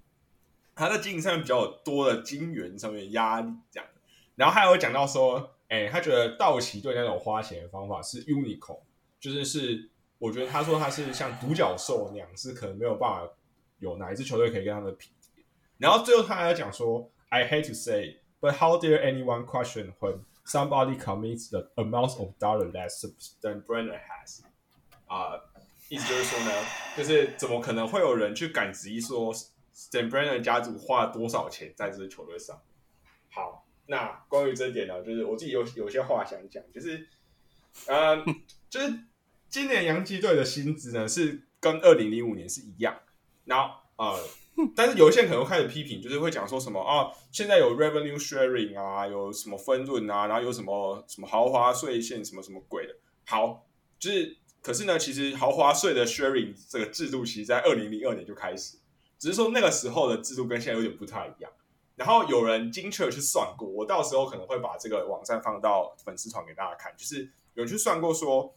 [0.78, 3.90] 他在经营上面比较多的金元上面压力这样。
[4.36, 8.80] 然后还有讲到说，哎，他觉得道奇队那种花钱的方法是 unicorn，
[9.20, 9.90] 就是是
[10.20, 13.28] 我觉得他说他是像独角兽那样，是可能没有办法
[13.80, 15.10] 有哪一支球队可以跟他们比。
[15.80, 18.20] 然后最后他还要讲说，I hate to say。
[18.40, 23.04] But how dare anyone question when somebody commits the amount of dollar less
[23.42, 24.42] than Brenner has？
[25.08, 25.42] 啊，
[25.90, 26.52] 意思就是说呢，
[26.96, 29.34] 就是怎么可能会有人去敢质疑说
[29.78, 32.60] Stan Brenner 家族花了多少钱在这支球队上？
[33.30, 37.08] 好，那关于这点呢，就是我自己有有些话想讲，就是，
[37.86, 38.26] 嗯，
[38.70, 38.92] 就是
[39.48, 43.00] 今年洋基队的薪资呢是跟二零零五年是一样，
[43.46, 44.20] 然后呃。
[44.76, 52.96] 但是有一些人可能会开始批评，就是会讲说什么啊，现在有 revenue sharing 啊，有什么分润啊，然后有什么什么豪华税线什么什么鬼的。
[53.28, 53.68] 好，
[54.00, 58.80] 就是可是呢，其实豪华税的 sharing 这个制度，其实在二零零二年就开始，
[59.18, 61.52] 只是说那个时候的制度跟现在有点不太一样。
[61.96, 67.24] 然后有人精确去算过，我到时候可能会把这个网站放到粉丝团给大家看，就是
[67.56, 68.56] 有人去算过说，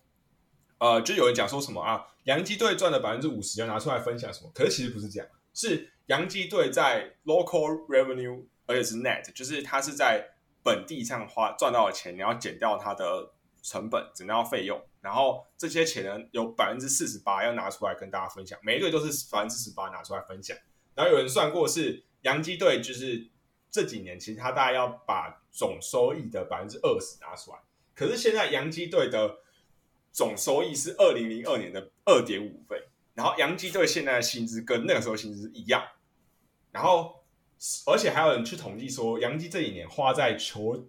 [0.77, 5.27] 呃，就有人讲说什么啊，洋基队赚了百分之五十要拿出来分享什么，可是其实不是这样。
[5.55, 10.29] 是洋基队在 local revenue，而且是 net，就是他是在
[10.63, 13.33] 本地上花赚到的钱，你要减掉他的
[13.63, 20.57] 成本，减掉费用，然后这些钱呢有百分之四十八要拿出来跟大家分享，每一队都是百分之十八拿出来分享。
[20.95, 23.29] 然后有人算过是洋基队就是
[23.71, 27.59] 这几年其实他大概要把总收益的百分之二十拿出来，
[27.95, 29.39] 可是现在洋基队的
[30.13, 32.89] 总收益是二零零二年的二点五倍。
[33.15, 35.83] 然后洋基队现在的薪资跟那个时候薪资一样，
[36.71, 37.25] 然后
[37.87, 40.89] 而且还有人去统计说，洋基这几年花在球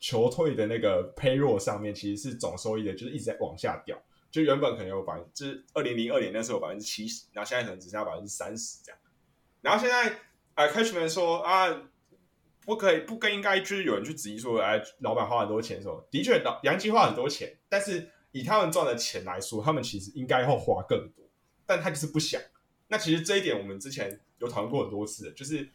[0.00, 4.00] 球退的那个 payroll 上面，其实是总收益的，就是一直在往下掉。
[4.30, 9.00] 就原本可能有百分之二零零二年那时候有百分之七十，然后现在可能只剩下百分之三十这样。
[9.62, 10.10] 然后现在
[10.54, 11.68] 啊，Cashman 说啊，
[12.64, 21.24] 不可以不更应该就是有人去质疑说，哎，老板花很多钱的时候，的确老杨基花很多钱，但是以他们赚的钱来说，他们其实应该要花更多。
[21.64, 22.40] 但他就是不想。
[22.88, 25.68] 那其实这一点我们之前有讨论过很多次，就是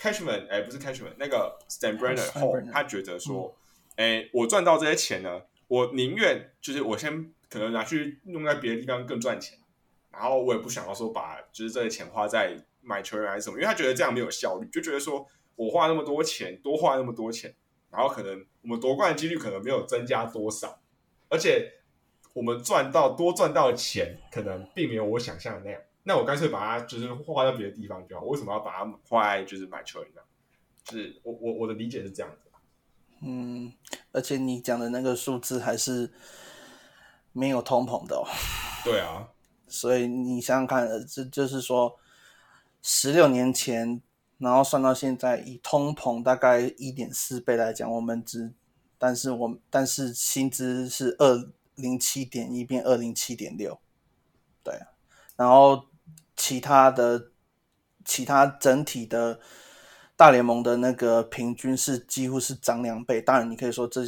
[0.00, 3.54] Cashman，哎，不是 Cashman，那个 Stan Brenner 后，他觉得说，
[3.96, 9.58] 哎，我赚到这些钱呢，我宁愿就是我先可能拿去用在别的地方更赚钱，
[10.10, 15.26] 然后我也不想要说把就是这些钱花在买球员还是什么，因为他觉得这样没有效率，就觉得说
[15.56, 17.54] 我花那么多钱，多花那么多钱，
[17.90, 20.80] 然后可能我们夺冠的几率可能没有增加多少，
[21.28, 21.72] 而且。
[22.34, 25.80] 我们赚到多赚到的钱，可能并没有我想象的那样。
[26.02, 28.24] 那我干脆把它就是花到别的地方就好。
[28.24, 30.22] 为什么要把它花在就是买球员呢？
[30.90, 32.43] 是我我我的理解是这样子。
[33.24, 33.72] 嗯，
[34.12, 36.12] 而且你讲的那个数字还是
[37.32, 38.24] 没有通膨的哦。
[38.84, 39.28] 对啊。
[39.66, 41.98] 所以你想想看，这就是说，
[42.82, 44.00] 十六年前，
[44.38, 48.52] 然后算到现在，以通膨大概一点四倍来讲，我们只，
[48.98, 51.50] 但是我但是薪资是二。
[51.76, 53.80] 零七点一变二零七点六，
[54.62, 54.78] 对，
[55.34, 55.86] 然后
[56.36, 57.32] 其他的
[58.04, 59.40] 其他整体的
[60.24, 63.20] 大联盟的那个平均是几乎是涨两倍。
[63.20, 64.00] 当然，你可以说这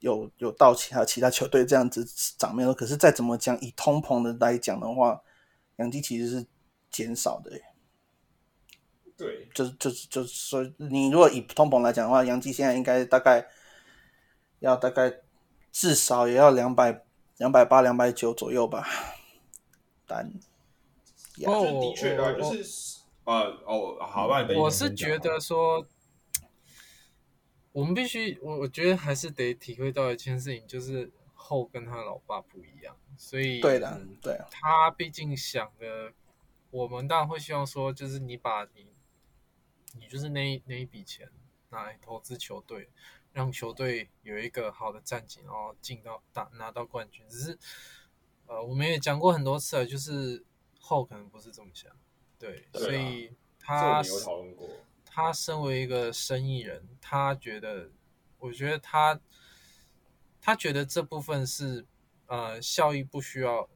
[0.00, 2.04] 有有到其他其他球队这样子
[2.36, 2.74] 涨没有？
[2.74, 5.22] 可是再怎么讲，以通膨的来讲的话，
[5.76, 6.46] 养基其实是
[6.90, 7.52] 减少的。
[9.16, 13.46] 对，就是就是就是说，你如果以通膨来讲的话，杨基现在应该大概
[14.58, 15.20] 要大概。
[15.70, 17.02] 至少也要两百
[17.38, 18.86] 两百八两百九左右吧，
[20.06, 20.24] 但
[21.44, 22.93] 哦，的确啊，就是
[23.24, 25.86] 呃哦，好吧，我是觉得说，
[27.72, 36.12] 我们必须，我我觉得还是得体会到一件事情，就是后跟他老爸不一样，所以对的，对，他毕竟想的，
[36.70, 38.88] 我们当然会希望说，就是你把你，
[39.98, 41.30] 你就是那那一笔钱
[41.70, 42.90] 拿来投资球队。
[43.34, 47.28] 让球队有一个好的战绩，然后进到打拿到冠军。
[47.28, 47.58] 只是，
[48.46, 50.44] 呃，我们也讲过很多次了，就是
[50.78, 51.90] 后可能不是这么想，
[52.38, 54.68] 对，所以他讨论过，
[55.04, 57.90] 他身为一个生意人，他觉得，
[58.38, 59.20] 我觉得他
[60.40, 61.86] 他觉得这部分是
[62.26, 63.68] 呃效益不需要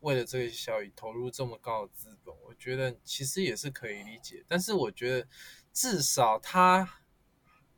[0.00, 4.44] 为了这个效益投入这么高的资本，我觉得其实也是可以理解。
[4.46, 5.26] 但是我觉得
[5.72, 7.00] 至少他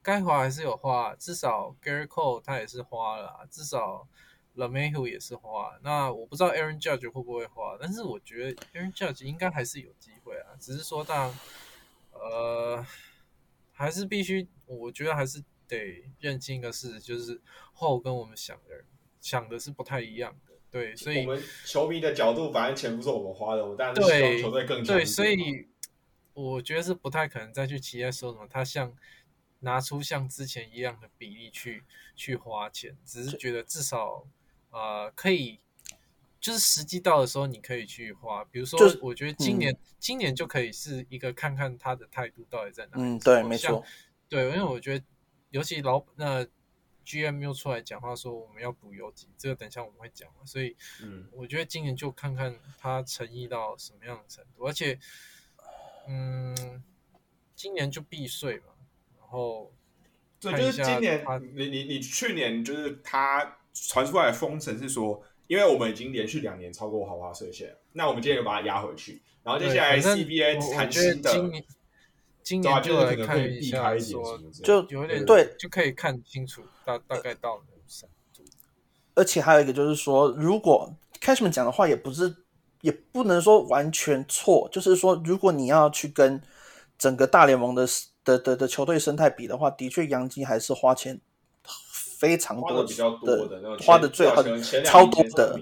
[0.02, 4.08] 该花还是有花，至少 Gary Cole 他也是花了啊，至少
[4.58, 5.78] LaMahu 也是花。
[5.82, 11.34] 那我不知道 Aaron Judge 会不会花，但是我觉得 Aaron Judge 应该还是有机会啊，只是说当然。
[12.20, 12.84] 呃，
[13.70, 17.40] 还是必须，我觉得还是得认清一个事实，就是
[17.72, 18.84] 后跟我们想的
[19.20, 20.54] 想的是不太一样的。
[20.68, 24.96] 对，所以我们球迷的角度，反正钱不是我们花的，我当然希望球队更强。
[24.96, 25.68] 对，所以
[26.34, 28.92] 我觉得是不太可能再去期待说什么，他像
[29.60, 31.84] 拿出像之前一样的比例去
[32.16, 34.26] 去花钱，只是觉得至少
[34.70, 35.60] 呃可以。
[36.40, 38.44] 就是时机到的时候，你可以去花。
[38.44, 43.02] 比如说，我觉得今年今年就可以是一个看看他的态度到底在哪里。
[43.02, 43.84] 嗯，对，没错。
[44.28, 45.04] 对，因为我觉得，
[45.50, 46.46] 尤其老那
[47.04, 50.44] GM 又出来讲话说我们要补游击，这个等一下我们会讲嘛。
[50.46, 54.64] 所以，嗯，我觉得今年就看看他诚意到什么样的程度。
[54.64, 54.96] 而且，
[56.06, 56.84] 嗯，
[57.56, 58.66] 今年就避税嘛。
[59.18, 59.74] 然后，
[60.38, 61.24] 对，就是今年，
[61.56, 65.22] 你你你去年就是他传出来的风声是说。
[65.48, 71.32] 因为我们已经连续两年超过豪华税线，那我们今天就把它压回去，然后接下来 CBA 谈新的，
[72.42, 78.44] 今年就来看一下，说就有点对，就可以看清楚大大概到哪程度。
[79.14, 82.36] 而且还有一个就是说，如果 Cashman 讲的话也不是，
[82.82, 86.42] 也不能说完全错，就是说，如果你要去跟
[86.98, 87.88] 整个大联盟的
[88.22, 91.18] 的的的球队生态比的话，的确杨基还是花钱。
[92.18, 95.60] 非常多的花的最很超多的，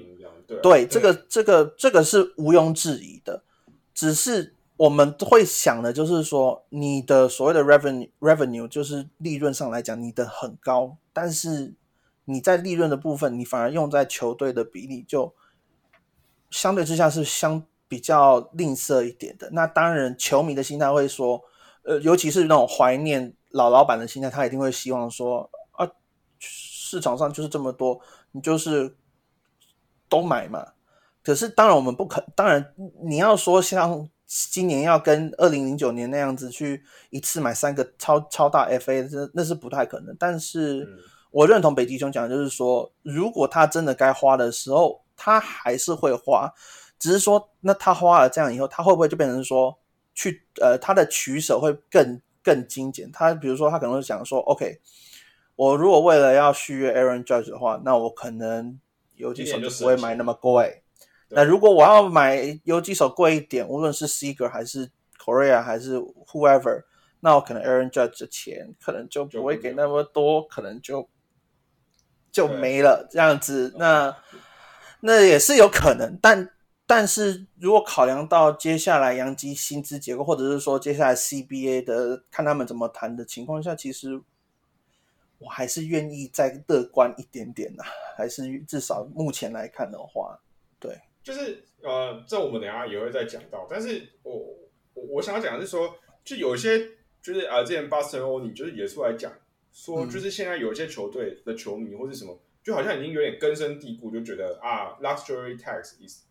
[0.63, 3.43] 对这个这个这个是毋庸置疑的。
[3.93, 11.75] 只是我们会想的，就是说你的所谓的 revenue revenue 就是利润上来讲，你的很高，但是
[12.25, 15.35] 你在利润的部分，你反而用在球队的比例就
[16.51, 19.51] 相对之下是相比较吝啬一点的。
[19.53, 21.43] 那当然，球迷的心态会说，
[21.83, 25.51] 呃，尤其是那种怀念老老板的心态，他一定会希望说。
[26.39, 28.01] 市场上就是这么多，
[28.33, 28.97] 你就是
[30.09, 30.73] 都买嘛。
[31.23, 32.73] 可是当然我们不可，当然
[33.03, 40.15] 你要说像今年要跟二零零九年那样子去一次买三个超超大 FA，这那是不太可能。
[40.19, 40.89] 但是
[41.33, 46.53] 我认同北极熊讲，就是说如果他真的该花的时候，他还是会花，
[46.99, 49.77] 只是说那他花了这样以后，他会不会就变成说
[50.15, 53.11] 去呃他的取舍会更更精简？
[53.11, 54.81] 他比如说他可能会想说，OK。
[55.57, 58.79] 我如果为了要续约 Aaron Judge 的话，那我可能
[59.15, 60.83] 有几手就不会买那么贵。
[61.31, 66.83] 那如果我要买有几手贵一点，无论是 Seager 还是 Korea 还是 Whoever，
[67.21, 71.09] 那我可能 Aaron Judge 的钱可能就不会给那么多，可能就
[72.31, 73.75] 就没了这样子。
[73.79, 74.15] 那
[75.01, 76.51] 那也是有可能，但
[76.87, 84.21] 但是如果考量到接下来杨基薪资结构，或者是说接下来 CBA 的看他们怎么谈的情况下，其实。
[85.39, 87.85] 我还是愿意再乐观一点点呐，
[88.17, 90.41] 还是至少目前来看的话，
[90.81, 93.67] 对，就是呃，这我们等下也会再讲到。
[93.71, 94.33] 但是我
[94.95, 95.95] 我我想要讲的是说，
[96.25, 96.89] 就有些
[97.21, 99.31] 就是啊，之前巴斯特欧尼就是也出来讲
[99.73, 106.23] 说，就是现在有一些球队的球迷或是什么，就好像已经有点根深蒂固，就觉得啊，luxury tax is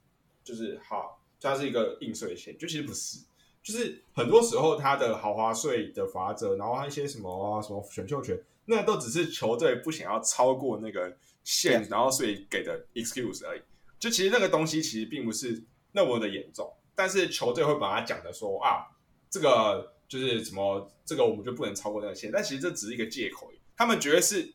[0.43, 3.19] 就是好，它是一个硬税钱，就其实不是，
[3.61, 8.35] 就是很多时候它的豪华税的法则，然后一些什么什么选秀权。
[8.65, 13.61] 那都只是球队不想要超过那个线，然后所以给的 excuse 而已。
[13.99, 18.85] 就其实那个东西其实并不是那么的严重，但是球队会把它讲的说啊，
[19.29, 22.29] 这个就是什么，这个我们就不能超过那个线。
[22.31, 24.53] 但其实这只是一个借口，他们觉得是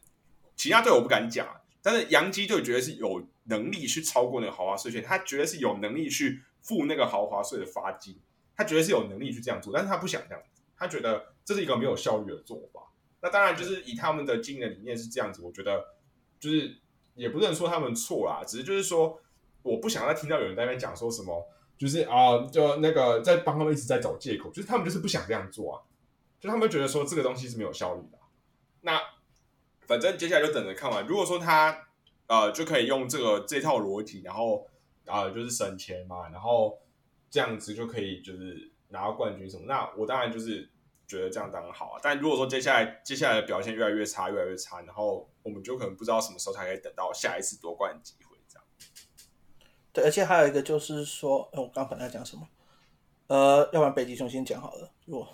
[0.57, 1.49] 其他队我不敢讲，
[1.83, 8.21] 但是杨基队觉得是有能力去超过那个豪华税线，他觉得是有能力去付那个豪华税的罚金，
[8.55, 12.83] 他觉得是有能力去这样做，但是他不想这样子，他觉得这是一个没有效率的做法。
[13.23, 15.85] 那当然，就是以他们的经营理念是这样子，我觉得
[16.39, 16.75] 就是
[17.15, 19.21] 也不能说他们错啦，只是就是说，
[19.63, 25.83] 我不想再听到有人在那边讲说什么，就是啊，就那个在帮他们一直在找借口，就是他们就是不想这样做啊，
[26.41, 28.19] 就他们觉得说这个东西是没有效率的。
[28.81, 28.99] 那
[29.87, 31.89] 反正接下来就等着看完，如果说他
[32.27, 34.67] 呃就可以用这个这套逻辑，然后
[35.05, 36.79] 啊就是省钱嘛，然后
[37.31, 40.70] 这样子就可以就是拿到冠军什么，那我当然就是。
[41.11, 48.65] 觉得这样当然好啊，但如果说接下来接下来的表现越来越差，越来越差，然后我们就可能不知道什么时候才可以等到下一次夺冠机会，这样。
[49.93, 52.49] 对，而且还有一个就是说，我刚本来讲什么？
[53.27, 54.93] 呃，要不然北极熊先讲好了。
[55.07, 55.29] 如果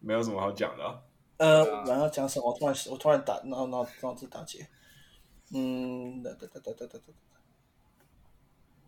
[0.00, 1.02] 没有什么好讲的啊。
[1.36, 2.50] 呃，对啊然后讲什么？
[2.50, 4.66] 我突然我突然打脑脑脑子打结。
[5.54, 7.31] 嗯，哒哒哒哒哒哒哒。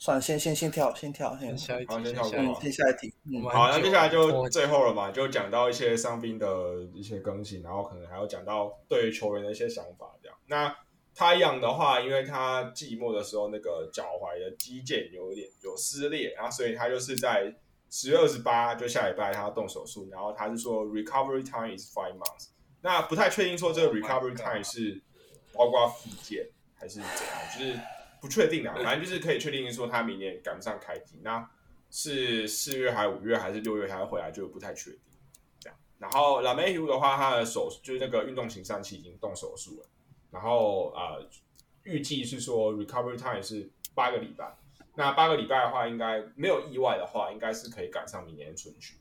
[0.04, 3.14] 算了，先先先跳，先跳，先好下一题，先跳过先下一题。
[3.24, 6.46] 嗯我们，好，那接下来就最后了嘛，就讲到一些伤兵的
[6.92, 10.36] 一些更新，然后可能还要讲到对于球员的一些想法这样。
[10.46, 10.76] 那
[11.14, 17.50] 他养的话，因为他寂寞的时候那个脚踝的肌腱有点有撕裂，然后所以他就是在
[17.88, 22.48] 十月二十八就下礼拜他要动手术，然后他是说 recovery time is five months。
[22.82, 25.02] 那不太确定说这个 Oh recovery time 是
[25.54, 27.80] 包括复健还是怎样，就是
[28.24, 28.74] 不确定啊。
[28.82, 31.46] 反正就是可以确定说他明年赶不上开机，那
[31.90, 35.00] 是四月还是五月还是六月才会回来，就不太确定。
[35.60, 39.86] 这样，然后拉梅 u 的话，他的手就是那个运动型上期已经动手术了，
[40.30, 41.28] 然后呃，
[41.82, 44.56] 预计是说 recovery time 是八个礼拜。
[44.96, 48.96] 那八个礼拜的话，应该没有意外的话，应该是可以赶上明年的春训。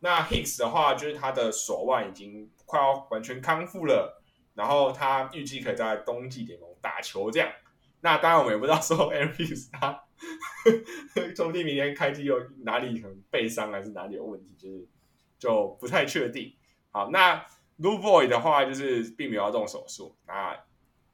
[0.00, 4.22] 那 Hicks 的话，就是他的手腕已经快要完全康复了，
[4.54, 7.50] 然后他预计可以在冬季联盟打球这样。
[8.00, 10.04] 那当然我们也不知道说 Aaron Hicks 他
[11.34, 14.86] 说不定明年开机有哪里可能背伤还是哪里有问题，就是
[15.38, 16.54] 就不太确定。
[16.90, 17.44] 好，那
[17.78, 20.56] Lou Boy 的话就是并没有要动手术，那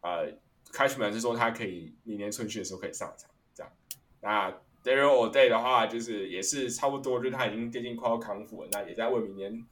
[0.00, 0.32] 呃
[0.72, 3.72] Cashman 是说他可以明年春训的时候可以上场这样。
[4.20, 4.50] 那
[4.82, 9.66] Daryl O'Day 的话，就是也是差不多，就是他已经接近快要康复了，那也在为明年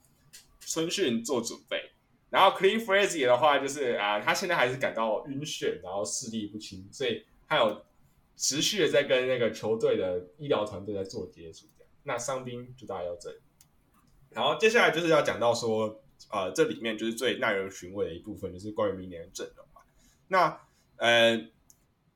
[0.59, 1.91] 春训做准备。
[2.33, 7.85] 然后 Clean Frazier 的话，就是啊、他现在还是感到晕眩，然后视力不清，所以他有
[8.35, 11.67] 持续的在跟那个球队的医疗团队在做接触。
[11.77, 13.37] 这样，那伤兵就大概到这里。
[14.31, 16.01] 然后接下来就是要讲到说，
[16.31, 19.81] 呃，这里面就是最耐人寻味的一部分，就是关于明年的阵容嘛。
[20.29, 20.59] 那
[20.97, 21.37] 呃，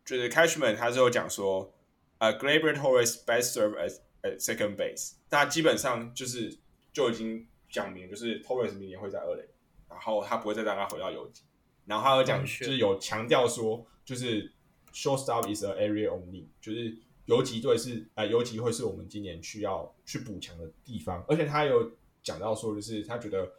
[0.03, 1.71] 就是 Cashman 他是有讲说，
[2.17, 6.57] 呃 g l a b e r Torres best serve as at second base，那基本上就是
[6.91, 9.47] 就已经讲明，就是 Torres 明年会在二垒，
[9.89, 11.43] 然后他不会再让他回到游击。
[11.85, 14.51] 然后他有讲，嗯就是是有强调说，就是
[14.93, 21.91] shortstop is a area only，就是游击队是呃游击会是我们今年需要去补强的地方，而且他有
[22.21, 23.53] 讲到说，就是他觉得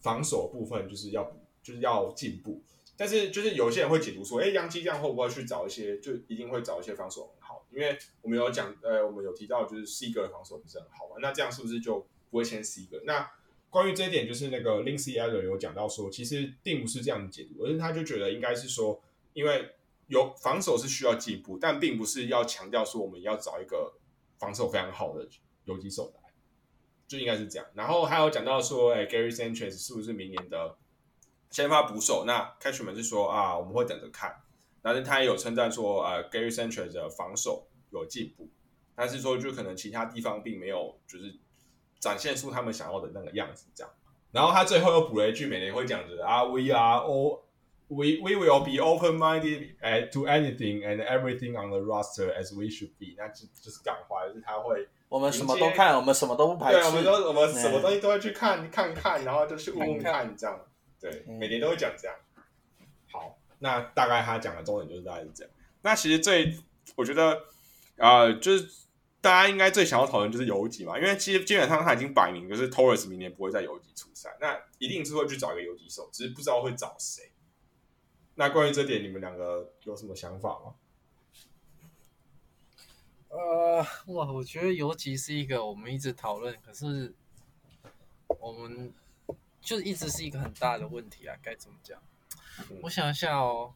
[0.00, 2.62] 防守部分就是要补，就是要进步。
[2.96, 7.66] 但是就是有些人会解读说，哎，杨基这样会不会去找一些，就一定会找一些防守很好？
[7.72, 13.02] 因为我们有讲，呃，我们有提到就是 C 哥的防守不是很好嘛，那这样是不是就不会签 C 哥？
[13.04, 13.28] 那
[13.74, 19.02] 关于这一点，就是那个 Lindsay Adler 有讲到说，其实并不是这样解读，而是他就觉得应该是说，
[19.32, 19.68] 因为
[20.06, 23.94] 有防守是需要进步，但并不是要强调说我们要找一个
[24.38, 25.28] 防守非常好的
[25.64, 26.30] 游击手来，
[27.08, 27.66] 就应该是这样。
[27.74, 30.76] 然后还有讲到说，哎，Gary Sanchez 是不是明年的
[31.50, 32.22] 先发捕手？
[32.24, 34.40] 那 Cashman 是说啊，我们会等着看。
[34.82, 38.48] 但是他也有称赞说，呃，Gary Sanchez 的防守有进步，
[38.94, 41.34] 但是说就可能其他地方并没有就是
[42.04, 43.90] 展现出他们想要的那个样子，这样。
[44.30, 47.40] 然后他最后又补了一句，每年会讲着啊，We are all
[47.88, 52.64] we we will be open minded to anything and everything on the roster as we
[52.66, 53.14] should be。
[53.16, 56.78] 那就就是港话，就是他会我们什么都看，我们什么都不排斥。
[56.78, 58.00] 对，我们都我们什么东西？
[58.00, 60.60] 都会去看看看，然后就去问问看看这样。
[61.00, 62.14] 对，嗯每年都会讲这样。
[63.10, 65.52] 好，那大概他讲的重点就是大概是这样。
[65.80, 66.54] 那其实最
[66.96, 67.32] 我觉得
[67.96, 68.66] 啊、呃就是
[69.24, 77.32] 大家应该最想要讨论就是游击嘛，因为其实基本上他已经摆明就是 Torres 明年不会在游击出赛，那一定是会去找一个游击手，只是不知道会找谁。
[78.34, 80.74] 那关于这点，你们两个有什么想法吗？
[83.30, 83.78] 呃，
[84.08, 87.14] 哇，我觉得游击是一个我们一直讨论，可是
[88.38, 88.92] 我们
[89.62, 91.98] 就一直是一个很大的问题啊，该怎么讲？
[92.82, 93.72] 我想一下哦，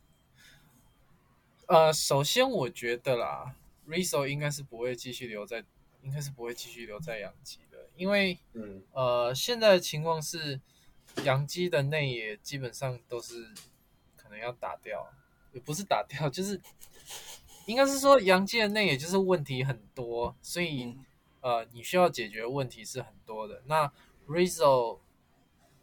[1.68, 3.54] 呃，首先我觉得啦
[3.88, 5.64] ，Rizzo 应该是不会继续留在，
[6.02, 10.60] 应该是不会继续留在洋基的，因为嗯呃，现在的情况是，
[11.24, 13.48] 洋基的内野基本上都是
[14.16, 15.10] 可能要打掉，
[15.52, 16.60] 也不是打掉，就是
[17.66, 21.04] 应该是说洋基的内野就是问题很多，所以、嗯
[21.40, 23.62] 呃，你需要解决问题是很多的。
[23.66, 23.92] 那
[24.26, 25.00] Rizzo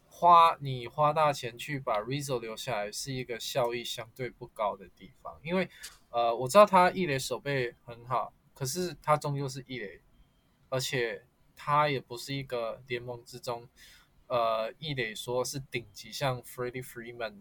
[0.08, 5.68] 花你花大钱去把 Rizzo 留下来，是一个效益相对不高的地方，因为
[6.16, 10.00] 呃，我知道他一垒手背很好，可是他终究是一垒，
[10.70, 13.68] 而且他也不是一个联盟之中，
[14.26, 17.34] 呃，一垒说是顶级，像 Freddie Freeman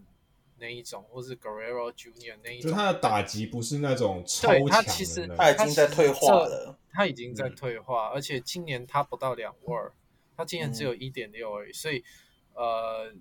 [0.58, 6.78] 那一种，或是 Guerrero Junior 那一种，就他的打击不是那种超对强的他其实他已经在退化了。
[6.92, 9.92] 他已经在嗯退化，而且今年他不到两 WAR，
[10.36, 12.04] 他今年只有一点六而已，所以
[12.54, 13.14] 呃，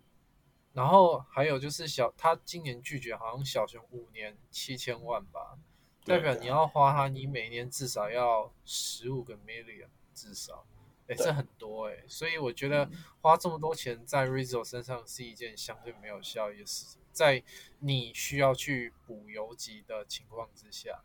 [0.75, 5.57] 然后还有就是小他今年拒绝好像小熊五年七千万吧，
[6.05, 10.67] 代表你要花他，你每年至少要十五个 million 至少，
[11.07, 12.91] 哎，这很多哎，所以我觉得
[13.23, 17.43] 花这么多钱在 Rizzo 身上是一件相对没有效益的事情，在
[17.79, 21.03] 你需要去补游击的情况之下，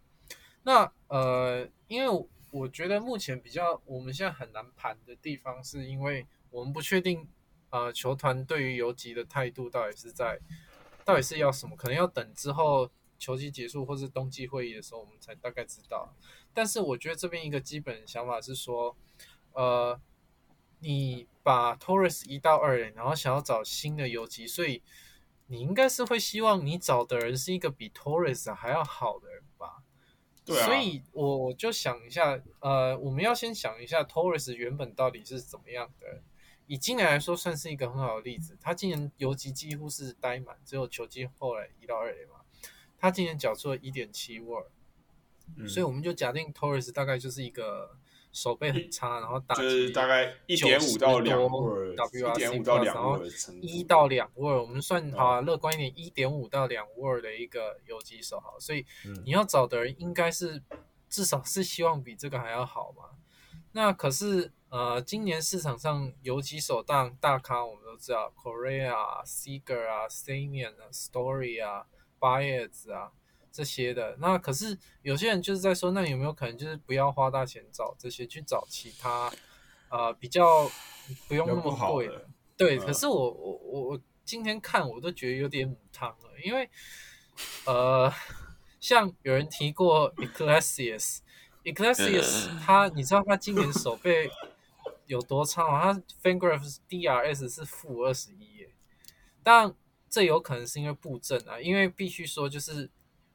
[0.64, 7.28] 那呃，因为我觉得目前比较我们现在很难盘的地方，是因为我们不确定
[7.70, 10.40] 呃球团对于游击的态度到底是在
[11.04, 16.14] 到底是要什么，可能要等之后球季结束或是冬季会议的时候，我们才大概知道。
[16.54, 18.96] 但是我觉得这边一个基本想法是说。
[19.54, 20.00] 呃，
[20.80, 24.84] 你把 Torres 移到二垒，然后想要找新的游击，所以
[25.48, 29.84] 你应该是会希望你找的人是一个比 Torres 还要好的人吧？
[30.46, 30.66] 对啊。
[30.66, 36.22] 所以我就想一下，呃，我们要先想一下 Torres 原本到底是怎么样的。
[36.70, 38.56] 以今年来说，算是一个很好的例子。
[38.62, 42.42] 他今年游击几乎是呆满，只有球季后来移到二垒嘛。
[42.98, 44.66] 他今年缴出了一点七 WAR，
[45.68, 47.98] 所以我们就假定 Torres 大概就是一个。
[48.32, 53.20] 手背很差，然后打就是大概一点五到两位，W 一点五到两然后
[53.60, 58.86] 一到两位，我们算好乐观一点，一点五到两位的一个游击手好，所以
[59.26, 60.62] 你要找的人应该是
[61.10, 63.18] 至少是希望比这个还要好嘛。
[63.72, 68.94] 那可是呃，今年市场上有几手大大咖，我们都知道，Korea、
[69.26, 71.88] Seger 啊、Samian 啊、Story 啊、
[72.20, 73.14] Baez 啊。
[73.52, 79.32] 这些的那可是有些人就是在说，那有没有可能就是不要花大钱找这些，去找其他
[79.90, 80.70] 呃比较
[81.28, 82.28] 不用那么贵的？
[82.56, 86.70] 对，可是我我我我今天看我都觉得有点母汤了，因为
[87.66, 88.14] 呃
[88.80, 94.30] 像有人提过 Eclesius，Eclesius 他你知道他今年手背
[95.10, 95.94] 有多差啊？
[95.94, 98.74] 他 Fangraphs DRS 是负二十一耶，
[99.44, 99.76] 但
[100.10, 102.90] 这有可能是因为布阵啊，因为必须说就是。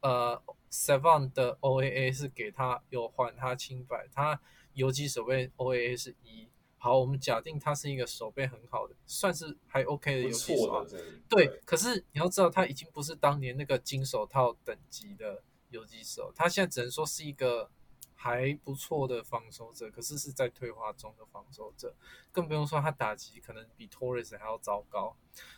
[0.04, 0.38] 呃
[0.70, 4.38] ，Seven 的 OAA 是给他有还他清白，他
[4.74, 6.46] 游击手背 OAA 是一。
[6.76, 10.86] 好，我们假定他是一个手背很好的，算是还 OK 的游击手。
[11.26, 17.70] 对，可是你要知道，他已经不是当年那个金手套等级的游击手，他现在只能说是一个。
[18.24, 21.94] 还不错的防守者，可是是在退化中的防守者，
[22.32, 25.14] 更不用说他打击可能比 Torres 还要糟糕。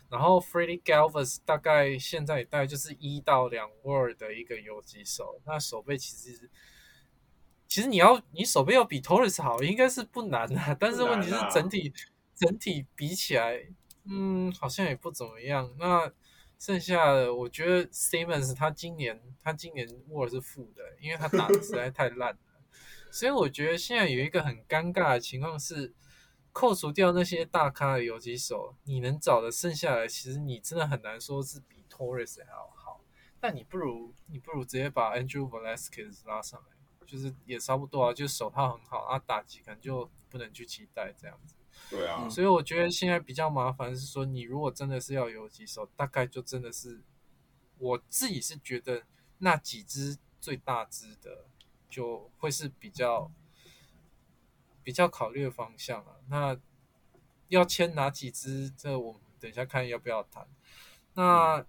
[0.09, 6.49] 然后 Freddie Galvis 大概现在大概就是一到两 word 的一个游击手，那手背其实
[7.69, 10.77] 其实你要你手背要比 Torres 好，应该是不难的。
[10.77, 11.93] 但是问题是整体
[12.35, 13.65] 整体比起来，
[14.03, 15.73] 嗯，好像也不怎么样。
[15.79, 16.11] 那
[16.59, 22.37] 剩下的我觉得 Simmons 他今年他今年 word 是负的，因为他打的实在太烂。
[23.11, 25.93] 所以我觉得现在有一个很尴尬的情况是，
[26.51, 33.01] 扣除掉那些大咖的游击手，你能找的剩下来，其实你真的很难说是比 Torres 还要好。
[33.39, 36.67] 但你不如你不如直接把 Andrew Velasquez 拉上来，
[37.05, 41.55] 就是也差不多啊，就是手套很好啊，打击可能就不能去期待这样子。
[41.89, 42.27] 对啊。
[42.27, 47.01] 所以我觉得现在比较麻烦是说，你如果真的是要游击手，大概就真的是
[47.77, 49.03] 我自己是觉得
[49.37, 51.45] 那几只最大只的。
[51.89, 53.31] 就会是比较
[54.83, 56.21] 比较考虑的方向了。
[56.29, 56.59] 那
[57.49, 58.69] 要签哪几支？
[58.71, 60.47] 这我们等一下看要不要谈。
[61.13, 61.65] 那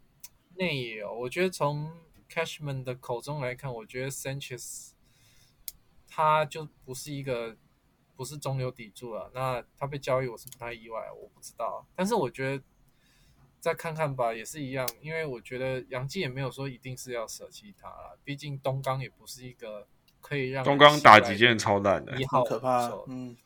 [0.57, 1.97] 内野哦，我觉得从
[2.29, 4.91] Cashman 的口中来看，我觉得 Sanchez
[6.09, 7.57] 他就不是一个
[8.17, 9.31] 不是中流砥柱了。
[9.33, 11.87] 那他被交易，我是不太意外，我不知道。
[11.95, 12.65] 但是我觉得
[13.61, 18.19] 再看看吧，也是一样，因为我觉得杨基也没有说一定是要舍弃他了。
[18.25, 19.87] 毕竟东刚也不是一个。
[20.21, 22.91] 可以让东刚打几件超烂的，一号可怕。
[23.07, 23.37] 嗯，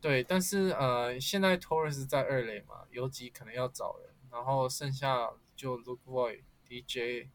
[0.00, 7.28] 对，但是呃，现在 Torres 在二垒嘛，游击可能要找人，然后剩下就 Luke Voigt、DJ、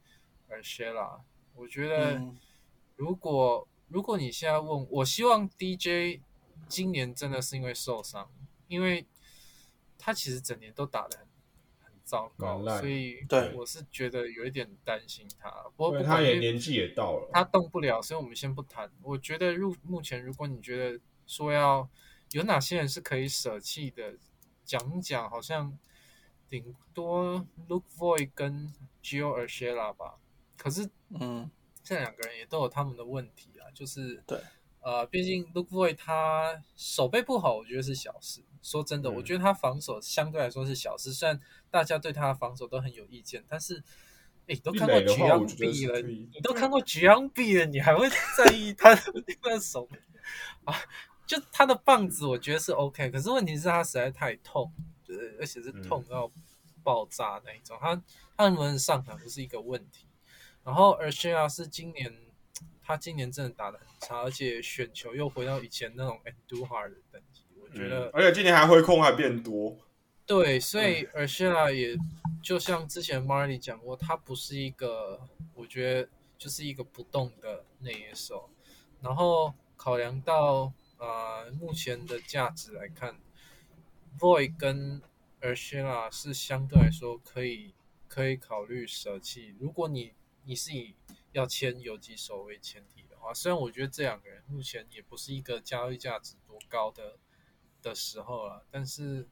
[0.48, 1.22] 而 Shella。
[1.54, 2.22] 我觉得
[2.96, 6.22] 如果如果你现在问我，希望 DJ
[6.68, 8.30] 今年真的是因为受伤，
[8.68, 9.06] 因为
[9.98, 11.28] 他其实整年都打的很。
[12.06, 13.18] 糟糕，所以
[13.56, 15.50] 我是觉得有一点担心他。
[15.76, 18.90] 不过他也年纪也到了，他动不了，所以我们先不谈。
[19.02, 21.90] 我觉得入目前，如果你觉得说要
[22.32, 24.14] 有哪些人是可以舍弃的，
[24.64, 25.76] 讲讲，好像
[26.48, 28.72] 顶多 Luke Voigt 跟
[29.04, 30.20] Gio Urshela 吧。
[30.56, 30.88] 可是，
[31.20, 31.50] 嗯，
[31.84, 34.40] 这两个人也都有他们的问题啊，就是对，
[34.82, 38.42] 呃，毕竟 Luke Voigt 他手背不好，我觉得是小事。
[38.64, 41.40] 说真的，我觉得他防守相对来说是小事，虽然
[41.76, 43.84] 大家对他的防守都很有意见，但是，
[44.48, 49.86] 哎，都看过 g m b 了，你都看过 g m b 了，你还会在意他的那个手
[50.64, 50.74] 啊？
[51.28, 54.72] 就他的棒子，我觉得是 OK，可是问题是他实在太痛，
[55.04, 56.32] 就是而且是痛到
[56.82, 57.78] 爆炸那一种。
[57.82, 58.02] 他
[58.38, 60.08] 他能不能上场不是一个问题。
[60.64, 62.10] 然后，而且啊，是今年
[62.82, 67.42] 他今年真的打的很差，而且选球又回到以前那种 Enduhar 的等级。
[67.60, 69.78] 我我觉得，而且今年还挥控还变多。
[70.26, 71.96] 对，所以 a r s h a 也
[72.42, 78.50] 就像之前 Marley 讲过，他不是一个，我觉得就是一个不动的内野手。
[79.02, 83.20] 然后考量到呃目前的价值来看
[84.20, 85.02] ，Void 跟
[85.42, 87.76] a r s h a 是相对来说可以
[88.08, 89.56] 可以考虑舍弃。
[89.60, 90.96] 如果你你是以
[91.34, 93.04] 要签游击手为前提。
[93.08, 97.18] 的话，虽然我觉得这两个人目前也不是一个交易价值多高的
[97.82, 99.28] 的时候了，但是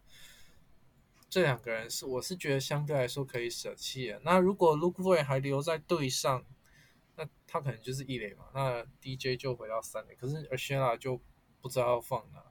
[1.34, 4.22] 这两个人是我是觉得相对来说可以舍弃的。
[4.24, 6.46] 那如果 Luke Voigt 还留在队上，
[7.16, 11.20] 那他可能就是一垒嘛，那 DJ 就回到三垒，可是 a s h e l a 就
[11.60, 12.44] 不知道要放哪。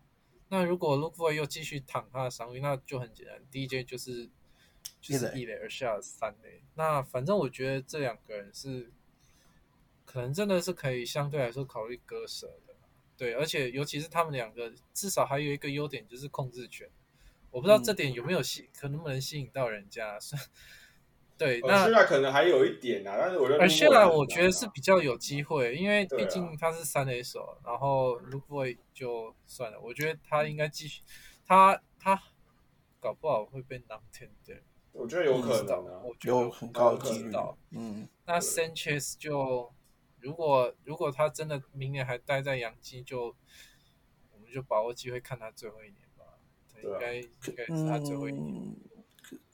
[0.48, 4.28] 那如果 Luke Voigt 又继续躺他的伤病，那就很简单，DJ 就是
[5.00, 6.64] 就是一垒 a s h e l a 三垒。
[6.74, 8.92] 那反正我觉得这两个人是。
[10.04, 12.74] 可能真的是可以相对来说考虑割舍的，
[13.16, 16.90] 对，而且尤其是他们两个，至少还有一个优点就是控制权。
[17.52, 20.18] 我不知道这点有没有吸，可能不能吸引到人家。
[21.38, 31.02] 对，那现在可能还有一点啊，但是我觉得，而现在我觉得是比较有机会，因为毕竟他是三 A 手，然后 k e 就算了，我觉得他应该继续，
[31.46, 32.20] 他他
[32.98, 34.60] 搞不好会被 n o t 的。
[34.92, 37.32] 我觉得有可能啊，有很高的几率。
[37.70, 39.72] 嗯，那 Sanchez 就。
[40.22, 43.34] 如果如果他真的明年还待在洋基，就
[44.32, 46.11] 我们就把握机会看他最后一年吧。
[46.82, 48.74] 应该应该是他最后一年。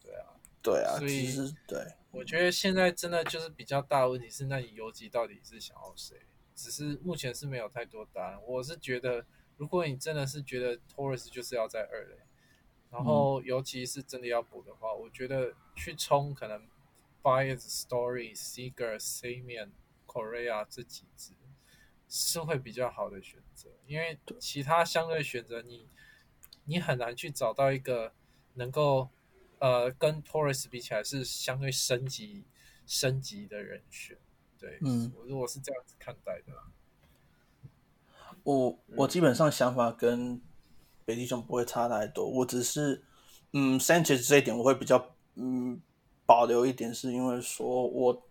[0.02, 0.26] 对啊，
[0.62, 0.98] 对啊。
[0.98, 1.26] 所以
[1.66, 1.78] 对，
[2.10, 6.20] 我觉得现在真的就是比较大的问题是，那你游击到底是想要谁？
[6.54, 8.38] 只是目前是没有太多答案。
[8.46, 9.24] 我是觉得，
[9.56, 12.16] 如果你真的是觉得 Torres 就是要在二垒，
[12.90, 16.66] 然后尤其是真的要补的话，我觉得去冲可能
[17.22, 19.70] Bias Story Seeger Samian。
[20.08, 21.34] Korea 这几支
[22.08, 25.86] 是会比较好的选择，因为其他相对选择你
[26.68, 28.12] 你很难去找到一个
[28.54, 29.08] 能够
[29.58, 32.44] 呃跟 Torres 比起来是相对升级
[32.86, 34.16] 升级的人选。
[34.58, 36.52] 对，嗯，我如果是这样子看待的，
[38.44, 40.40] 我我基本上想法跟
[41.04, 43.02] 北极熊不会差太多，我只是
[43.52, 45.80] 嗯 Sanchez 这一点我会比较嗯
[46.26, 48.22] 保留一点，是因为说我。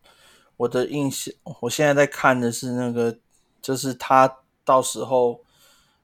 [0.58, 1.32] 我的印象，
[1.62, 3.20] 我现在在看的是那个，
[3.62, 5.44] 就是他到时候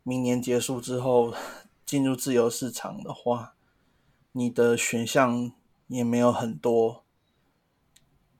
[0.03, 1.33] 明年结束之后
[1.93, 3.53] 进入自由市场的话，
[4.31, 5.51] 你的选项
[5.85, 7.03] 也没有很多。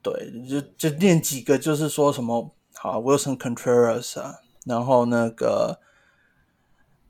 [0.02, 5.80] 对，就就念几个，就是说什么好，Wilson Contreras 啊，然后那个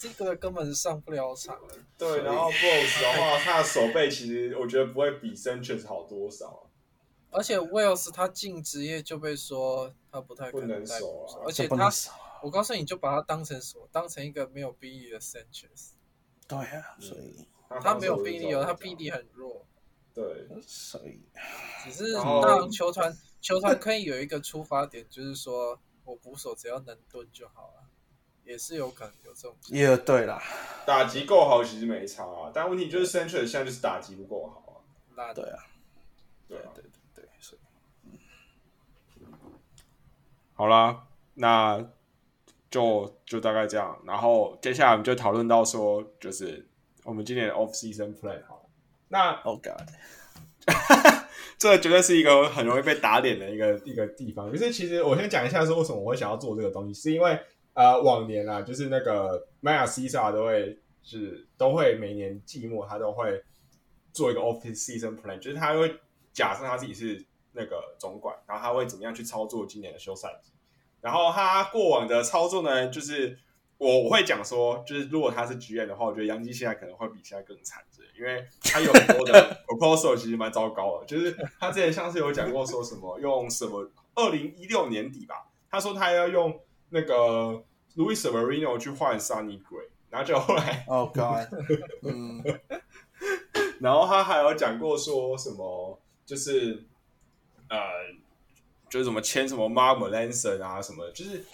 [0.00, 0.36] 这个。
[0.36, 1.58] 根本上不了场。
[1.98, 6.70] 对，然后 Boss 的话，他的手背其实我觉得不会比 Sanchez 好多少。
[7.32, 11.90] 而且 Wells 他进职业就被说他不太不能守啊，而且他，
[12.42, 15.90] 我告诉你就把他当成什么，当成一个没有臂力的 Sanchez。
[16.48, 17.46] 对啊，所以
[17.80, 19.64] 他没有臂力哦，他臂力很弱。
[20.12, 21.22] 对，所以
[21.84, 27.89] 只是让球团球团可以有一个出发点，就是说我捕手只要能蹲就好了。
[28.50, 30.42] 也是有可能有这种，也对啦，
[30.84, 34.82] 打击够好其实没差啊，但问题就是 Central 现在就是打击不够好啊。
[35.14, 35.58] 那对啊，
[36.48, 36.82] 对对对
[37.14, 38.10] 对，所以，
[40.54, 41.92] 好啦，那
[42.68, 46.66] 就就大概这样，然后接下来我们就讨论到说，就是
[47.04, 48.62] 我们今年的 Off Season Play 好了。
[49.06, 49.88] 那 Oh God，
[51.56, 54.50] 这绝对是一个很容易被打脸的一个一个地方。
[54.50, 57.40] 就是其实我先讲一下说，为什么我会想要做这个东西，是因为。
[57.72, 63.42] 呃，往年啊，就是那个迈亚西萨都会是都会每年季末他都会
[64.12, 66.00] 做一个 office season plan，就是他会
[66.32, 70.50] 假设他自己是那个总管，然后他会怎么样去操作今年的休赛季。
[71.00, 73.38] 然后他过往的操作呢，就是
[73.78, 77.82] 我我会讲说，就是如果他是剧院的话，我觉得杨基现在可能会比现在更惨，
[78.18, 86.60] 因为他有很多的 proposal 其实蛮糟糕的，就是他之前像是有讲过说什么用什么二零一六年底吧，他说他要用。
[86.90, 87.62] 那个
[87.96, 91.48] Louis Severino 去换 Sunny Gray，然后就后来，Oh God，
[92.02, 92.42] 嗯，
[93.80, 96.84] 然后他还有讲过说什么，就是
[97.68, 97.78] 呃
[98.88, 101.44] 就是什么签什么 Mark Melanson 啊什么，就是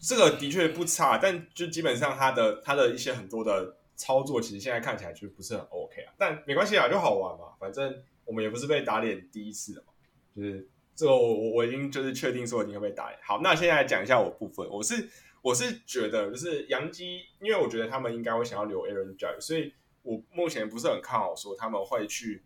[0.00, 6.12] 这个的确不差，但就基本上他的他的一些很多的操作，其实现在看起来就不是很 OK 啊。
[6.16, 9.92] 但没关系啊，就好玩嘛，反正我们也不是被打脸第一次了嘛，
[10.36, 13.12] 就是这个我我我已经就是确定说一定会被打。
[13.22, 15.08] 好，那现在讲一下我部分，我是
[15.42, 22.42] 我是觉得就是杨基，因为我觉得他们应该会想要留 Aaron Judge，所以我目前不是很看好说他们会去。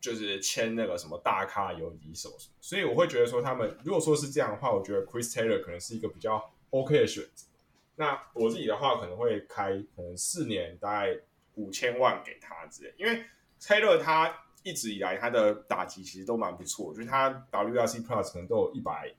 [0.00, 2.28] 就是签那个什么大咖游击手，
[2.60, 7.46] 所以我会觉得说，他们如果说是这样的话，我觉得 Chris Taylor 可能是一个比较 OK 的选择。
[7.94, 11.16] 那我自己的话，可能会开可能四年大概
[11.54, 13.24] 五千万给他之类，因为
[13.60, 19.14] Taylor 他一直以来他的打击其实都蛮不错，就是他 WRC Plus 可能都有一百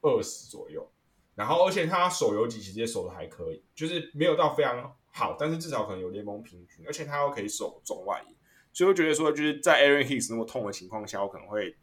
[0.00, 0.90] 二十左右，
[1.34, 8.34] 然后而且他手游击其实也守的还可以，就是没有到非常好，但是至少可能有联盟平均，而且他又可以守中外野。
[8.72, 11.76] 所以我觉得说，就是在 Aaron Hicks 那么痛的情况下，我可能会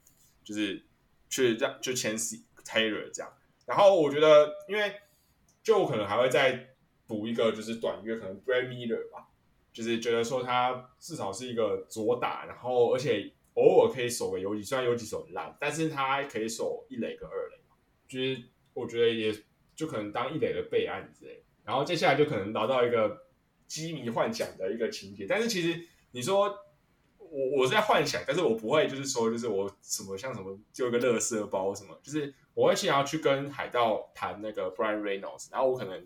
[0.44, 0.86] 就是
[1.30, 3.34] 去这样就签 Taylor 这样。
[3.66, 4.94] 然后我觉得，因为
[5.64, 6.76] 就可能还会再
[7.08, 9.28] 补一个，就是短约，可能 Brad Miller 吧。
[9.76, 17.58] 就是觉得说他至少是一个左打，然后而且偶尔可以守个游击，虽然游击手烂，但是他可以守一垒跟二垒。
[18.08, 18.42] 就是
[18.74, 19.36] 我觉得也
[19.76, 21.44] 就可能当一垒的备案之类。
[21.66, 23.26] 然后接下来就可能达到一个
[23.68, 26.58] 机迷幻想的一个情节，但是其实你说。
[27.18, 36.06] 我我是在幻想，但是我不会就是说，就是我什么像什么就一个乐色包什么，就是我会想要去跟海盗谈那个 Brian Reynolds，然后我可能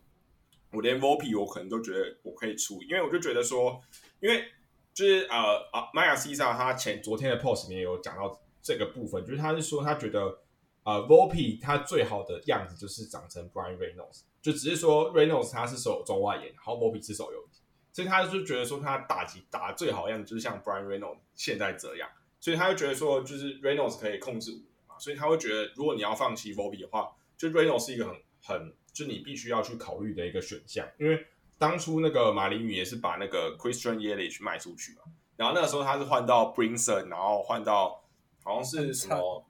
[0.71, 3.81] 我连 VOP 我可能都觉得我可以出，因为我就觉得说，
[4.19, 4.45] 因为
[4.93, 5.37] 就是呃
[5.71, 10.39] 啊，Maya C 上他前昨天的 post 里面有讲到这个部分，就是他是说他觉得
[10.83, 17.45] 呃 Volpe 他最好的样子就是长成 Brian Reynolds，就只是说 Reynolds 他是手中外野，然后 VOP 是手游。
[17.91, 22.07] 所以他就觉得说，他打击打最好的样子就是像 Brian Reynolds 现在这样，
[22.39, 30.87] 所以他就觉得说，就是 Reynolds 可以控制五嘛，所以他会觉得，如果你要放弃 v o b y 的话，就 Reynolds 是一个很很，就你必须要去考虑的一个选项。
[30.99, 31.25] 因为
[31.57, 35.03] 当初那个马林鱼也是把那个 Christian Yelich 卖出去嘛，
[35.35, 38.03] 然后那个时候他是换到 Brinson，然后换到
[38.43, 39.45] 好像是什么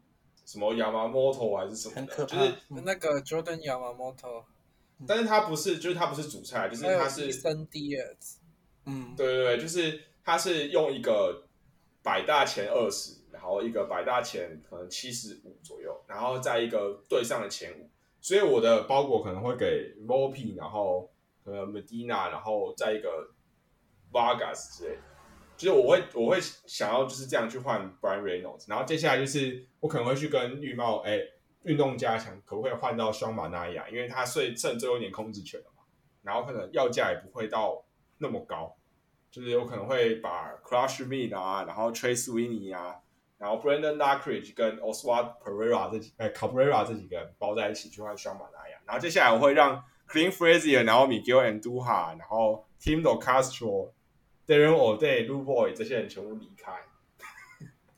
[0.46, 2.54] 什么 Yamamoto 还是什么的，就是
[2.84, 4.44] 那个 Jordan Yamamoto。
[5.08, 7.32] 但是他不是，就是他不是主菜，就是他是
[8.86, 11.48] 嗯，对对对，就是他是用一个
[12.04, 17.90] 百大前二十，然后一个百大前可能七十五左右，然后在一个队上的前五，
[18.22, 21.10] 所以我的包裹可能会给 Volpe，然后
[21.44, 23.32] 呃 Medina，然后再一个
[24.12, 25.02] Vargas 之类的，
[25.58, 31.20] 就是我会我会想要就是这样去换 Brian Reynolds，然后接下来就是我可能会去跟绿帽哎。
[31.64, 33.90] 运动加强可不可以换到双马纳亚？
[33.90, 35.84] 因为他剩剩最后一点控制权了嘛，
[36.22, 37.84] 然后可能要价也不会到
[38.20, 38.74] 那么高，
[39.30, 42.96] 就是有可能会把 Crush Me 啊，然后 Trace Winnie 啊，
[43.40, 53.92] 然后 Brandon Lockridge 跟 Oswald Pereira 这几哎 Cabrera 这几个人包在一起去换双马纳亚，然后接下来我会让 Clean Frazier，然后 Miguel Andujar，然后 Tim Do Castro、
[54.46, 56.74] Darren O'Day、Lu Boy 这些人全部离开。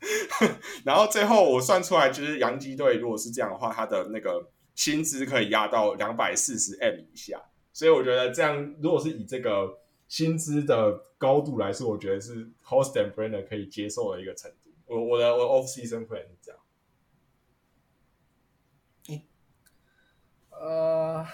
[0.86, 7.42] 然后最后我算出来，就是洋基队如果是这样的话，他的那个薪资可以压到两百四十 M 以下，
[7.74, 14.61] 所以我觉得这样，如果是以这个薪资的高度来说，我觉得是 Host and Brenner 可以接受的一个程度。
[14.92, 16.60] 我我的我 Off Season Plan 是这样。
[20.52, 21.26] 呃，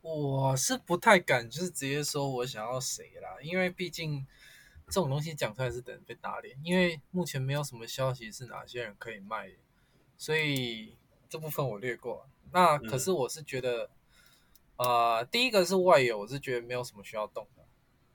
[0.00, 4.26] 我是不太敢，就是直接说我想要谁啦，因为毕竟。
[4.90, 9.50] 这种东西讲出来是等被打脸，因为目前没有什么消息是哪些人可以卖，
[10.16, 10.96] 所以
[11.28, 12.26] 这部分我略过。
[12.52, 13.90] 那可是我是觉得，
[14.78, 17.66] 呃，第一个是外野，我是觉得没有什么需要动的，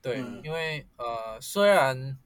[0.02, 2.18] 对，因为呃，虽然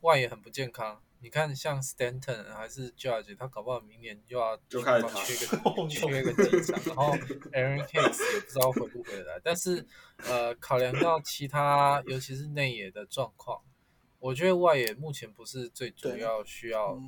[0.00, 1.00] 外野很不健康。
[1.22, 7.12] 你看，像 Stanton 还是 Judge，他搞不好明年又要就开始缺个 缺个几场，然后
[7.52, 9.38] Aaron Hicks 也不知道回不回来。
[9.44, 9.86] 但是，
[10.24, 13.60] 呃，考量到其他，尤其是内野的状况，
[14.18, 16.98] 我觉得外野目前不是最主要需要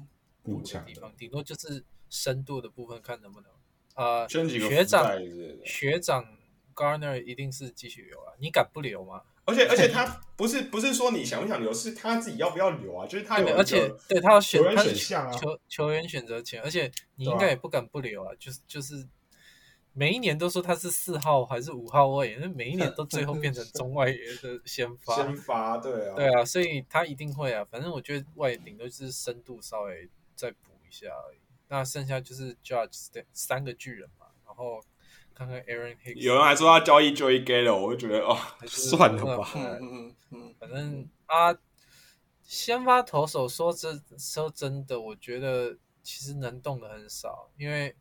[0.42, 3.50] 补的地方，顶多就是深度的部分，看能不能
[3.94, 5.18] 呃，学长
[5.64, 6.36] 学长
[6.74, 9.22] Garner 一定是继续留啊，你敢不留吗？
[9.44, 10.04] 而且而且他
[10.36, 13.04] 不是不是说你想不想留，是他自己要不要留啊？
[13.06, 18.32] 就是他有而且对他要选他选项啊，球球员选择权，而且你应该也不敢不留啊。
[18.38, 19.04] 就是就是
[19.92, 25.16] 每一年都说他是四号还是五号位，那每一年都最后变成中外野的先发。
[25.22, 27.64] 先发对啊，对啊，所以他一定会啊。
[27.68, 31.38] 反正我觉得外野顶多是深度稍微再补一下而已。
[31.68, 34.80] 那剩下就是 Judge 三个巨人嘛，然后。
[35.34, 38.36] 看看 Aaron Hicks，有人还说他交易 Joey Gallo，我就觉得哦，
[38.66, 39.50] 算了吧。
[39.54, 41.56] 嗯嗯嗯，反正啊，
[42.42, 47.94] 先发投手说真说真的，我觉得其实能动的很少，因为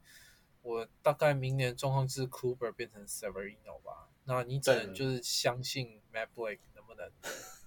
[0.62, 7.10] 我大概明年状况是 Cooper 变成 Severino 吧，那你只能就是相信 Matt Blake 能不能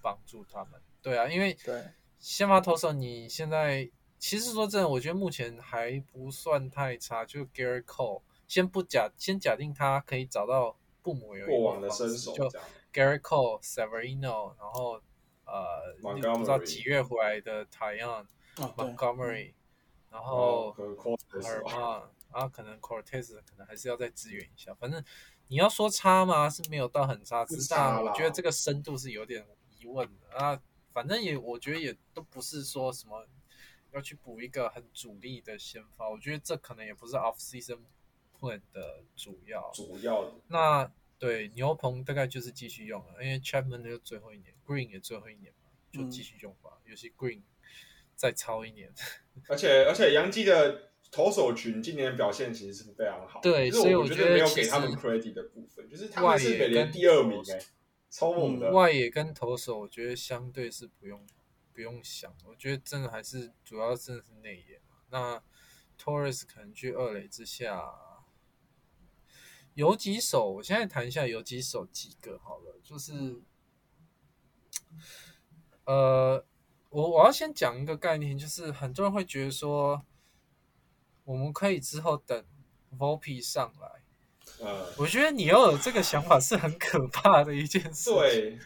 [0.01, 0.81] 帮助他们。
[1.01, 1.83] 对啊，因为对，
[2.19, 12.49] 先发投手你现在其实说真的，我觉得目前还不算太差，就 Gary Cole，先不假先假定他可以找到父母有过往的身手就。
[12.93, 15.01] Gary Cole、Severino，然后
[15.45, 19.53] 呃不知道几月回来的 Tyon、哦、Montgomery，
[20.09, 22.01] 然然后尔曼，
[22.31, 24.73] 然后可能 Cortez 可能还是要再支援一下。
[24.75, 25.03] 反正
[25.49, 26.49] 你要说差吗？
[26.49, 29.45] 是没有到很差，只是我觉得这个深度是有点
[29.77, 30.57] 疑问的啊。
[30.93, 33.27] 反正也我觉得也都不是说什么
[33.91, 37.79] 要去补一个很主力的先发，我觉得这可能也不是 off season
[38.71, 39.71] 的主要。
[39.73, 46.71] 主要的那对牛棚大概就是继续用了，因为 Chapman 就最后一年，Green 也最后一年嘛，就继续用吧。
[46.85, 47.41] 尤其 Green
[48.15, 48.93] 再超一年，
[49.49, 57.59] 而且而且杨基的投手群今年表现其实是非常好，对就是我所以我觉得觉没有给他们 credit 的部分，就是他外们是野跟美联第二名哎、
[58.09, 58.71] 超猛的。
[58.71, 61.25] 外野跟投手，我觉得相对是不用
[61.73, 64.97] 不用想，我觉得真的还是主要真的是内野嘛。
[65.09, 65.41] 那
[65.97, 67.81] Torres 可能去二垒之下，
[69.75, 73.41] 有几首，我现在谈一下有几首几个好了，就是
[75.83, 76.43] 呃，
[76.89, 80.03] 我我要先讲一个概念，就是很多人会觉得说，
[81.25, 82.45] 我们可以之后等
[82.97, 84.01] Volpi 上来。
[84.61, 88.09] 嗯，我觉得你要有这个想法是很可怕的一件事。
[88.11, 88.57] 对，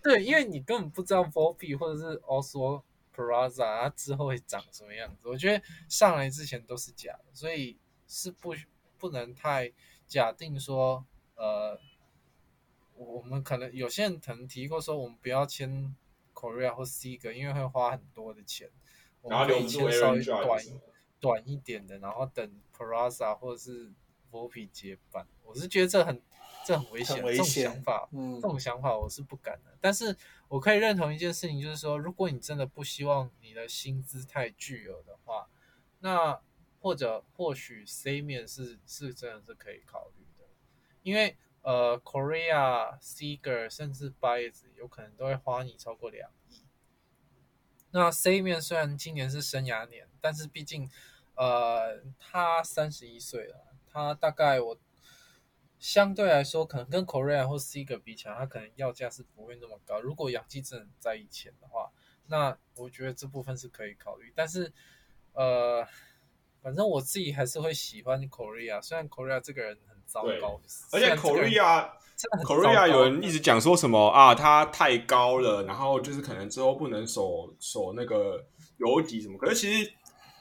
[0.00, 5.28] 对，因为你根本不知道 Volpi 或者是 Oswald Peraza 它之后会长什么样子。
[5.28, 7.76] 我觉得上来之前都是假的，所以
[8.06, 8.54] 是不
[8.96, 9.72] 不能太
[10.12, 11.06] 假定说，
[11.36, 11.80] 呃，
[12.94, 15.96] 我我们可能有些人可能提过说，我们不要签
[16.34, 18.68] Korea 或 Seager，因为会花很多的钱。
[19.22, 23.90] 我然后们可以签稍微短什么的短一点的，然后等 Peraza 或者是
[24.30, 25.26] Volpe 接班。
[25.44, 26.20] 我是觉得这很
[26.66, 29.74] 这很危险，很危这种想法，嗯这种想法我是不敢的。
[29.80, 30.14] 但是
[30.48, 35.48] 我可以认同一件事情，就是说，如果你真的不希望你的薪资太巨额的话，
[36.00, 36.38] 那
[36.82, 40.44] 或者或许 C 面是是真的是可以考虑的，
[41.04, 46.64] 因为呃，Korea、Seager 甚至 Baez 有可能都会花你超过两亿。
[47.92, 50.90] 那 C 面虽然今年是生涯年，但是毕竟
[51.36, 54.76] 呃他三十一岁了，他大概我
[55.78, 60.00] 相对来说可能跟 Korea 或 Seager 比起来，他可能要价是不会那么高。
[60.00, 61.92] 如果养鸡真的在意钱的话，
[62.26, 64.32] 那我觉得这部分是可以考虑。
[64.34, 64.72] 但是
[65.34, 65.86] 呃，
[66.62, 70.60] 反正我自己还是会喜欢 Korea，虽然 Korea 这个人很糟糕，
[70.92, 71.90] 而且 Korea
[72.44, 78.44] Korea 有人一直讲说什么啊，他太高了，然后就是可能之后不能守守那个
[78.76, 79.36] 游击什么。
[79.36, 79.92] 可是其实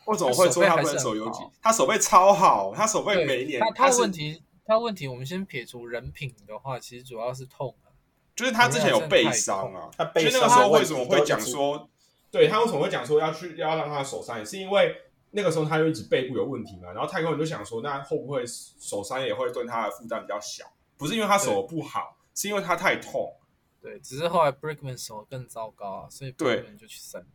[0.06, 7.89] 为什么会说他不能守游击他手背超好，他手背每一年他他的问题，他的问题，我们先撇除人品的话，其实主要是痛啊。
[8.35, 11.89] 就是他之前有背伤啊，他背就那个时候为什么会讲说，
[12.30, 14.95] 对他为什么会讲说要去要让他手伤，也是因为
[15.32, 20.66] 那个时候他就一直背部有问题嘛，然后太空人就想说，那会不会手伤也会对他的负担比较小？
[20.98, 23.36] 不是因为他手不好，是因为他太痛。
[23.82, 27.26] 对，只是后来 Brickman 手更糟糕啊，所以对 Brickman 就去生。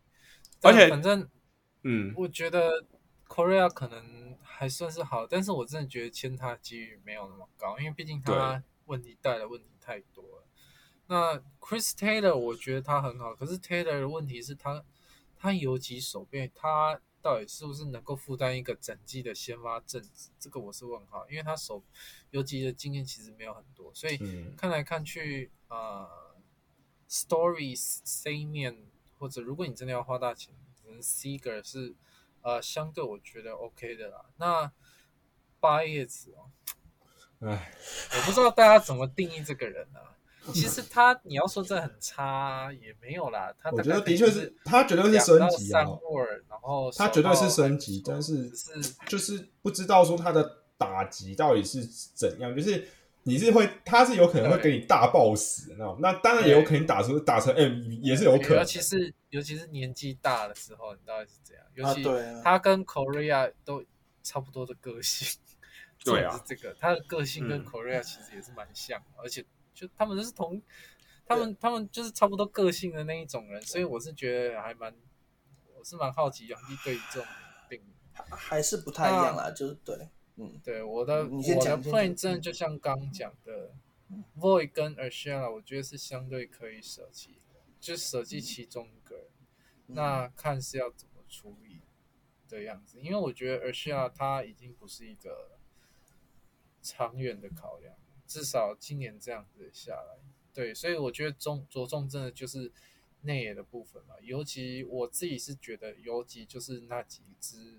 [0.63, 1.29] 而且反正
[1.83, 2.85] 嗯，我觉得
[3.27, 10.45] Korea 可能还算是好，但是我真的觉得签他的几率没有那么高，因为毕竟他问题带的问题太多了。
[11.09, 14.85] 那 Chris Taylor 我觉得他很好，可是 Taylor 的问题是他
[15.37, 20.31] 他游击手背，他到底是不是能够负担一个整季的先发阵子？
[20.39, 21.83] 这个我是问号，因为他手
[22.31, 26.09] 游击的经验其实没有很多，所以嗯看来看去，呃
[27.11, 28.87] ，Stories C 面
[29.19, 31.97] 或者如果你真的要花大钱，可能 Seager 是
[32.43, 34.27] 呃相对我觉得 OK 的啦。
[34.37, 34.71] 那
[35.59, 36.53] 八叶子哦，
[37.41, 37.73] 唉，
[38.13, 40.16] 我不知道大家怎么定义这个人啊。
[40.55, 45.81] 其实他你要说这很差也没有啦，他我觉得的确是他绝对是升级啊
[46.49, 52.87] 然后他绝对是升级，但是只是就是不知道说他的打击到底是怎样，就是
[53.25, 58.65] 你是会，他是有可能会给你大爆死的那种，那当然也有可能打出打成 M，也是有可能尤。
[58.65, 61.65] 其是尤其是年纪大的时候，你到底是怎样？
[61.75, 63.85] 尤啊，其他跟 Korea 都
[64.23, 65.39] 差不多的个性。
[66.05, 69.45] 对啊 这个他的个性跟嗯 Korea 其实也是蛮像的，而且
[69.77, 70.61] 就他们都是同，
[71.27, 74.93] 他们他们就是差不多个性的那一种人，所以我是觉得还蛮，
[75.79, 77.29] 我是蛮好奇杨基对于这种
[77.69, 77.81] 病，
[78.31, 83.75] 还是不太一样啦，就是对，嗯，对我的我的 plan 讲真的就像刚讲的
[84.39, 89.27] ，Void 跟 Urshela，我觉得是相对可以舍弃的，就舍弃其中一个人，
[89.89, 91.83] 那看是要怎么处理。
[92.49, 95.59] 的样子，因为我觉得 a s h a 他已经不是一个
[96.81, 97.93] 长远的考量，
[98.27, 100.19] 至少今年这样子下来，
[100.53, 102.73] 对，所以我觉得重着重真的就是
[103.23, 107.79] 内野的部分嘛，尤其我自己是觉得，尤其就是那几只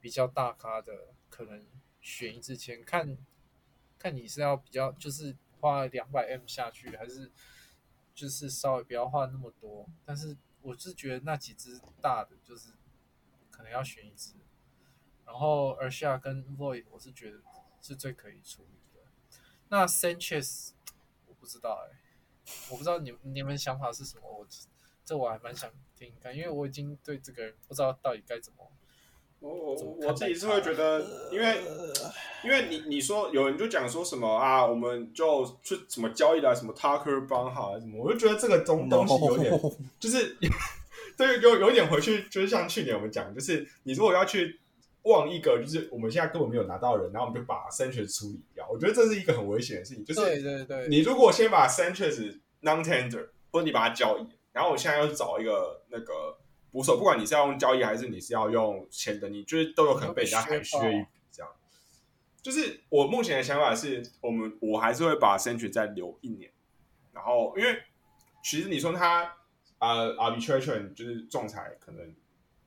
[0.00, 1.66] 比较大咖的，可能
[2.00, 3.18] 选一支签，看
[3.98, 7.30] 看你是要比较就是花两百 M 下去，还是
[8.14, 12.72] 就是稍微不要花那么多，但是我是觉得那几只大的就是
[13.50, 14.34] 可能要选一只，
[15.26, 17.40] 然后而下跟 Void 我是觉得
[17.80, 18.78] 是最可以处理。
[19.68, 20.70] 那 Sanchez
[21.26, 21.96] 我不知道哎、
[22.70, 24.46] 我不知道你你们想法是什么，我
[25.04, 28.70] 这我还蛮想听看，因为我已经对这个人不知道到底该怎么。
[29.40, 31.00] 我我我自己是会觉得，
[31.30, 31.62] 因为
[32.42, 39.60] 因为你你说有人就讲说什么啊，我们就去什么交易来什么 Tucker 帮好还是什么，我就觉得这个东东西有点
[40.00, 40.36] 就是
[41.16, 44.58] 这个有有点回去，就是像去年我们讲，就是你如果要去
[45.02, 50.04] 望一个，就是我们现在根本没有拿到人，然后我们就把 Sanchez 处理掉，我觉得这是一个很危险的事情。
[50.04, 56.36] 就是对对对，你如果先把 Sanchez non tender，或者你把它交易，然后我现在要去找一个那个
[56.70, 61.50] 捕手，不管你是要用交易还是你是要用签的，你就是都有可能被人家海削一笔这样。
[62.42, 66.50] 就是我目前的想法是，我们我还是会把 Sanchez 再留一年，
[67.12, 67.82] 然后因为
[68.42, 69.34] 其实你说他
[69.78, 72.14] 呃 arbitration 就是仲裁可能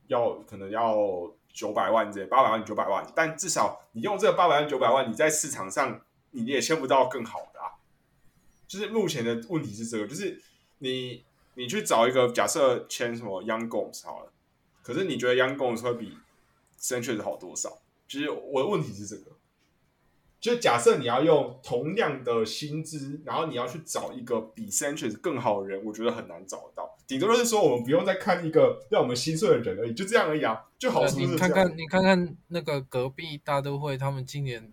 [0.08, 6.02] 要可能要九百万这八百万九百万，但至少你用这个八百万九百万，你在市场上
[6.32, 7.72] 你也签不到更好的啊。
[8.68, 10.42] 就是目前的问题是这个，就是
[10.80, 11.24] 你
[11.56, 14.32] 你去找一个假设签什么 Young Gomes 好了，
[14.82, 16.18] 可是你觉得 Young Gomes 会比
[16.80, 17.80] Sanchez 好多少？
[18.08, 19.31] 其实我的问题是这个，
[20.42, 26.98] 就假设你要用同样的薪资，然后你要去找一个比 Sanchez 更好的人，我觉得很难找得到。
[27.08, 31.38] 顶多就是说，我们不用再看一个让我们心碎的人而已，就这样而已啊，就好你。
[31.38, 34.72] 看看，你看看那个隔壁大都会，他们今年，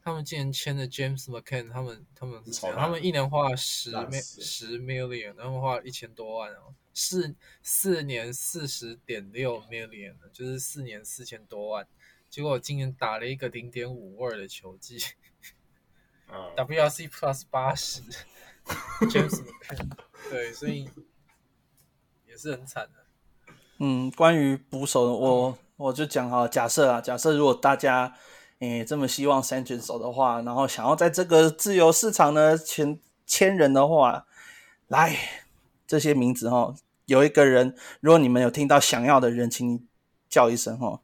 [0.00, 2.40] 他们今年签的 James McCann，他们他们
[2.76, 11.84] 他们一年花了十十 million，他们花了一千多万哦，四四年四十点六 million，就是四年四千多万，
[12.30, 14.98] 结果我今年打了一个零点五二的球技
[16.32, 18.00] 嗯，，WRC plus 八十，
[19.10, 19.42] James
[20.30, 20.88] 对，所以
[22.28, 23.54] 也是很惨的。
[23.78, 28.14] 嗯，关于捕手，我我就讲哈，假设啊，假设如果大家
[28.60, 34.26] 诶这么希望 Sanchez 走的话，然后想要在这个自由市场呢签签人的话，
[34.86, 35.16] 来
[35.84, 36.76] 这些名字哈，
[37.06, 39.82] 有一个人，如果你们有听到想要的人，请你
[40.28, 41.02] 叫一声哈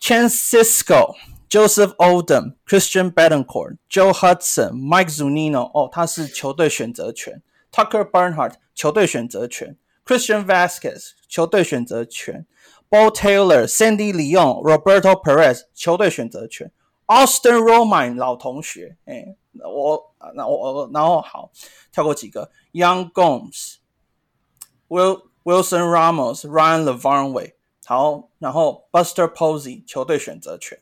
[0.00, 7.40] ，Francisco。Joseph Oldham、Christian Betancourt、Joe Hudson、Mike Zunino，哦，他是球队选择权；
[7.72, 9.74] Tucker Barnhart 球队选择权；
[10.06, 12.44] Christian Vasquez 球队选择权；
[12.88, 16.68] Bo Taylor、Sandy Leon、Roberto Perez 球队选择权；
[17.08, 21.50] Austin Romine 老同学，哎，我那我我然后好
[21.90, 27.53] 跳过几个，Young Gomes、Will Wilson Ramos、Ryan Lavarnway，
[27.85, 30.79] 好，然后 Buster Posey 球队选择权。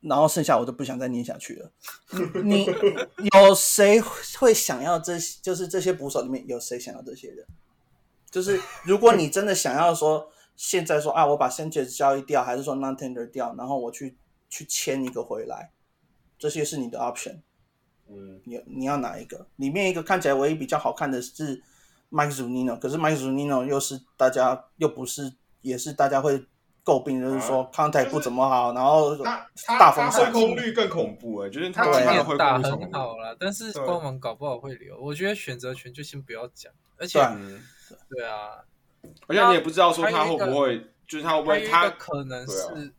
[0.00, 1.72] 然后剩下我就不想再念下去了。
[2.44, 2.64] 你
[3.16, 5.40] 你 有谁会想要这些？
[5.42, 7.44] 就是这些捕手里面有谁想要这些人？
[8.30, 14.16] 就是如果你真的想要说，现在说啊，我把 Sanchez 交易掉，还是说 non tender 掉，然后我去
[14.48, 15.72] 去签一个回来，
[16.38, 17.40] 这些是你的 option。
[18.08, 19.48] 嗯，你你要哪一个？
[19.56, 21.60] 里面一个看起来唯一比较好看的是
[22.10, 26.46] Mike Zunino，可是 Mike Zunino 又是大家又不是，也是大家会
[26.84, 33.84] 诟病，就是说啊 contact 不怎么好，然后大风他扇空率更恐怖哎，就是他他今年打很好啦，但是对。
[33.84, 34.98] 光芒搞不好会留。
[34.98, 37.34] 我觉得选择权就先不要讲，而且对啊。
[37.36, 37.62] 嗯，
[38.10, 38.64] 对啊，
[39.26, 42.92] 而且你也不知道说他会不会，就是他会不会他可能是，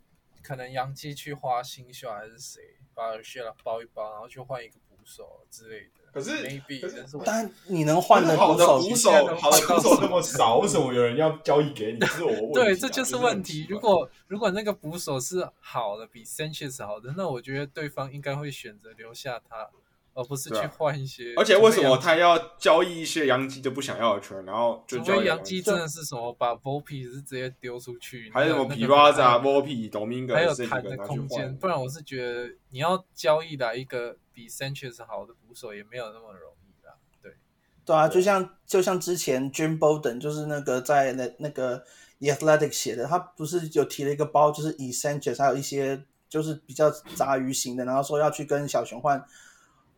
[0.44, 2.62] 可能杨基去花新秀还是谁
[2.94, 5.99] 把 s h e 包一包，然后去换一个捕手之类的。
[6.12, 12.00] 可是 maybe，可是但是但你能换的好手捕手，好的捕手那么少， 为什么有人要交易给你？
[12.00, 13.66] 这是我问题啊对，这就是问题。
[13.70, 19.70] 如果如果那个捕手是好的，比 Sanchez 好的，那我觉得对方应该会选择留下他，
[20.14, 21.34] 而不是去换一些。
[21.38, 36.94] 而且为什么他要交易一些洋基就不想要的球员，然后就除交易非杨基基真的是什么把 Volpe 是直接丢出去，还有什么那个 p i r a z a 那个 Volpe、Domingo 还有这几谈的空间，不然我是觉得你要交易来一个比 Sanchez 好的捕手也没有那么容易啦。
[37.22, 37.36] 对，
[37.84, 41.84] 对啊，对就像就像之前 Jim Bowden 就是那个在那那个
[42.20, 49.22] The Athletic 写的，他不是有提了一个包，就是以 Sanchez 还有一些就是比较杂鱼型的，然后说要去跟小熊换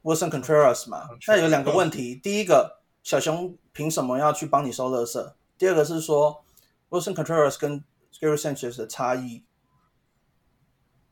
[0.01, 1.07] Wilson Contreras 嘛。
[1.27, 5.33] 那有两个问题，第一个，小熊凭什么要去帮你收垃圾？
[5.59, 6.43] 第二个是说
[6.89, 7.83] Wilson Contreras 跟
[8.19, 9.43] Gary Sanchez 的差异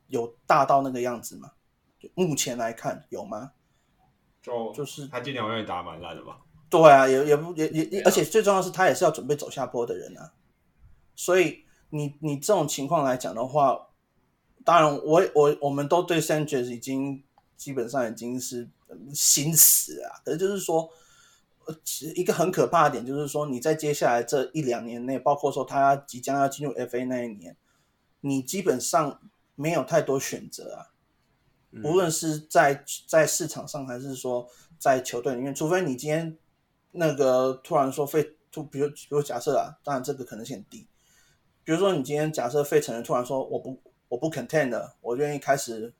[0.08, 1.52] 有大到那个样子吗？
[2.00, 3.52] 就目前来看有吗？
[4.42, 6.40] 就就是他今年好像也打蛮烂的吧？
[6.70, 10.34] 对啊，也也不也也而且最重要的是他也是要准备走下坡的人啊，
[11.16, 13.90] 所以你你这种情况来讲的话，
[14.64, 17.24] 当然我我我们都对 Sanchez 已经
[17.58, 20.90] 基本上已经是嗯心死了啊，可是就是说。
[21.66, 27.56] 呃其实一个很可怕的点就是说，你在接下来这一两年内，包括说他即将要进入 FA 那一年，
[28.22, 29.22] 你基本上
[29.54, 30.90] 没有太多选择啊。
[31.72, 36.38] 嗯无论是在在市场上，还是说在球队里面，除非你今天
[36.92, 40.88] 那个突然说费，就比如比如假设啊，当然这个可能性很低。
[41.64, 45.94] 比如说你今天假设费城人突然说我不我不 content 了，我愿意开始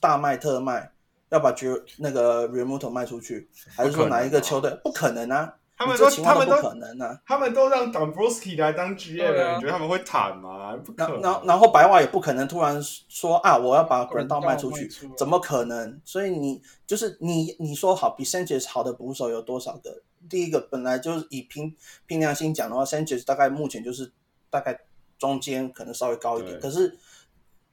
[0.00, 0.92] 大卖特卖，
[1.30, 4.78] 要把绝那个 remote 卖出去，还是说哪一个球队？
[4.82, 5.56] 不可能啊！
[5.76, 7.20] 他们你这都他们都不可能啊！
[7.26, 10.76] 他们都让 Dombrowski 来当 GM，、你觉得他们会坦吗？
[10.84, 11.20] 不可然能。
[11.20, 16.00] 然 然后白袜也不可能突然说啊，我要把滚 Grandal 道卖出去卖出，来怎么可能？
[16.04, 20.02] 所以你就是你你说好比 Sanchez 好的捕手有多少个？
[20.30, 21.74] 第一个本来就是以凭
[22.06, 24.12] 凭良心讲的话，Sanchez 大概目前就是
[24.48, 24.78] 大概
[25.18, 26.96] 中间可能稍微高一点，可是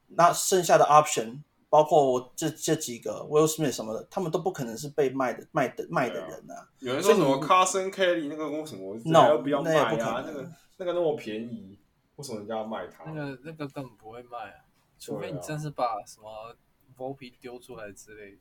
[0.07, 1.41] 那剩下的 option。
[1.71, 6.67] 包括我这这几个 Will Smith 什么的，他们都不可能是被卖的卖的卖的人啊。
[6.79, 10.19] 有人说什么 Carson Kelly 那个为什么 No，要不要卖那不可啊？
[10.19, 11.79] 能那个那个那么便宜，
[12.17, 13.05] 为什么人家要卖它？
[13.05, 14.65] 那个那个根本不会卖啊，
[14.99, 16.53] 除非你真是把什么
[16.97, 18.39] Volpe 丢出来之类的。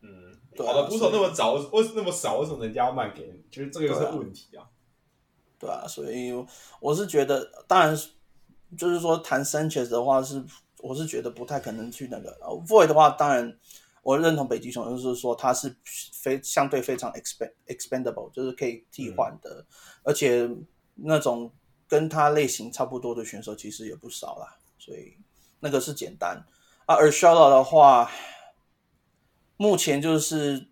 [0.00, 3.44] 嗯，对啊好的捕手那么早，为那么少，为什么人家要卖给你？
[3.50, 4.64] 其实这个是问题啊。
[5.58, 6.32] 对啊，所以
[6.80, 7.94] 我是觉得，当然
[8.78, 10.42] 就是说谈 Sanchez 的话是，
[10.82, 12.30] 我是觉得不太可能去那个。
[12.42, 13.56] 呃 Void 的话，当然
[14.02, 15.74] 我认同北极熊，就是说他是
[16.12, 19.64] 非相对非常 expand expendable，就是可以替换的，
[20.02, 20.50] 而且
[20.94, 21.50] 那种
[21.86, 25.16] 跟他类型差不多的选手其实也不少啦，所以
[25.60, 26.44] 那个是简单
[26.86, 26.96] 啊。
[26.96, 28.10] 而 s h a r l 的话，
[29.56, 30.68] 目前就是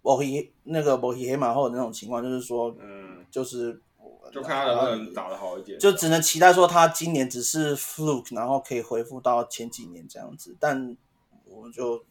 [0.00, 0.20] 我
[0.64, 3.81] 那个我黑马后的那种情况，就是说，嗯，就是
[4.30, 5.78] 就看他能不能打得好一点。
[5.78, 10.96] 就只能期待说他今年只是 fluke，然后可以恢复到前几年这样子，但
[11.44, 12.04] 我们就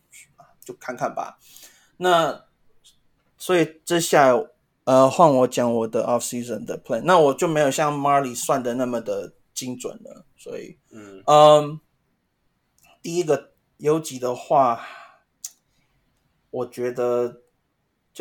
[0.63, 1.39] 就看看吧。
[1.97, 2.45] 那
[3.37, 4.47] 所以接下来
[4.83, 11.79] 呃换我讲我的 off season 的 plan，那我就没有像 Marley 算的那么的精准了，所以嗯嗯，
[13.01, 14.81] 第一个游击的话，
[16.49, 17.40] 我觉得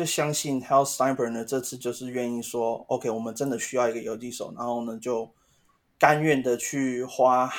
[0.01, 5.31] 就相信 Hal Steinberg 呢，这次就是愿意说，OK，我们真的需要一个游击手，然后呢就
[5.99, 7.53] 甘愿的去花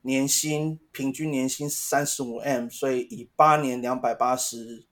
[0.00, 4.86] 年薪平均年薪三十五 M，所以以八年两百八十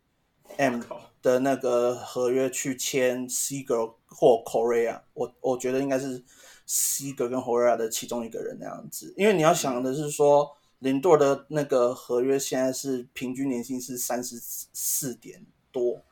[0.58, 0.82] M
[1.22, 6.22] 的那个合约去签 Seager 或 Korea，我我觉得应该是
[6.68, 16.04] Seager 跟 Korea 的其中一个人那样子，因为你要想的是说，林多的那个合约现在是平均年薪是三十四点多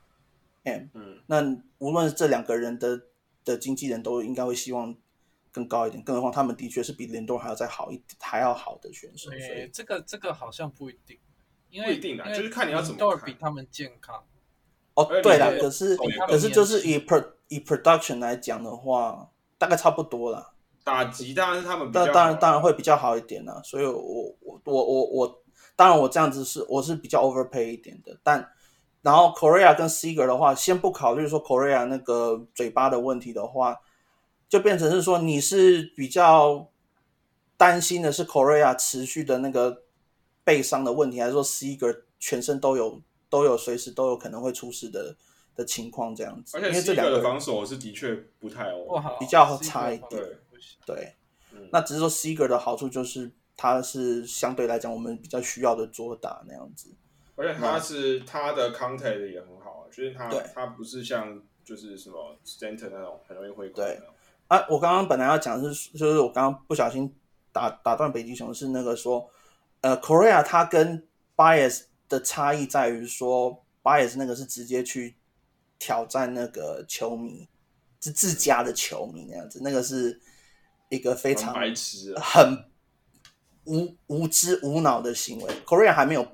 [0.63, 1.41] M，嗯，那
[1.77, 3.03] 无论这两个人的
[3.45, 4.95] 的经纪人都应该会希望
[5.51, 11.17] 更高一点，更何况他们的确是比联动还要再好一还要好的选手，所以对，这个这个好像不一定，
[11.69, 14.23] 因为不一定啦因为就是看你要怎么林多尔看比他们健康。
[14.93, 15.95] 哦对了，可是
[16.27, 20.53] 可是就是以 pro 以 production 来讲的话，大概差不多啦。
[20.83, 25.43] 打击当然是他们比较当当然当然会比较好一点啦，所以我我我我我
[25.77, 28.51] 当然我这样子是我是比较 overpay 一点的，但
[29.01, 33.79] 然后 Korea 跟 Seager 的话，先不考虑说 Korea 那个嘴巴的问题的话，
[34.47, 36.69] 就变成是说你是比较
[37.57, 39.83] 担心的是 Korea 持续的那个
[40.43, 45.15] 背伤的问题，还是说 Seager 全身都有都有随时都有可能会出事的
[45.55, 46.57] 的情况这样子？
[46.57, 50.21] 而且因为这两个防守是的确不太哦，比较差一点
[50.85, 51.15] 对
[51.53, 56.93] 嗯，那只是说 Seager 的好处就是他是相对来讲我们比较需要的左打那样子。
[57.41, 60.43] 而且他是他的 contact 也很好啊，就是他对。
[60.53, 63.95] 他不是像就是什么 Stanton 那种很容易挥空对。
[63.95, 64.03] 的，
[64.47, 67.11] 啊，我刚刚本来要讲的是，就是我刚刚不小心
[67.51, 69.27] 打打断北极熊是那个说，
[69.81, 75.15] 呃，Korea 他跟 Bias 的差异在于说，Bias 那个是直接去
[75.79, 77.49] 挑战那个球迷，
[77.99, 80.21] 是自家的球迷那样子，那个是
[80.89, 82.65] 一个非常很白痴啊，很
[83.65, 85.51] 无无知无脑的行为。
[85.65, 86.27] Korea 还没有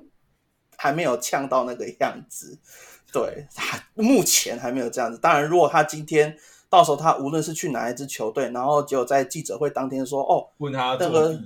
[0.80, 2.56] 还没有呛到那个样子，
[3.12, 5.18] 对，还目前还没有这样子。
[5.18, 6.38] 当然，如果他今天
[6.70, 11.36] 到时候他无论是去哪一支球队，然后结果在记者会当天说，哦，问他那个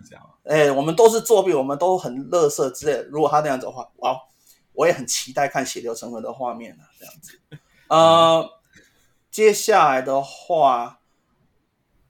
[0.45, 3.05] 哎，我们都是作弊，我们都很乐色之类的。
[3.05, 4.17] 如果他那样子的话，哇，
[4.75, 7.39] 我也很期待看血流成河的画面啊，这样子。
[7.89, 8.51] 呃，
[9.31, 10.99] 接下来的话，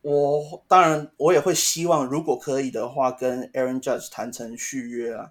[0.00, 5.30] 我当然我也会希望，如果可以的话，跟 Aaron Judge 谈成续约啊。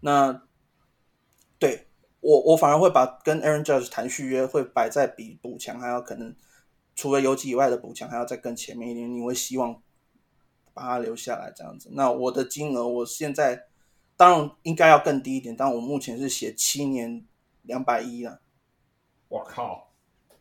[0.00, 0.42] 那
[1.58, 1.86] 对
[2.20, 6.34] 我我反而会把跟 Aaron Judge 谈续约会摆在比补强还要可能
[6.94, 9.82] 除了游击以外的补强还要再更前面一点，你会希望
[10.74, 11.90] 把他留下来这样子。
[11.92, 13.66] 那我的金额我现在
[14.16, 17.24] 当然应该要更低一点，但我目前是写七年
[17.62, 18.40] 两百一了。
[19.28, 19.92] 我靠！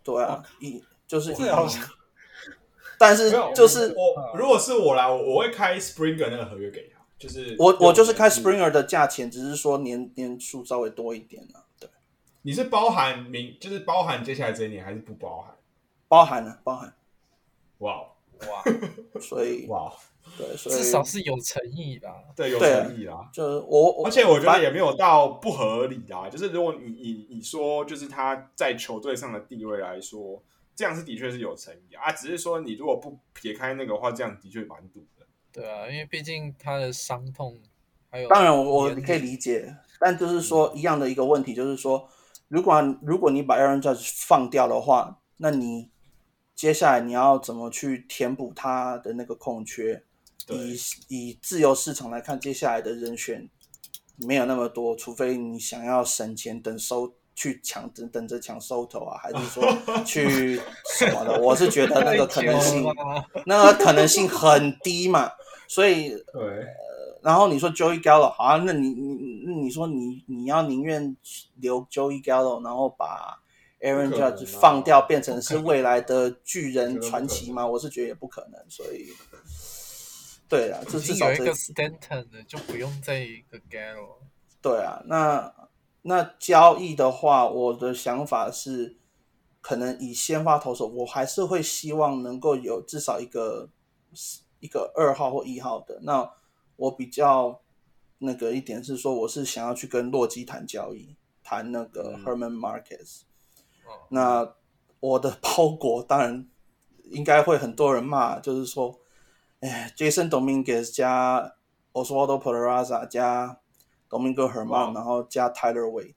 [0.03, 1.83] 对啊，一就是这好像
[2.97, 11.89] 但是就是我，如果是我来，我我会开 Springer 那个合约给他，就是我我就是开 Springer 的价钱，只是说年年数稍微多一点啊，对，
[12.43, 15.55] 你是包含明，就是包含接下来这一年，还是不包含？
[16.07, 16.93] 包含了包含，
[17.79, 18.07] 哇哦
[18.47, 19.93] 哇，所以哇哦，
[20.37, 22.07] 对，所以至少是有诚意的。
[22.35, 23.27] 对，有诚意啦。
[23.33, 30.43] 就是我，我而且我觉得也没有到不合理啊，就是如果你你你说就是他在球队上的地位来说，
[30.75, 35.16] 这样是的确是有诚意啊，啊只是说你如果不撇开那个话，这样的确蛮堵的。
[35.57, 37.57] 对啊，因为毕竟他的伤痛
[38.11, 42.07] 还有当然我我你可以理解，但就是说一样的一个问题，就是说，
[42.47, 45.89] 如果如果你把 Aaron Judge 放掉的话，那你
[46.53, 50.03] 接下来你要怎么去填补他的那个空缺？
[50.47, 53.49] 以以自由市场来看，接下来的人选
[54.15, 59.63] 没有那么多，除非你想要省钱，等收去抢等等着抢收头啊，还是说
[60.05, 60.61] 去
[60.97, 61.41] 什么的？
[61.41, 62.85] 我是觉得那个可能性
[63.45, 65.29] 那个可能性很低嘛，
[65.67, 66.65] 所以对，
[67.21, 71.15] 然后你说 Joey Gallo 好啊，那你你你你说你你要宁愿
[71.55, 73.41] 留 Joey Gallo，然后把
[73.81, 77.67] Aaron Judge 放掉，变成是未来的巨人传奇吗？
[77.67, 79.09] 我是觉得也不可能，所以
[80.49, 84.15] 对啊，就至少这有一个 Stanton 的，就不用再一个 Gallo。
[84.61, 85.53] 对啊，那
[86.01, 88.97] 那交易的话，我的想法是，
[89.61, 93.69] 可能以先发投手，我还是会希望能够有至少一个
[94.59, 95.99] 一个二号或一号的。
[96.01, 96.31] 那
[96.75, 97.61] 我比较
[98.19, 103.21] 那个一点是说，我是想要去跟洛基谈交易，谈那个嗯 Herman Marquez。
[103.85, 104.55] 哦，那
[104.99, 106.47] 我的包裹当然
[107.05, 108.99] 应该会很多人骂，就是说，
[109.61, 111.55] 哎，Jason Dominguez 加
[111.93, 113.59] Oswaldo Peraza 加
[114.09, 116.13] Domingo Herman，然后加 Tyler Wade，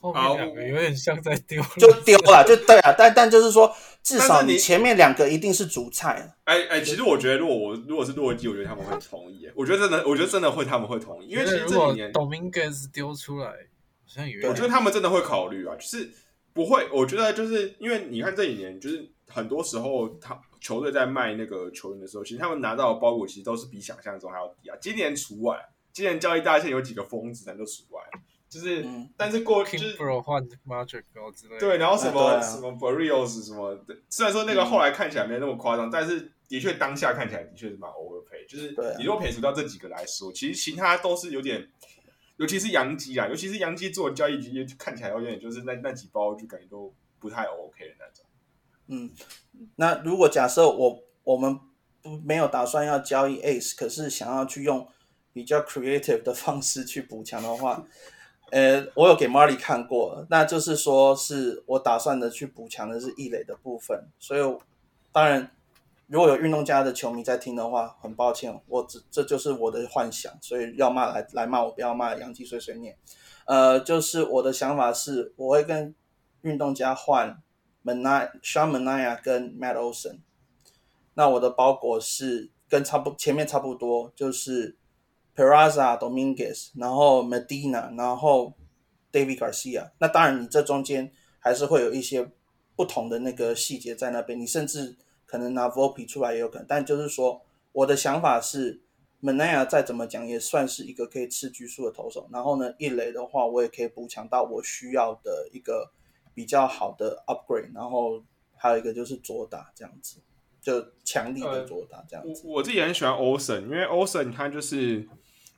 [0.00, 2.94] 后面两个有点像在丢，就丢了，就对啊。
[2.96, 6.36] 但但就是说，至少你你前面两个一定是主菜。
[6.44, 9.52] 哎哎，其实我觉得，如果我如果是洛基，我觉得他们会 同意耶。
[9.56, 13.54] 我觉得真的，我觉得真的会，他们会同意，因为其实这几年，Dominguez 丢出来，好
[14.06, 16.08] 像有一我觉得他们真的会考虑啊，就是
[16.52, 16.88] 不会。
[16.92, 24.76] 我觉得就是因为你看这几年，就是很多时候他球队在卖那个球员的时候，其实他们拿到的包裹其实都是比想象中还要低啊。
[24.80, 25.58] 今年除外，
[25.92, 28.00] 今年交易大线有几个疯子，咱就除外。
[28.48, 31.60] 就是，嗯但是过就是 Bro 换 Magic 高之类的。
[31.60, 38.48] 对，然后什么、啊啊什么 Barrios 什么的，虽然说那个后来看起来没那么夸张，但是的确当下看起来的确是蛮 overpay。
[38.48, 41.68] 就是你如果撇除掉这几个来说，其实其他都是有点，
[42.36, 48.24] 尤其是杨基啊，尤其是杨基做的交易，其实看起来有点就是那那几包就感觉都不太 OK 的那种。
[48.86, 49.10] 嗯，
[49.76, 51.60] 那如果假设我我们
[52.00, 54.88] 不没有打算要交易 Ace，可是想要去用
[55.34, 57.84] 比较 creative 的方式去补强的话，
[58.50, 64.40] 呃，我有给 Marley 看过，那就是说是我打算的去补强的是异垒的部分，所以
[65.12, 65.50] 当然
[66.06, 72.96] 如果有运动家的球迷在听的话，很抱歉，我这这就是我的幻想，所以要骂来来骂我，不要骂杨基碎碎念。
[73.44, 75.94] 呃，就是我的想法是，我会跟
[76.40, 77.42] 运动家换
[77.84, 80.20] Manaya、Sean Manaya 跟 Matt Olson。
[81.12, 84.77] 那我的包裹是跟差不前面差不多，就是
[85.38, 88.52] Peraza、Dominguez，然后 Medina，然后
[89.12, 89.92] David Garcia。
[90.00, 92.28] 那当然，你这中间还是会有一些
[92.74, 96.66] 不同的那个细节在那边，你甚至可能拿 Volpe 出来也有可能。
[96.68, 97.40] 但就是说，
[97.70, 98.80] 我的想法是
[99.22, 102.28] ，Manaya 再怎么讲也算是一个可以吃局数的投手。
[102.32, 105.92] 然后呢，一垒的话，我也可以补强到我需要的一个
[106.34, 107.72] 比较好的 upgrade。
[107.72, 108.24] 然后
[108.56, 110.16] 还有一个就是左打这样子，
[110.60, 112.42] 就强力的左打这样子。
[112.44, 115.08] 我我自己很喜欢 Olsen，因为 Olsen 他就是，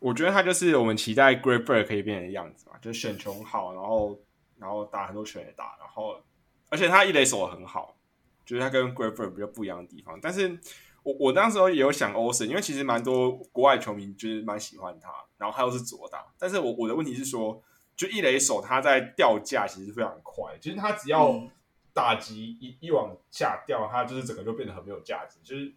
[0.01, 4.18] 我觉得他就是我们期待 Great Bird 可以变成的样子嘛，就是选球好，然后
[4.59, 6.20] 然后打很多球也打，然后
[6.68, 7.97] 而且他一垒手很好，
[8.44, 10.18] 就是他跟 Great Bird 比较不一样的地方。
[10.20, 10.59] 但是
[11.02, 17.62] 我我当时候也有想 Olsen，因为其实蛮多国外球迷就是蛮喜欢他，然后他又是左打，但是我我的问题是说，
[17.94, 21.51] 就一垒手他在掉价其实非常快，就是他只要嗯
[21.93, 25.72] 打击一一往下掉，他就是整个就变得很没有价值，就是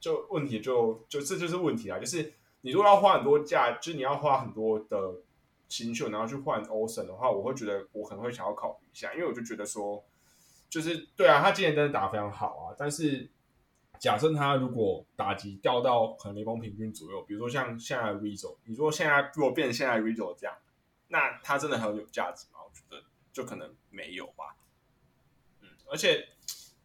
[0.00, 2.32] 就问题就就这就是问题啊，就是
[2.64, 5.16] 你如果要花很多价，就是你要花很多的
[5.68, 10.02] 新秀，然后去换欧森的话，我会觉得我可能会想要考虑一下，因为我就觉得说，
[10.70, 12.74] 就是对啊，他今年真的打得非常好啊。
[12.78, 13.28] 但是
[13.98, 20.56] 假设他如果打击掉到可能联盟平均左右，比如说像现在 Rizzo，你说现在如果变成现在 Rizzo 这样，
[21.08, 22.60] 那他真的很有价值吗？
[22.64, 24.56] 我觉得就可能没有吧。
[25.60, 26.28] 嗯，而且。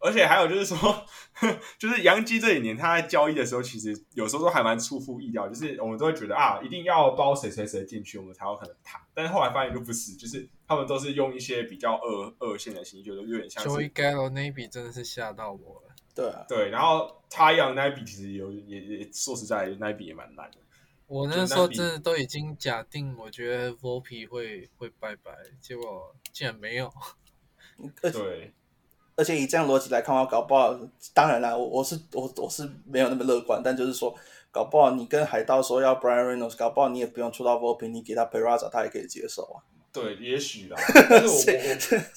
[0.02, 1.04] 而且还有就是说，
[1.78, 5.46] 就是杨基这几年他在交易的时候，其实有时候都还蛮出乎意料。
[5.46, 9.00] 就是我们都会觉得啊，一定要包谁谁谁进去，我们才有可能谈。
[9.12, 13.62] 但是后来发现就不是，就是他们都是用一些比较恶恶性的新秀，就有点像。
[13.62, 15.94] Joey Gallo 那笔真的是吓到我了。
[16.14, 20.56] 对啊对，然后他养那笔其实有也也说实在，那笔也蛮烂的。
[21.06, 26.90] 我那时候真的都已经假定，我觉得 Volpe 会会拜拜，结果竟然没有。
[28.00, 28.54] 对。
[29.20, 30.74] 而且以这样逻辑来看的话，搞不好，
[31.12, 34.14] 当然啦，我我是我我是没有那么乐观，但就是说，
[34.50, 39.60] 搞不好你跟海盗说要 Brian Reynolds，搞不好你也不用出到 Volpe，你给他 Peraza，他也可以接受啊。
[39.92, 40.76] 对，也许啦。
[41.10, 41.26] 但是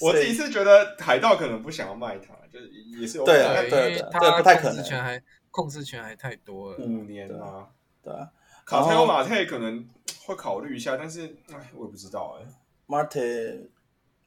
[0.00, 3.36] 我我我自己是觉得海盗可能不想要卖他，就是也是有对
[3.68, 7.68] 对对，他不太可能，权还控制权还太多了，五年啊，
[8.02, 8.30] 对啊。
[8.64, 9.86] 卡特欧马特可能
[10.24, 12.46] 会考虑一下，但是哎，我也不知道哎。
[12.88, 13.68] Martin。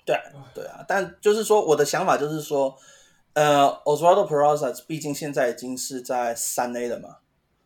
[0.08, 0.16] 对
[0.56, 2.74] 对啊，但就是说，我的想法就是说，
[3.34, 7.18] 呃，Oswaldo Peraza 毕竟现在已经是在三 A 了嘛，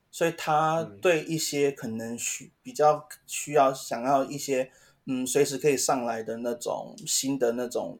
[0.09, 4.71] 所以他对一些可能需比较需要想要一些
[5.05, 7.99] 嗯随时可以上来的那种新的那种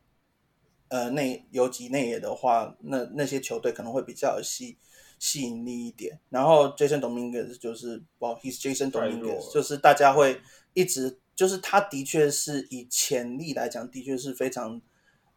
[0.88, 4.76] 呃内游击内野的话，那那些球队可能会比较有吸
[5.20, 6.20] 吸引力一点。
[6.30, 10.42] 然后 Jason Dominguez 就是哇，He's Jason Dominguez，就是大家会
[10.74, 11.20] 一直。
[11.42, 14.80] 就是他的确是以潜力来讲，的确是非常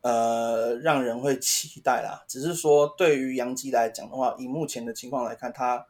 [0.02, 2.22] 呃让人会期待啦。
[2.28, 5.86] 只是说对于杨基来讲的话，以目前的情况来看，他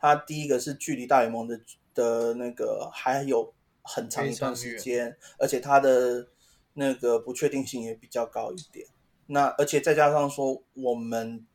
[0.00, 1.60] 他第一个是距离大联盟的
[1.94, 6.26] 的那个还有很长一段时间，而且他的
[6.72, 8.84] 那个不确定性也比较高一点。
[9.26, 11.46] 那而且再加上说，我们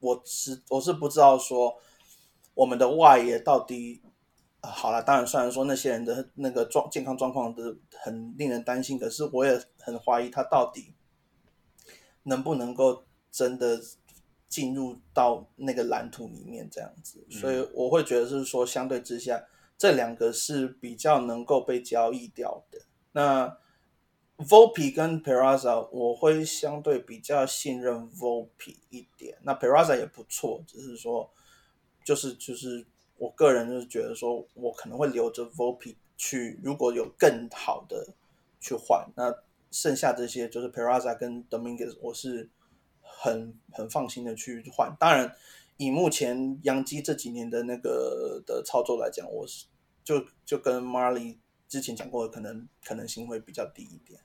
[0.00, 1.76] 我是我是不知道说
[2.54, 4.02] 我们的外野到底。
[4.68, 10.92] 好了，当然，虽然说那些人的那个状健康状况的很令人担心，可是我也很怀疑他到底
[12.24, 13.80] 能不能够真的
[14.48, 17.24] 进入到那个蓝图里面这样子。
[17.30, 19.46] 所以我会觉得是说，相对之下，
[19.78, 22.80] 这两个是比较能够被交易掉的。
[23.12, 23.58] 那
[24.38, 29.38] Volpe 跟 Peraza，我会相对比较信任 Volpe 一点。
[29.42, 31.30] 那 Peraza 也不错，只是说，
[32.04, 32.86] 就是就是。
[33.18, 38.08] 我个人就是觉得说，我可能会留着 Volpe 去，如果有更好的
[38.60, 39.34] 去换，那
[39.70, 42.50] 剩下这些就是 Peraza 跟 Dominguez，我是
[43.00, 44.94] 很很放心的去换。
[45.00, 45.34] 当然，
[45.78, 49.66] 以目前杨基这几年的那个的操作来讲，我是
[50.04, 51.38] 就就跟 Marley
[51.68, 54.20] 之前讲过的，可能可能性会比较低一点。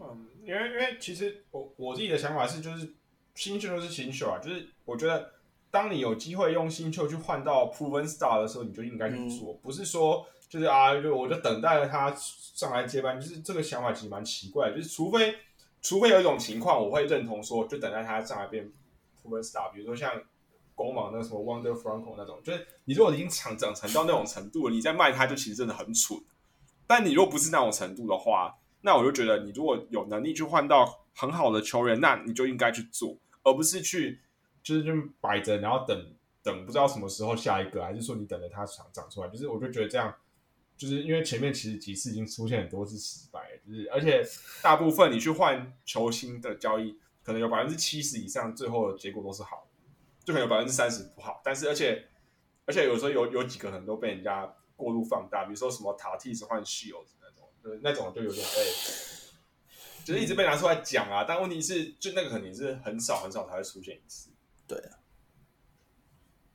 [0.00, 2.94] 嗯，因为因为其实我我自己的想法是，就是
[3.34, 5.32] 新秀都是新秀啊，就是我觉得。
[5.72, 13.18] 当你有机会用新秀去换到 Proven Star 的时候，你就应该去做，不是说就是啊，就我就等待着他上来接班。
[13.18, 15.34] 就是这个想法其实蛮奇怪，就是除非
[15.80, 18.70] 除非有一种情况，我会认同说，就等待他上来变
[19.24, 19.72] Proven Star。
[19.72, 20.12] 比如说像
[20.74, 26.20] 光芒那个什么 Wonder Franco 那种，就是你如果已经长长成到那种程度了，你再卖他就其实真的很蠢。
[26.86, 34.20] 但你如果不是那种程度的话，那我就觉得你如果有能力去换到很好的球员，那你就应该去做，而不是去。
[34.62, 39.28] 就是就摆着，然后等等，不知道什么时候下一个，还是说你等着它长长出来？
[39.28, 40.14] 就是我就觉得这样，
[40.76, 44.24] 就是因为前面其实几次已经出现很多次失败，就是而且
[44.62, 49.68] 大部分你去换球星的交易，可能有百分之七十以上最后的结果都是好，
[50.24, 51.40] 就可能有百分之三十不好。
[51.44, 52.08] 但是而且
[52.66, 58.64] 而且有时候有有几个可能都被人家过度放大，比如说什么塔蒂斯换西游那种，呃那种就有点被，
[60.04, 61.24] 就是一直被拿出来讲啊。
[61.26, 64.30] 但问题是，就那个肯定是很少很少才会出现一次。
[64.74, 64.90] 对，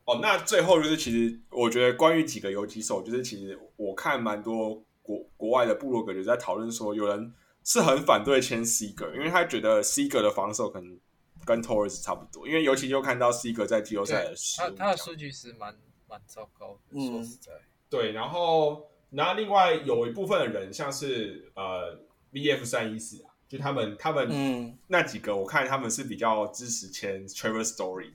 [0.06, 7.32] 哦，那最后就是，其实我觉得关于几个游击手，就是其实我看蛮多国国外的部落格就在讨论说，有人
[7.64, 11.00] 是很反对签 C 格，因为他觉得 C 格的防守可能
[11.46, 15.78] 跟 Torres 差不多，因为尤其就看到 C 格在季后赛的时他他的数据是蛮
[16.08, 17.52] 蛮糟糕的，说实在，
[17.90, 22.00] 对，然后然后另外有一部分的人，像是呃
[22.32, 23.27] VF 三一四啊。
[23.48, 28.14] 就他们，他们嗯那几个，我看他们是比较支持签 Trevor Story。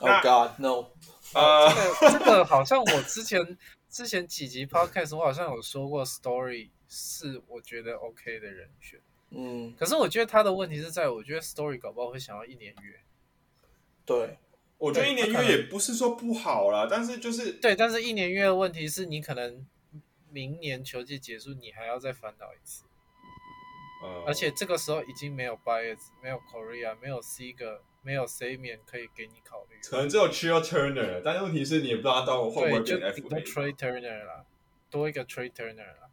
[0.00, 0.86] Oh God, no！
[1.34, 1.68] 呃，
[2.00, 3.56] 这个这个好像我之前
[3.88, 8.98] 之前几集 Podcast 我好像有说过，Story 是我觉得 OK 的人选。
[9.30, 12.98] 嗯，可是我觉得他的问题是在，我觉得 Story 搞不好会想要一年约。
[14.04, 14.38] 对，
[14.78, 19.64] 我觉得一年约也不是说不好啦，但是就是对，但是一年约的问题是你可能
[20.30, 22.82] 明年球季结束，你还要再烦恼一次。
[24.02, 29.78] 呃而且这个时候已经没有 Bias，没有 Korea，没有 Seager，没有 Samian 可以给你考虑。
[29.88, 34.44] 可能只有 t r i l Turner，但是问题是你也不知道他到会不会对，就变顶多 FA，Trey Turner 啦，
[34.90, 36.10] 多一个 Trey Turner 啦。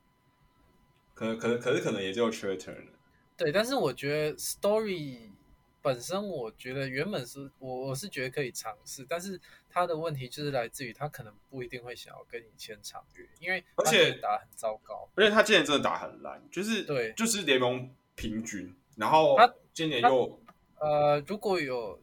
[1.13, 2.93] 可能可能可是可能也只有 Chill Turner。
[3.35, 5.31] 对，但是我觉得 Story
[5.81, 9.39] 本身，我觉得原本是我我是觉得可以尝试，但是
[9.69, 15.09] 他的问题就是来自于他可能不一定会想要跟你签长约，因为而且打很糟糕。
[15.15, 20.41] 而且他今年真的打很烂，就是对就是联盟平均，然后他今年又
[20.79, 22.01] 呃，如果有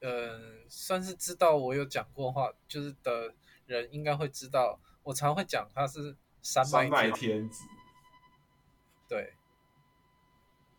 [0.00, 0.38] 呃
[0.68, 3.34] 算是知道我有讲过话，就是的
[3.66, 7.64] 人应该会知道，我常会讲他是山脉天天子，
[9.08, 9.34] 对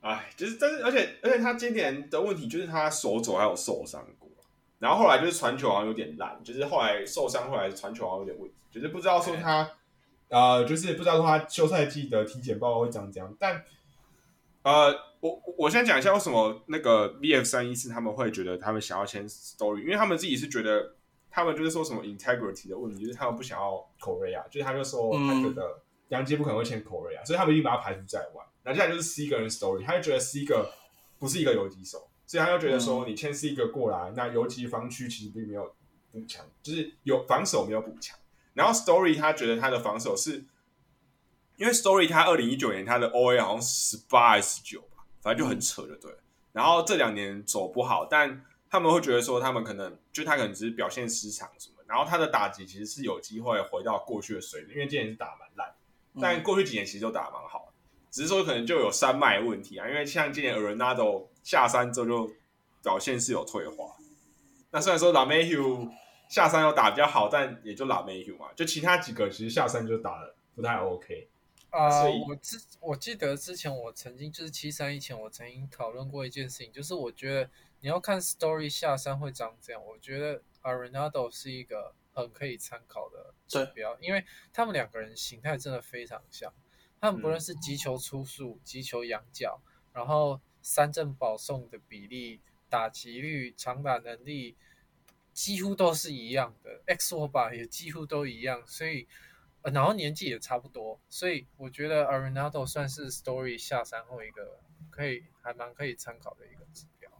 [0.01, 4.29] 哎，就是但是而且而且他今年的问题就是他手肘还有受伤过，
[4.79, 9.69] 然后后来就是传球好像有点烂，就是后来受伤，后来传球好像有点问题，就是不知道说他
[10.29, 13.63] 呃，就是不知道说他休赛季的体检报告会长怎样，但
[14.61, 20.93] 呃，我我先讲一下为什么那个 VF 三一四他们会觉得他们想要签 Story，因为他们自己是觉得
[21.29, 28.45] 他们就是说什么 integrity 的问题，就是他们不想要 Korea，就是他就说他觉得杨杰不可能会签 Korea，所以他们已经把他排除在外。
[28.63, 30.73] 然后接下来就是 C 个人 Story，他就觉得 C 个
[31.17, 35.75] 不是一个游击手，所以他就觉得说你签 C 个过来，那游击防区其实并没有
[36.11, 38.17] 补强，就是有防守没有补强。
[38.53, 40.43] 然后 Story 他觉得他的防守是，
[41.55, 46.17] 因为 Story 他二零一九年他的 OA 好像十八还是十九吧，反正就很扯，就对了。
[46.51, 55.73] 然后这两年走不好，但他们会觉得说他们可能就他可能只是表现失常什么，然后他的打击其实是有机会回到过去的水平，因为今年是打蛮烂，
[56.19, 57.68] 但过去几年其实都打得蛮好的，
[58.11, 62.33] 只是说可能就有山脉问题啊，因为像今年 a r o n a d o 下山之后就
[62.81, 63.95] 表现是有退化。
[64.71, 65.89] 那虽然说 Lamehue
[66.29, 71.27] 下山要打比较好，但也就 Lamehue 嘛，就其他几个其实下山就打的不太 OK。
[71.71, 77.47] 啊、所以我之我记得之前我曾经就是七三以前我曾经讨论过一件事情，就是我觉得
[77.81, 86.51] 你要看 Story 下山会长这样，我觉得 Arenado 是一个很可以参考的指标，因为他们两个人形态真的非常像，
[86.99, 89.61] 他们不论是击球出速、击球仰角，
[89.93, 94.55] 然后三振保送的比例、打击率、长打能力，
[95.33, 99.07] 几乎都是一样的，X 握把也几乎都一样，所以。
[99.61, 104.57] 呃，然后年纪也差不多，所以我觉得 Arenado 算是 Story 下山后一个
[104.89, 107.11] 可以还蛮可以参考的一个指标。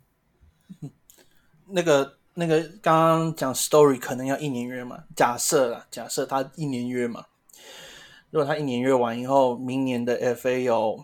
[1.68, 7.28] 那个那个刚刚讲 story 可能要一年约嘛，假设啦，假设他一年约嘛，
[8.32, 11.04] 如果他一年约完以后，明年的 FA 有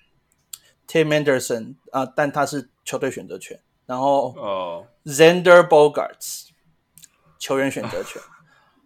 [0.88, 6.48] Tim Anderson 啊、但他是球队选择权，然后哦，Xander Bogarts
[7.38, 8.22] 球员选择权。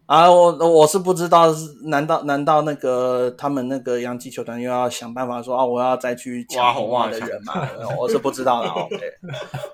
[0.07, 1.55] 啊，我我是不知道，
[1.85, 7.69] 难道难道那个他们那个洋基球团又要想办法说啊，我要再去挖红抢红袜的人嘛？
[7.97, 8.69] 我是不知道的。
[8.74, 8.97] OK，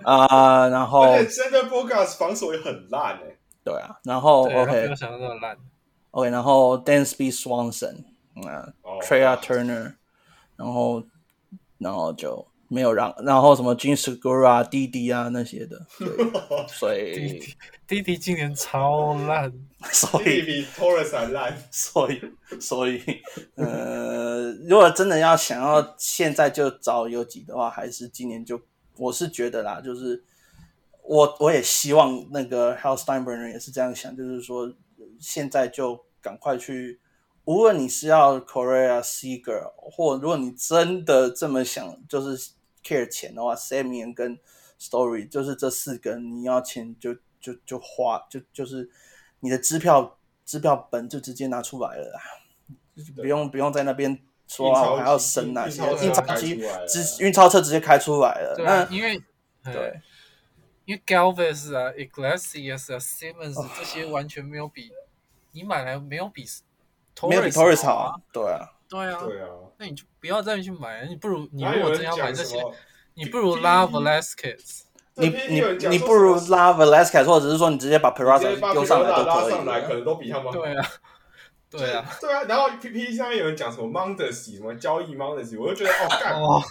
[0.05, 5.57] 啊、然后而且 Center Bogarts 防守也很烂哎、对啊，然后 OK 没有想到那么烂。
[6.17, 8.05] OK，然后 Dansby Swanson，
[8.37, 9.93] 嗯、哦 t r e y a Turner，
[10.57, 11.05] 然后
[11.77, 15.87] 然后就没有让，然后什么 Jin Segura、滴滴啊那些的，
[16.69, 17.39] 所以
[17.87, 19.53] 弟弟今年超烂，
[19.93, 21.55] 所以所以比 Torres 还烂。
[21.71, 22.23] 所以
[22.59, 23.03] 所以
[23.57, 28.59] 呃，如果真的要想要现在就找游击的话，还是今年就
[28.97, 30.25] 我是觉得啦，就是
[31.03, 34.73] 我我也希望那个 Hal Steinbrenner 也是这样想，就是说
[35.21, 36.99] 现在就赶快去，
[37.45, 42.51] 无论你是要 Korea Seager，或如果你真的这么想，就是
[42.83, 44.37] care 钱的话，Samian 跟
[44.81, 48.91] Story 就是这四个你要钱就就就花就就是
[49.39, 52.21] 你的支票支票本就直接拿出来了啦，
[53.15, 59.23] 不用不用在那边说啊我还要升哪些印钞机直运钞车直接开出来了，对啊，那因为
[59.63, 60.01] 对。
[60.89, 64.89] 因为 Galvez 啊、Iglesias 啊、Simmons 这些完全没有比
[65.57, 66.45] 你买来没有比
[67.17, 72.63] Torres 没有比 Torres 好对啊，对啊，对啊，那你就不要再去买了，你不如你如果真要买这些？
[73.15, 74.83] 你不如拉 Velasquez。
[75.15, 79.95] 你你你不如拉 Velasquez，或者是说你直接把 Peraza 把丢上来都可以拉上来，可。
[79.95, 80.53] 能都比他们好。
[80.53, 80.87] 对啊，
[81.73, 86.63] 对啊，对啊，然后 P P 上面有人讲什么 Mondesi 什么交易 Mondesi，我就觉得哦干，哦，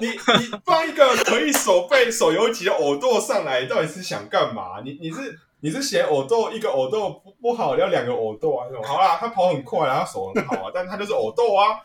[0.00, 4.80] 你你放一个可以手背手游级的偶豆上来，到底是想干嘛？
[4.84, 8.66] 你你是你是嫌偶豆一个偶豆不不好，要两个偶豆啊？
[8.70, 11.80] 那种 好啦，他跑很快然后手很好啊， 但他就是偶豆啊。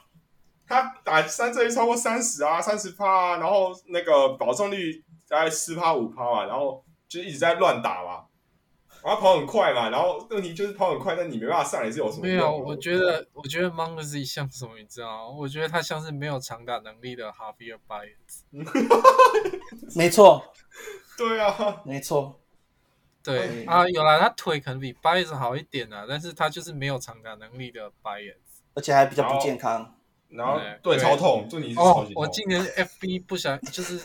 [0.67, 8.25] 他打三振率超过三十啊，三十趴啊，然后那个保送率大概四趴五趴嘛，然后就一直在乱打嘛。
[9.03, 12.37] 然后跑很快嘛，然后问题就是跑很快，但你没办法上来是有什么用？
[12.37, 15.35] 没有，我觉得我觉得 Mongezy 像什么，你知道吗？
[15.37, 18.43] 我觉得他像是没有长打能力的 Javier Baez。
[19.97, 20.41] 没错，
[21.17, 22.39] 对啊，没错，
[23.23, 28.35] 对啊，有啦，他腿可能比 Baez 好一点啊，但是他就是没有长打能力的 Baez。
[28.73, 29.97] 而且还比较不健康。
[30.29, 33.99] 然后对对超痛，就你是超哦级，痛我今年 FB 不小就是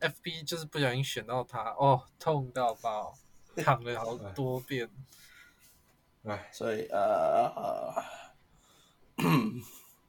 [0.00, 3.12] FB 就是不小心选到他，哦，痛到爆，
[3.56, 4.88] 躺了好多遍。
[6.24, 8.02] 哎，所以呃呃，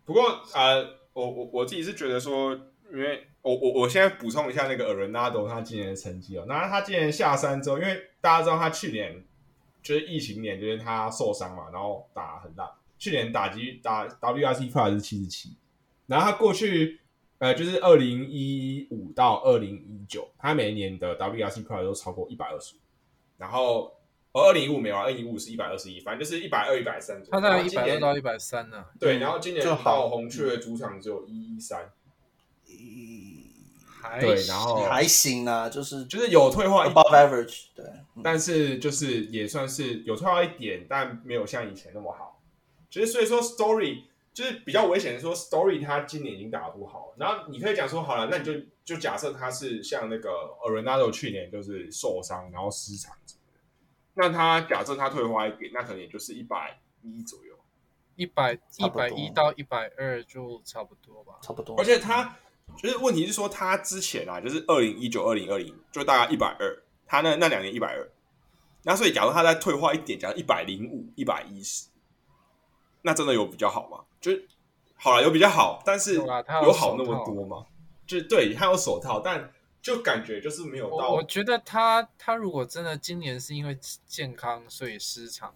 [0.05, 0.23] 不过
[0.53, 0.81] 呃，
[1.11, 2.53] 我我我自己是觉得说，
[2.89, 9.23] 因为我我我现在补充一下那个 Arenado 他今年的成绩哦，那他今年下山之后，因为大家知道他去年
[9.83, 12.67] 就是疫情年，就是他受伤嘛，然后打很烂，
[12.97, 15.55] 去年打击打 WRC Plus 是七十七，
[16.07, 16.99] 然后他过去
[17.37, 22.79] 呃就是二零一五到二零一九，他每一年的 WRC Plus 都超过一百二十五，
[23.37, 23.93] 然后。
[24.35, 27.23] 哦，二零一五没有啊，二零一五是一百二十一，反正就是一百二、一百三。
[27.29, 28.83] 他大概一百二到一百三呢。
[28.99, 31.91] 对，然后今年就到红雀的主场只有一一三，
[34.03, 37.85] 还对然后还行啊，就是就是有退化一 above，average，对，
[38.15, 42.41] 嗯但是就是也算是有退化一点，但没有像以前那么好。
[42.91, 44.03] 其实所以说，Story
[44.33, 48.53] 就是比较危险的说，Story 他今年已经打得不好了，然后你可以讲说，好了，那你就
[48.83, 50.29] 就假设他是像那个
[50.63, 53.61] Arenado 去年就是受伤然后失常什么的，
[54.15, 57.53] 那他假设他退化一点，那可能也就是一百一左右。
[58.15, 61.33] 一百一百一到一百二就差不多吧。
[61.41, 61.75] 差不多。
[61.79, 62.37] 而且他
[62.77, 68.11] 就是问题是说，他之前啊，就是二零一九、二零二零，就大概一百二，他那那两年一百二，
[68.83, 71.87] 那所以假如他再退化一点，假如一百零五、一百一十，
[73.03, 74.03] 那真的有比较好吗？
[74.19, 74.47] 就是
[74.95, 77.65] 好了，有比较好，但是有好那么多吗？
[78.05, 85.53] 就是对他有手套，但就感觉就是没有到我我觉得他他如果真的今年是因为健康所以失常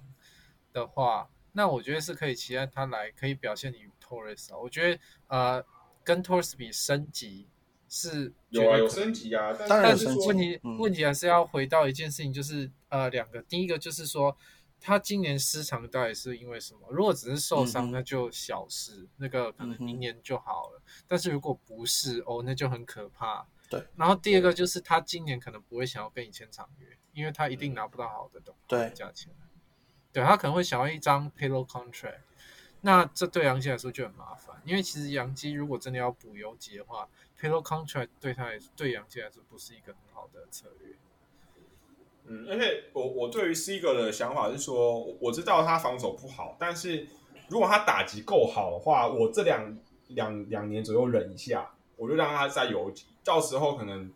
[0.72, 4.58] 的话，那我觉得是可以期待他来可以表现你 Torres 啊。
[4.58, 5.64] 我觉得呃
[6.08, 7.50] 跟 Torres 比升级
[7.90, 14.38] 是有啊有升级啊，但是问题、嗯问题还是要回到一件事情，就是呃两个，第一个就是说
[14.80, 16.88] 他今年失常到底是因为什么？
[16.92, 20.82] 如果只是受伤，嗯那就小事，那个可能明年就好了。
[21.10, 23.46] 但是如果不是哦，那就很可怕。
[23.70, 23.86] 对。
[23.98, 29.30] 然后第二个就是他今年可能不会想要跟你签长约，因为他一定拿不到好的东对价钱。
[30.14, 32.22] 对他可能会想要一张 payroll contract，
[32.82, 37.08] 那这对杨基来说就很麻烦，因为其实杨基如果真的要补游击的话
[37.40, 40.96] ，payroll contract 对他来对杨基来说不是一个很好的策略。
[42.26, 47.08] 嗯，而且我我对于 Sig 的想法是说，我知道他防守不好，但是
[47.48, 49.78] 如果他打击够好的话，我这两
[50.10, 54.14] 两两年左右忍一下，我就让他再游击，到时候可能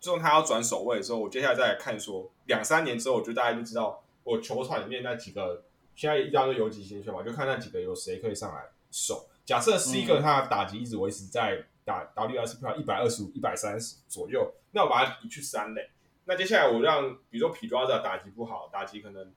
[0.00, 5.64] 最后他要转守卫的时候，我接下来再来看说，两三年之后，我就大概就知道我球场里面那几个
[5.94, 9.28] 现在一大堆游击新选嘛，就看那几个有谁可以上来守。
[9.44, 12.44] 假设 Seager 他的打击一直维持在打票
[12.76, 15.90] 一百二十五、一百三十左右，那我把它移去三垒。
[16.24, 19.30] 那接下来我让，比如说皮抓的打击不好，打击可能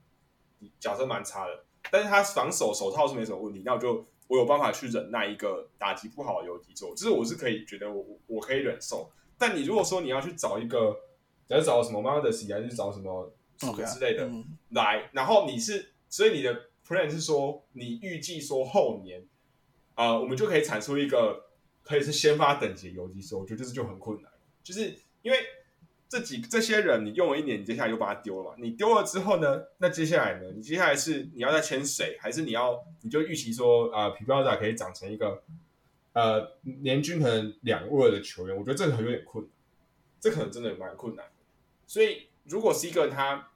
[0.80, 9.11] 假设蛮差的，但是他防守手套是没什么问题，那我就我有办法去忍耐一个打击不好的游击手，就是我是可以觉得我我我可以忍受。
[9.38, 10.98] 但你如果说你要去找一个，
[11.45, 19.26] 假如找什么 m o d e s 还是找什么什么之类的嗯来，然后你是，所以你的 plan 是说，你预计说后年，
[19.95, 21.45] 啊，我们就可以产出一个
[21.84, 24.32] 可以是先发等级的游击手，我觉得这就很困难，
[24.64, 25.38] 就是因为。
[26.10, 28.56] 这几这些人你用了一年，你接下来就把他丢了嘛？
[28.60, 29.61] 你丢了之后呢？
[29.80, 30.53] 那接下来呢？
[30.56, 35.44] 你接下来是你要再签谁，还是你要你就预期说啊，皮标仔可以长成一个
[36.14, 38.56] 呃年均可能两位的球员？
[38.56, 39.52] 我觉得这个很有点困难，
[40.22, 41.26] 这可能真的蛮困难。
[41.86, 43.52] 所以如果是一个他，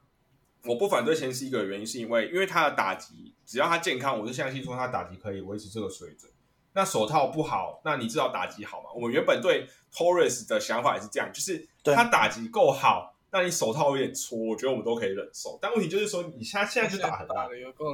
[0.63, 6.31] 我不反对签是一个原因，是因为因为他的打击只要他健康，我是相信说他打击可以维持这个水准。
[6.73, 8.89] 那手套不好，那你至少打击好嘛？
[8.95, 15.59] 我们原本对 Torres 的想法也是这样，就是他打击够好，那你手套有点搓，我觉得我们都可以忍受。
[15.61, 17.49] 但问题就是说，你他现在就打很烂，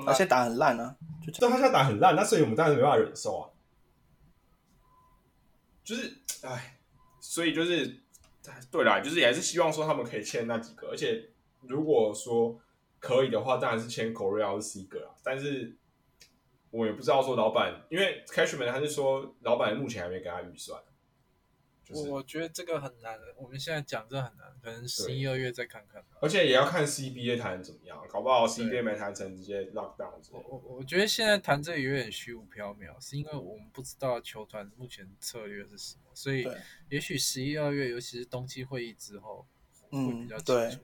[0.06, 0.96] 而且打很烂啊，
[1.34, 3.50] 就他现在打很烂，那所以我们当然没办法忍受啊。
[5.84, 6.78] 就是，哎，
[7.20, 8.02] 所以就是，
[8.70, 11.30] 对啦，就是也还是希望说他们可以签那几个，而且
[11.62, 12.60] 如果说
[13.00, 15.76] 可以的话，当然是签 Korea 或 C 个啊，但是。
[16.70, 20.80] 我也不知道说老板，因为 Cashman 他是说老板目前还没给他预算，
[21.82, 26.04] 就是我我觉得这个很难，我们现在讲这很难，可能十一二月再看看。
[26.20, 30.12] 而且也要看 CBA 谈怎么样，搞不好 CBA 没谈成直接 lock down。
[30.30, 36.46] 我我我觉得现在谈这个有点虚无缥缈，是因为我们不知道球团目前策略是什么，所以
[36.90, 39.48] 也许十一二月，尤其是冬季会议之后，
[39.90, 40.80] 会比较清嗯对楚。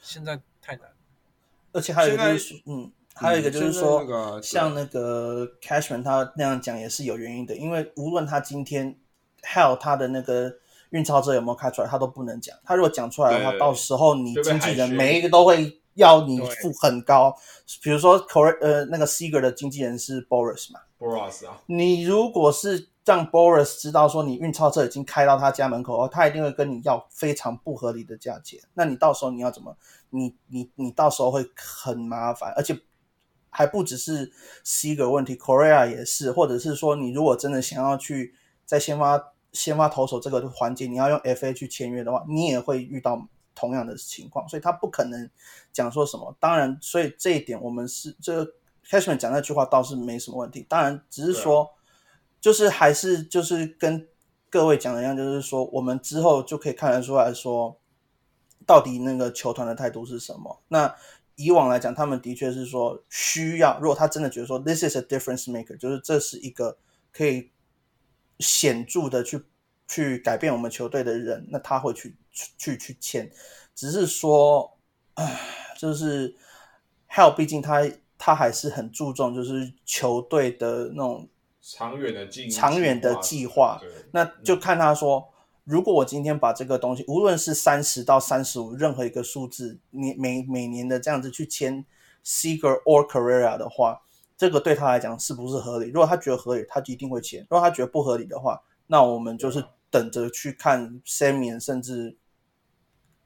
[0.00, 0.94] 现在太难了。
[1.72, 8.98] 而且还有一个就现是，嗯，还有一个就是说，像那个 Cashman 他那样讲也是有原因的，因为无论他今天
[9.42, 10.52] Hell 他的那个
[10.90, 12.56] 运钞车有没有开出来，他都不能讲。
[12.64, 17.36] 他如果讲出来的话，到时候你经纪人每一个都会要你付很高，
[17.82, 28.60] 比如说 Cor 呃那个 Seager 的经纪人是 Boris 嘛，，Boris 啊，你如果是让 Boris 知道说你运钞车已经开到他家门口哦，他一定会跟你要非常不合理的价钱。
[28.74, 29.76] 那你到时候你要怎么？
[30.10, 32.78] 你你你到时候会很麻烦，而且
[33.48, 34.30] 还不只是
[34.62, 38.34] C 哥问题，Korea 也是，或者是说你如果真的想要去
[38.66, 45.28] 在先发先发投手这个环节，你要用 FA 去签约的话，你也会遇到同样的情况，所以他不可能
[45.72, 46.36] 讲说什么。
[46.38, 48.52] 当然，所以这一点我们是这个
[48.86, 51.70] Cashman 讲那句话倒是没什么问题，当然只是说。
[52.40, 54.08] 就是还是就是跟
[54.48, 57.78] 各位讲的一样，就是说我们之后就可以看得出来说，
[58.66, 60.62] 到底那个球团的态度是什么。
[60.68, 60.92] 那
[61.36, 66.76] 以往来讲，他们的确是说需要，如果他真的觉得说 this is a difference maker，就是这是一个
[67.12, 67.50] 可以
[68.40, 69.42] 显著的去
[69.86, 72.16] 去改变我们球队的人，那他会去
[72.58, 73.30] 去去签。
[73.74, 74.78] 只是说，
[75.78, 76.34] 就是
[77.08, 77.88] Hell，毕竟他
[78.18, 81.28] 他还是很注重就是球队的那种。
[81.60, 85.28] 长远的计长远的计划对那就看他说，
[85.64, 91.84] 如果我今天把这个东西，无论是三十到三十五，任何一个数字，你每每年的这样子去签
[92.24, 94.02] Seager or Carrera 的话，
[94.36, 95.90] 这个对他来讲是不是合理？
[95.90, 102.16] 如果他觉得合理，他就一定会签；如果他觉得不合理的话，那我们就是等着去看 Samian 甚至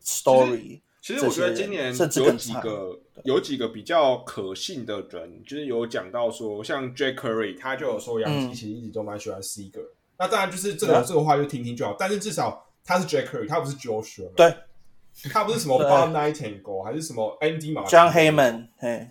[0.03, 0.81] Story。
[1.05, 9.89] 其实我觉得今年有几个有几个比较可信的人，就是有讲到说，像 Jack Curry，他就有说杨基其实一直都蛮喜欢 Seager、嗯。
[10.18, 14.57] 那当然就是这个这个话就听听就好，但是至少他是 Jack Curry，他不是 Joe Sherman，对，
[15.31, 18.68] 他不是什么 Bob Nightingale 还是什么 Andy 马 John Heyman，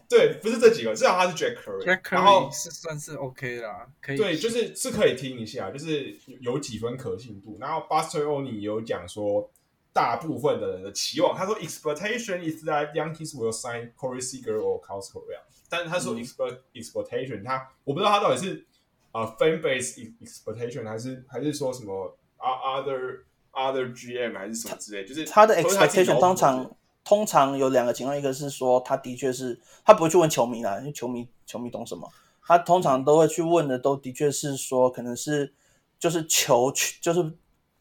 [0.10, 1.86] 对，不是这几个，至少他是 Jack Curry。
[1.86, 7.56] Jack 然后 Curry 是算是 OK 啦，可以对，就是是可以听一下，就是有几分可信度。
[7.62, 9.48] 然后 Buster Olney 有讲说。
[9.94, 15.40] 大部分的人的期望，他说 expectation is that Yankees will sign Corey Seager or Carlos Correa，
[15.70, 18.66] 但是他说 expect expectation，他我不知道他到底是
[19.12, 23.20] 啊、呃、fan base expectation 还是还是说什么 other
[23.52, 32.12] other GM 还是什么之类，就是他的 expectation 通常通常有两个情况，一个是说他的确是他不会去问球迷啦，因为球迷球迷懂什么，
[32.44, 35.54] 他通常都会去问的都的确是说可能是
[36.00, 37.32] 就是球就是。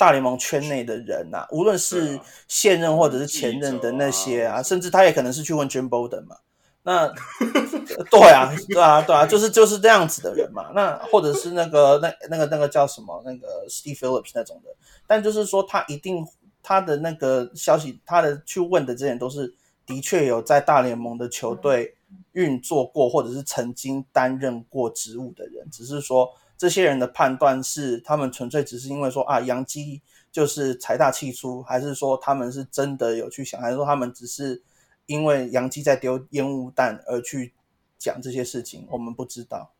[0.02, 6.38] 大联盟圈内的人呐、啊，无论是现任或者是前任的那些啊，甚至他也可能是去问 Jim Bowden 嘛。
[6.82, 7.06] 那
[8.10, 10.72] 对啊，对啊，对啊，就是就是这样子的人嘛。
[10.74, 14.74] 那或者是那个那那个那个叫什么那个 Steve Phillips 那种的，
[15.06, 16.26] 但就是说他一定
[16.64, 19.54] 他的那个消息，他的去问的这些人都是
[19.86, 21.94] 的确有在大联盟的球队
[22.32, 26.28] 运作过，或者是曾经担任过职务的人，只是说。
[26.62, 30.00] 这些人的判断是，他们纯粹只是因为说啊，杨基
[30.30, 34.62] 就是财大气粗，还是说他们是真的有去想，还是说他们只是
[35.06, 37.52] 因为杨基在丢烟雾弹而去
[37.98, 38.86] 讲这些事情？
[38.92, 39.72] 我们不知道。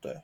[0.00, 0.22] 对，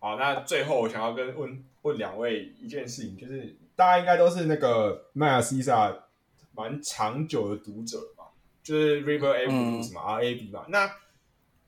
[0.00, 5.96] 好，那最后我想要跟问问两位一件事情，就是大家应该都是那个迈尔西萨
[6.52, 8.24] 蛮长久的读者嘛，
[8.62, 10.66] 就是 River A Blues 嘛、嗯、，RAB 嘛。
[10.68, 10.94] 那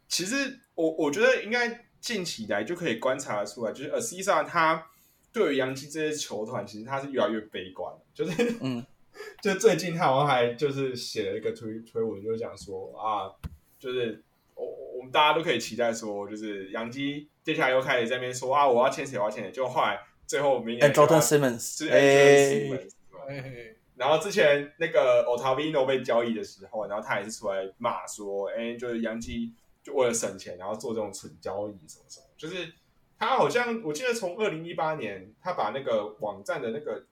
[0.07, 1.88] 其实我我觉得应该。
[2.01, 4.87] 近期来就可以观察得出来，就是 Asisa 他
[5.33, 7.93] 对于洋基这些球团，其实他是越来越悲观。
[8.15, 8.85] 就是，嗯，
[9.43, 13.31] 就最近他好像还就是写了一个推推文，就讲说啊，
[13.79, 14.23] 就是
[14.55, 14.65] 我
[14.99, 22.91] 我们大家都可以期待说，就是洋基接下来又开始在那边说啊，我要签谁，我要签谁，就后来最后明年 Jordan Simmons 是 Jordan Simmons，
[23.29, 29.53] 哎，然后之前那个 Otavino 被交易的时候，然后他也是出来骂说，哎，就是洋基。
[29.89, 32.75] 就为了省钱，然后做这种蠢交易什么什么，就是
[33.19, 37.07] 他好像我记得从二零一八年他把那个网站的那个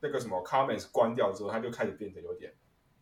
[0.00, 2.52] 那个什么 comments 关掉之后，他就开始变得有点，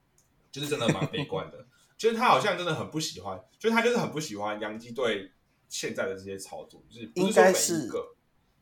[0.52, 1.66] 就是真的蛮悲观的。
[1.98, 5.32] 就是他好像真的很不喜欢，就是他就是很不喜欢洋基队
[5.68, 8.14] 现在的这些操作，就是不是说每一个，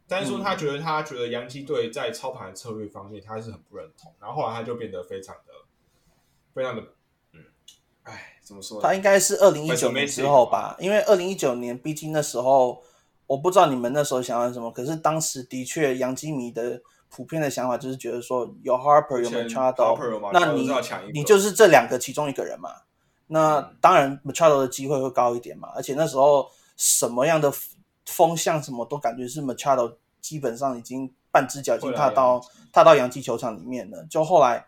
[0.08, 5.52] 但是说他觉得他觉得洋基队在操盘策略方面他是很不认同，然后后来他就变得非常的
[6.54, 6.95] 非常的。
[8.46, 8.80] 哎，怎么说？
[8.80, 12.80] 他应该是二零一九年之后吧，因为二零一九年，毕竟那时候
[13.26, 20.70] 我不知道你们那时候想要什么，可是当时的确杨基迷的普遍的想法就是觉得说有 Harper 有 Machado，那你
[21.12, 22.70] 你就是这两个其中一个人嘛。
[23.26, 27.52] 那当然 Machado 的机会会高一点嘛，而且那时候什么样的
[28.04, 32.40] 风向什么都感觉是 Machado 基本上已经半只脚已经踏到
[32.72, 34.66] 踏到洋基球场里面了，就后来。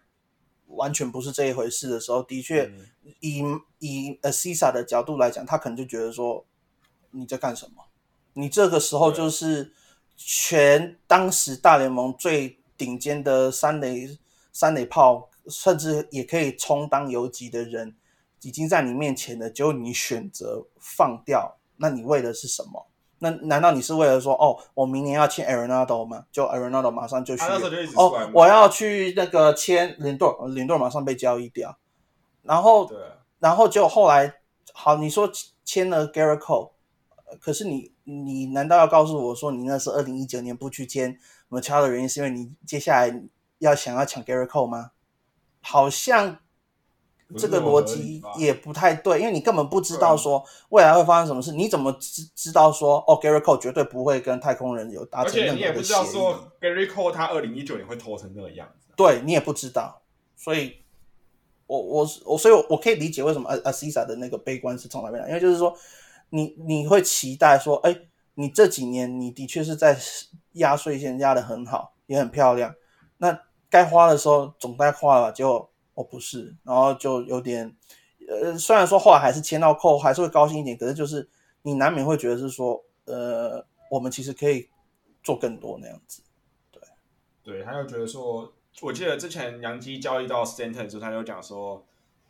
[0.69, 3.43] 完全不是这一回事的时候，的确嗯以
[3.79, 6.45] 以呃 CISA 的角度来讲，他可能就觉得说
[7.11, 7.85] 你在干什么？
[8.35, 9.73] 你这个时候就是
[10.17, 14.19] 全当时大联盟最顶尖的三垒
[14.53, 17.97] 三垒炮，甚至也可以充当游击的人，
[18.43, 22.87] 已经在你面前了，结果你选择放掉，那你为的是什么？
[23.21, 26.25] 那难道你是为了说，哦，我明年要签 Arenado 吗？
[26.31, 27.43] 就 Arenado 马上就去
[27.97, 31.77] 哦骂，我要去那个签林顿，林顿马上被交易掉，
[32.43, 34.35] 然后对啊，然后就后来
[34.73, 35.31] 好，你说
[35.65, 36.71] 签了 Garrett Cole，
[37.27, 41.19] 呃可是你你难道要告诉我说你那是二零一九年不去签
[41.51, 43.23] Machado 的原因是因为你接下来
[43.59, 44.93] 要想要抢 Garrett Cole 吗？
[45.61, 46.39] 好像
[47.37, 56.13] 这个逻辑也不太对，因为你根本不知道说未来会发生什么事，你怎么知知道说哦 Garrett Cole 绝对不会跟太空人有达成任何的且你也不知道协议。
[56.13, 60.01] 说 Gary Cole 他二零一九年会投成那个样子啊，对你也不知道，
[60.37, 60.77] 所以
[61.67, 65.77] 我我我所以我，我可以理解为什么阿阿西萨的那个悲观是从哪边来，因为就是说，
[66.31, 67.95] 你你会期待说，哎，
[68.35, 69.99] 你这几年你的确是在
[70.53, 72.75] 压岁线压的很好，也很漂亮，
[73.19, 77.77] 那该花的时候总该花了吧，结果我、哦、不是，然后就有点，
[78.29, 81.29] 呃，虽然说后来还是签到扣，还是会高兴一点，可是就是
[81.63, 84.69] 你难免会觉得是说，呃，我们其实可以
[85.25, 86.23] 做更多那样子。
[86.71, 86.81] 对，
[87.43, 91.85] 对他就觉得说，我记得之前杨基交易到 Stanton 的时候，他就讲说，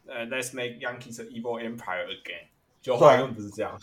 [0.06, 2.46] 呃，Let's make Yankees an evil empire again。
[2.80, 3.78] 就后来根本不是这样，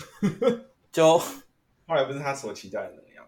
[0.92, 1.20] 就
[1.86, 3.24] 后来不是他所期待的那个样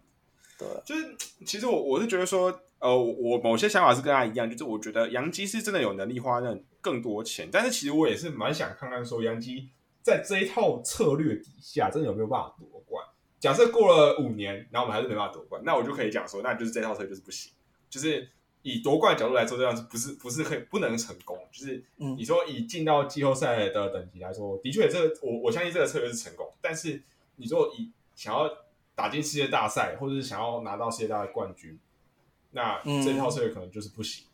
[0.58, 0.66] 子。
[0.66, 9.69] 对，就是其实我我是觉得说，呃，我某些想法是跟他一样，就是我觉得杨基是真的有能力花那更多钱，但是其实我也是蛮想看看说杨基
[10.01, 13.03] 在这一套策略底下，真的有没有办法夺冠。
[13.39, 17.51] 假设过了五年，然后我们还是没办法夺冠，那我就可以讲说，那就是这套策略就是不行。
[17.89, 18.30] 就是
[18.61, 21.38] 以夺冠角度来说，这样是不是不是可以不能成功？
[21.51, 27.01] 就是嗯你说以进到季后赛的等级来说，的确这个我我相信这个策略是成功，但是
[27.38, 28.49] 你说以想要
[28.93, 31.80] 打进世界大赛，或者是想要拿到世界大赛冠军，
[32.58, 34.26] 那嗯这套策略可能就是不行。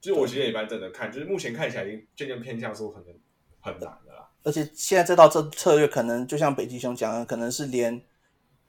[0.00, 3.06] 就是我其实也蛮等着看，就是目前看起来已经渐渐偏向说可能
[3.60, 4.28] 很难的啦。
[4.44, 8.00] 而且现在这套策策略可能就像北极熊讲的，可能是连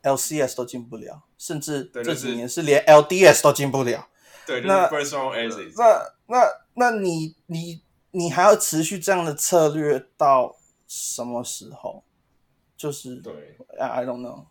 [0.01, 4.07] LCS 都进不了，甚至这几年是连 LDS 都进不了。
[4.47, 5.71] 对，就是那 first round exit。
[5.77, 10.55] 那那那你你你还要持续这样的策略到
[10.87, 12.03] 什么时候？
[12.75, 14.45] 就是对，I don't know，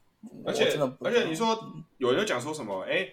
[0.44, 1.58] 而且真的不而且你说
[1.96, 2.82] 有人就讲说什么？
[2.82, 3.08] 哎，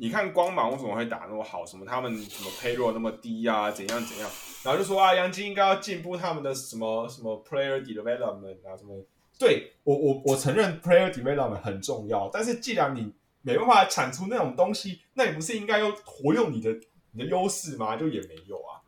[0.00, 1.66] 你看光芒为什么会打那么好？
[1.66, 3.68] 什么他们什么 payroll 那么低啊？
[3.68, 4.30] 怎样怎样？
[4.62, 9.04] 然后就说啊，杨基应该要进步他们的什么什么 player development 啊什么？
[9.40, 13.12] 对我我我承认 player development 很重要，但是既然你
[13.42, 16.70] 没办法产出那种东西，那你不是应该要活用你的
[17.10, 17.96] 你的优势吗？
[17.96, 18.78] 就也没有啊。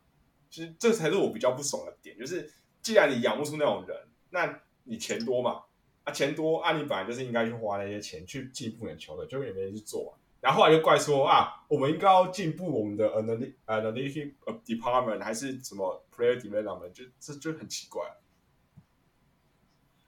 [0.48, 2.48] 其实这才是我比较不爽的点，就是
[2.82, 3.96] 既然你养不出那种人，
[4.30, 5.62] 那你钱多嘛，
[6.04, 10.19] 啊钱多，啊你本来就是应该去花那些钱去进步你的球队，结果也没人去做、啊。
[10.40, 18.02] 然后后来就怪说啊，我们应该要进步我们的 analytic analytic department 还是什么 player development，就这就很奇怪。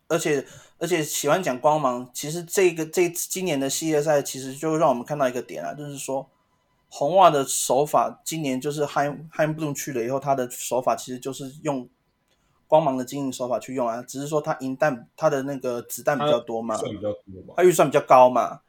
[0.09, 0.47] 而且
[0.79, 6.31] 而且喜欢讲光芒，其实这个这今年的系列赛，其实就让我们看到一个点啊，就是说
[6.91, 11.89] 红袜的手法，今年就是 Heim Heim Bloom 去了以后，他的手法其实就是用
[12.67, 17.55] 光芒的经营手法去用啊，只是说他银弹他的那个子弹比较多嘛，算比较多嘛。
[17.57, 18.61] 他预算比较高嘛，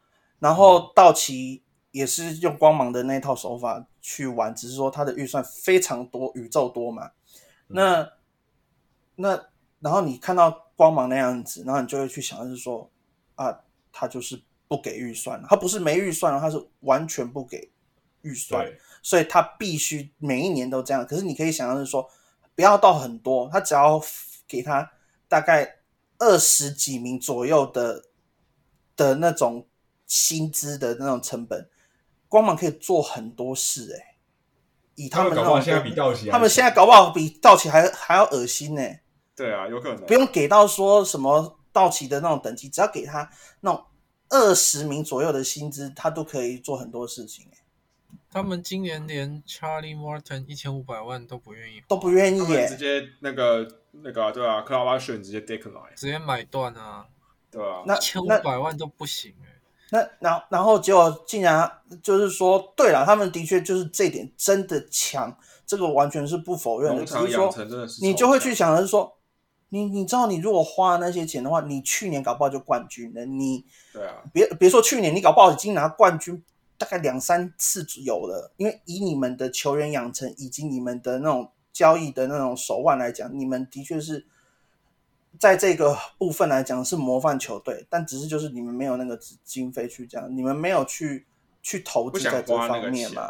[0.43, 7.11] 然后道奇也是用光芒的那套手法去玩，只是说他的预算非常多，宇宙多嘛。
[7.67, 8.11] 那
[9.15, 9.41] 那
[9.79, 12.91] 然后你看到光芒那样子，然后你就会去想就是说
[13.35, 13.57] 啊，
[13.93, 17.71] 他就是不给预算，他不是没预算，他是完全不给
[18.23, 18.69] 预算，
[19.01, 21.07] 所以他必须每一年都这样。
[21.07, 22.09] 可是你可以想象是说，
[22.53, 24.01] 不要到很多，他只要
[24.45, 24.91] 给他
[25.29, 25.77] 大概
[26.17, 28.03] 二十几名左右的
[28.97, 29.65] 的那种
[30.05, 31.69] 薪资的那种成本，
[32.27, 34.17] 光芒可以做很多事哎、
[34.95, 38.81] 以他们那种搞不好现在比道奇他们现在搞不好比道奇还还要恶心呢、
[39.35, 43.29] 对啊，有可能不用给到说什么道奇的那种等级，只要给他
[43.61, 43.83] 那种
[44.29, 47.57] 二十名左右的薪资，他都可以做很多事情、欸，
[48.29, 57.05] 他们今年连 Charlie Morton 一千五百万都不愿意，都不愿意他耶、们直接那个那个啊对啊 c l a v a s h 直接 decline，直接买断啊，
[57.51, 59.52] 对啊，那一千五百万都不行哎、
[59.93, 67.05] 那然后然后结果竟然就是说，对了，他们的确就是这点真的强，这个完全是不否认的。
[67.05, 67.53] 只是说
[68.01, 69.13] 你就会去想的是说，
[69.69, 73.23] 你你知道你如果花那些钱的话，你去年搞不好就冠军了。
[73.23, 73.63] 你
[73.93, 76.43] 对啊，别别说去年，你搞不好已经拿冠军
[76.75, 84.25] 大概两三次有了，因为以你们的球员养成以及你们的那种交易的那种手腕来讲，你们的确是
[85.43, 91.27] 在这个部分来讲是模范球队，但只是就是你们没有那个资经费去这样，你们没有去
[91.61, 93.29] 去投资在这方面嘛。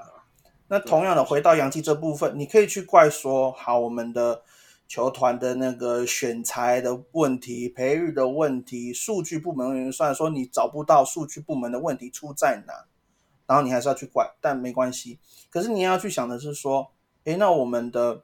[0.67, 4.43] 那同样的，回到洋基这部分，你可以去怪说，好，我们的
[4.87, 12.85] 球团的那个选材的问题、培育的问题、数据部门运算，说你找不到数据部门的问题出在哪，
[13.47, 15.17] 然后你还是要去怪，但没关系。
[15.49, 16.91] 可是你要去想的是说，
[17.23, 18.21] 诶，那我们的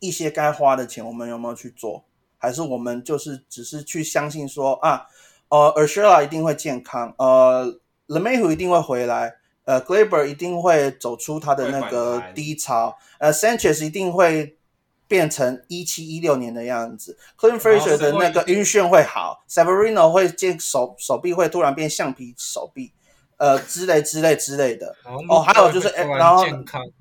[0.00, 2.04] 一些该花的钱，我们有没有去做？
[2.38, 5.06] 还是我们就是只是去相信说啊，
[5.48, 7.64] 呃 a r s h a 一定会健康，呃
[8.06, 9.34] l e m a y h 一定会回来。
[9.66, 14.56] 呃，Glaber 一定会走出他的那个低潮，呃，Sanchez 一定会
[15.08, 22.92] 变成一七一六年的样子，Clint Fraser 的那个晕眩会好，Severino 会见手手臂会突然变橡皮手臂，
[23.38, 24.94] 呃，之类之类之类的。
[25.28, 26.44] 哦还有就是然然后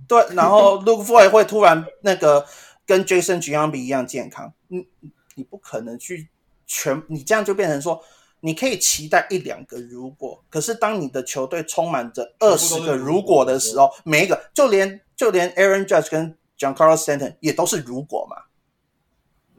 [0.08, 2.48] 对，然后 Luke Voigt 会突然那个
[2.88, 4.88] 跟 Jason Giambi 一样健康，你
[5.36, 6.28] 你不可能去
[6.66, 8.04] 全，你这样就变成说，
[8.40, 18.38] 你可以期待一两个如果，可是当你的球队充满着二十个如果的时候，每一个就连就连 Aaron Judge 跟 Giancarlo Stanton 也都是如果嘛。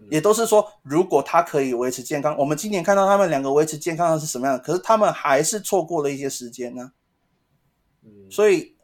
[0.09, 4.63] 也都是说，如果他可以维持健康，我们今年看到他们两个维持健康的是什么样的？
[4.63, 6.93] 可是他们还是错过了一些时间呢、
[8.05, 8.77] 嗯，所以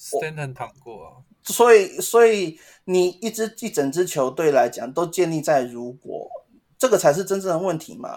[0.00, 1.12] Stanton 躺过啊，
[1.46, 6.28] 所以，所以你一支一整支球队来讲，都建立在如果
[6.76, 8.10] 这个才是真正的问题嘛？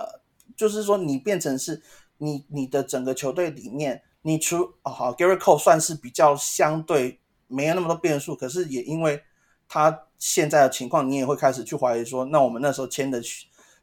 [0.58, 1.82] 就是说，你变成是
[2.18, 9.22] 你你的整个球队里面，你除哦好，Gary Cole 算是比较相对没有那么多变数，可是也因为
[9.68, 13.22] 他现在的情况，你也会开始去怀疑说，那我们那时候签的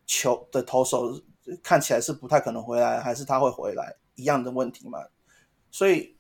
[0.07, 1.23] 球的投手
[1.63, 4.99] 看起来是不太可能回来，还是他会回来一样的问题嘛？
[5.71, 6.17] 所以。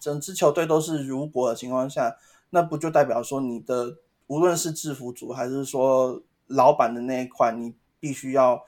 [0.00, 2.16] 整支球队都是如果的情况下，
[2.50, 3.96] 那不就代表说你的
[4.26, 8.62] 无论是制服组还是说老板的那一块，你必须要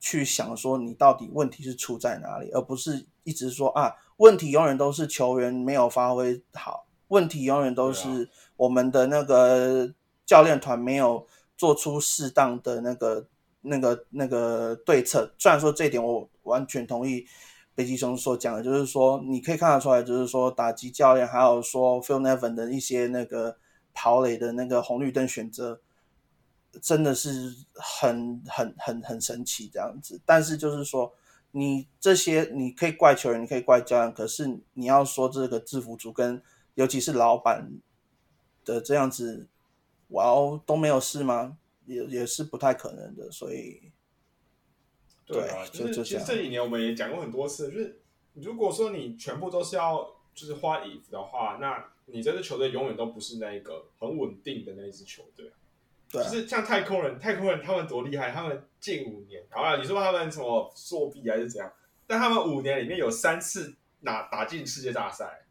[0.00, 9.92] 去想说你到底问题是出在哪里，而不是一直说啊问题永远都是球员没有发挥好，问题永远都是我们的那个
[10.24, 13.26] 教练团没有做出适当的那个
[13.62, 15.32] 那个那个对策。
[15.38, 17.26] 虽然说这一点我完全同意。
[17.76, 23.58] 北极熊所讲的，就是说，你可以看得出来，就是说，打击教练还有说 Phil Nevin 的一些那个
[23.92, 25.82] 跑垒的那个红绿灯选择，
[26.80, 30.18] 真的是很很很很神奇这样子。
[30.24, 31.12] 但是就是说，
[31.50, 36.42] 你这些你可以怪球员，你可以怪教练，可是你要说这个制服组跟
[36.76, 37.70] 尤其是老板
[38.64, 39.46] 的这样子，
[40.08, 41.58] 哇哦都没有事吗？
[41.84, 43.92] 也也是不太可能的，所以。
[45.26, 48.00] 对啊，就是其实这几年我们也讲过很多次，就是
[48.34, 55.50] 如果说你全部都是要就是花 if 的话，那你这支球队永远都不是那一个很稳定的那一支球队。
[56.08, 61.72] 对啊就是像太空人，太空人他们多厉害，他们近五年，好了，你说他们什么作弊还是怎样？
[62.06, 65.44] 但他们五年里面有三次拿打进世界大赛，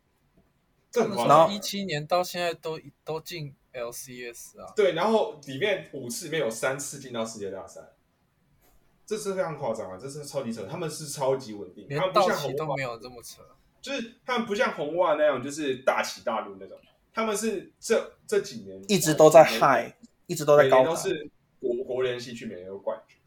[0.89, 1.55] 这很夸张他们从。
[1.57, 7.81] 一七年到现在都都进 LCS 啊，对，然后里面五次里面有三次进到世界大赛，
[9.05, 9.97] 这是非常夸张啊！
[10.01, 13.41] 这是超级扯，他们是超级稳定，他们不道像红袜，没有这么扯。
[13.81, 16.75] 就是他们不像红袜那样，就是大起大落那种，
[17.13, 19.91] 他们是这这几年一直都在每 high，
[20.25, 23.17] 一直都在高都是国国联西区每年都冠军。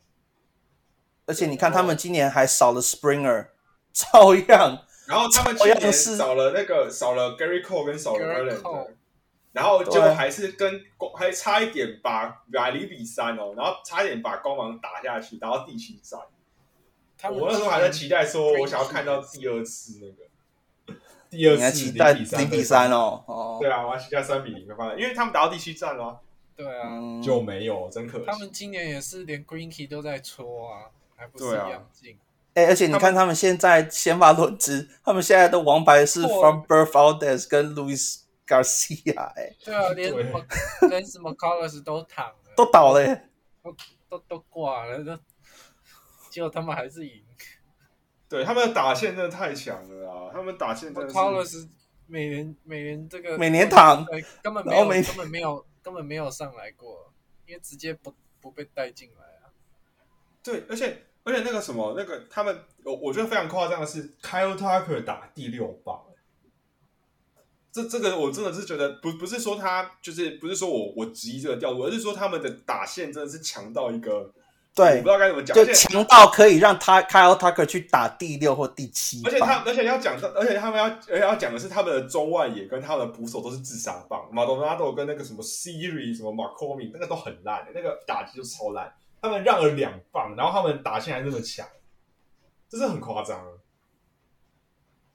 [1.27, 3.49] 而且你看，他们今年还少了 Springer，
[3.93, 8.91] 照样然后他们同去年少了那个少了 Gary Cole 跟少了 Cole
[9.59, 10.81] 然后就还是跟
[11.17, 16.21] 还差一点把把零比三哦，然后差一点把光芒打下去，打到第七战。
[17.19, 22.89] 他我那时候还在期待说，我想要看到第二次那个 第二次期待零零比三。
[22.93, 26.17] 哦，哦，对啊，我要期待三比零的方案，因为他们打到第七战了啊，
[26.57, 28.25] 对啊，嗯，就没有，真可惜。
[28.27, 32.17] 他们今年也是连 Greenkey 都在搓啊，还不是一样进。
[32.55, 40.13] 哎、而且你看他们现在先发轮值，他们现在的王牌是 From Bert Valdez 跟 Luis Garcia，哎、对啊，连
[40.89, 43.29] 连什么 Colors 都躺了，都倒了、欸。
[44.09, 45.19] 都都挂了，都
[46.31, 47.23] 结果他们还是赢。
[48.27, 50.31] 对他们的打线真的太强了啊！
[50.33, 51.69] 他们打线真的是 Colors
[52.07, 54.03] 每年每年这个每年躺，
[54.43, 57.13] 根本没有没根本没有根本没有上来过，
[57.47, 59.53] 因为直接不不被带进来啊。
[60.43, 66.03] 对，而且而且那个什么，那个他们，我我觉得非常夸张的是，Kyle Tucker 打第六棒，
[67.71, 74.33] 这这个我真的是觉得不不是说他就是不是说我我质疑这个调度，而是说他们的打线真的是强到一个
[74.75, 79.65] 对我不知道该怎么讲，就强到可以让他 Kyle Tucker 去打第六或第七而且他。
[79.65, 91.67] 而且要讲到，而且他们要而且要讲的是他们的中外野跟他们的捕手都是自杀棒，马多纳多跟那个什么 Siri 什么 McCormick 那个都很烂、那个打击就超烂，他们让了两棒，然后他们打线还那么强，
[92.69, 93.51] 这是很夸张啊。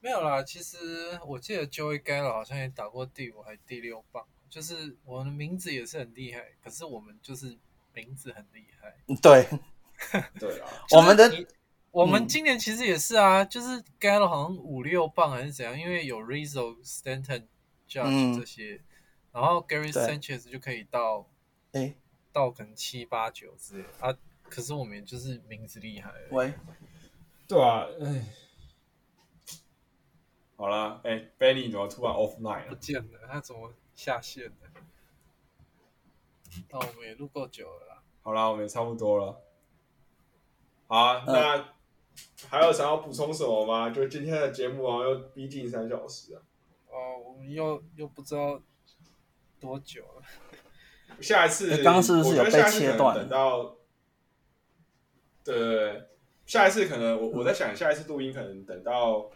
[0.04, 7.56] 没有啦，其实我记得 Joey Gallo 好像也打过第五还第六棒，就是我的名字也是很厉害，可是我们就是
[7.94, 8.94] 名字很厉害。
[9.22, 9.48] 对，
[10.38, 11.46] 对 啊，我们的
[11.90, 12.28] 我们嗯。
[12.28, 17.44] 今年其实也是啊，就是 Gallo 好像五六棒还是怎样，因为有 Rizzo、Stanton、
[17.88, 18.38] Judge 嗯。
[18.38, 18.82] 这些，
[19.32, 21.26] 然后 Gary Sanchez 就可以到
[21.72, 21.94] 哎，
[22.30, 24.14] 到可能七八九之类啊，
[24.50, 26.12] 可是我们就是名字厉害。
[26.30, 26.52] 喂，
[27.48, 28.26] 对啊，哎，
[30.56, 32.68] 好了，哎，Benny 怎么突然 off line 了？
[32.70, 34.80] 不见了，他怎么下线的？
[36.70, 38.02] 那我们也录够久了啦。
[38.22, 39.40] 好了，我们也差不多了。
[40.86, 41.74] 好啊，嗯那
[42.48, 43.90] 还有想要补充什么吗？
[43.90, 46.42] 就今天的节目好像，又逼近三小时啊。
[46.88, 48.62] 哦，我们又又不知道
[49.58, 50.22] 多久了。
[51.20, 53.76] 下一次哎刚刚是不是我觉得有被下一次可能切断等到，
[55.42, 56.08] 对对对，
[56.46, 59.30] 下一次可能我我在想，下一次录音可能等到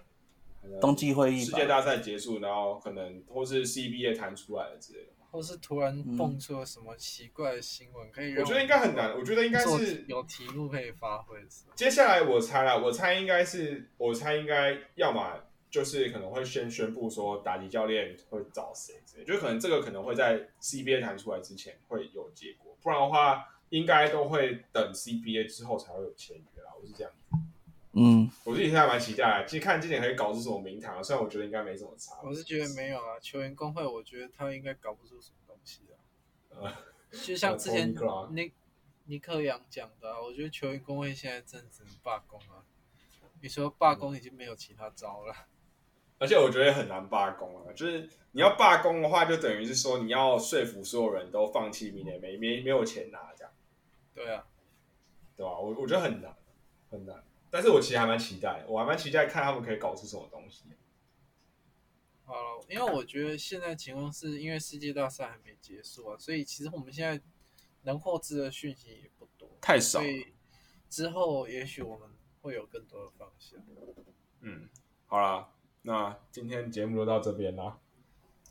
[0.80, 5.12] 冬季会议世界大赛结束，然后可能或是 CBA 弹出来了之类的。
[5.30, 11.38] 或是突然蹦出了什么奇怪的新闻，可以让我觉得应该很难，我觉得应该是有题目可以发挥。
[11.74, 15.38] 接下来我猜啦，我猜应该是，我猜应该要么
[15.70, 26.70] 就是可能会先宣布说打击教练会找谁之类，就可能这个可能会在 CBA 弹出来之前会有结果，不然的话应该都会等 CBA 之后才会有签约啦。
[26.80, 27.12] 我是这样，
[27.98, 32.14] 嗯，我自己现在蛮期待的，其实看今年可以搞出什么名堂啊，虽然我觉得应该没什么差。
[32.22, 35.98] 我是觉得没有啊，球员工会，我觉得他应该搞不出什么东西啊。
[36.50, 36.72] 呃
[37.10, 37.94] 就像之前
[38.32, 38.52] 尼
[39.06, 42.62] 尼克杨讲的、啊，我觉得球员工会现在真的只能罢工啊。
[43.40, 45.34] 你说罢工已经没有其他招了，
[46.18, 53.52] 而且我觉得很难罢工啊，就是你要罢工的话，就等于是说你要说服所有人都放弃明年没没没有钱拿这样。
[54.14, 54.44] 对啊，
[55.36, 55.58] 对吧？
[55.58, 56.36] 我我觉得很难，
[56.90, 57.24] 很难。
[57.50, 60.64] 但是我其实还蛮期待，我还蛮期待看他们可以搞出什么东西。
[62.24, 67.18] 好了，因为我觉得现在情况是因为世界大赛还没结束啊，所以其实我们现在
[67.84, 70.34] 能获知的讯息也不多，太少所以
[70.90, 72.10] 之后也许我们
[72.42, 73.58] 会有更多的方向。
[74.40, 74.68] 嗯，
[75.06, 75.48] 好啦，
[75.82, 77.78] 那今天节目就到这边啦。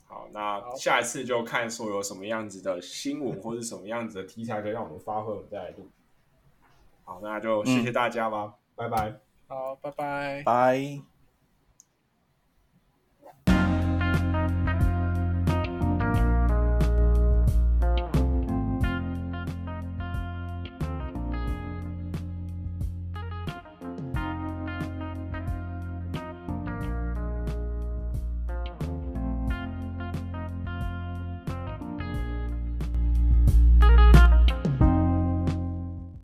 [0.06, 5.88] 好，那下一次就看说有什么样子的新闻或是什么样子的题材可以让我们发挥，我们再来录。
[7.04, 9.12] 好，那就谢谢大家吧，拜拜。
[9.48, 10.42] 好，拜拜。
[10.44, 11.07] 拜。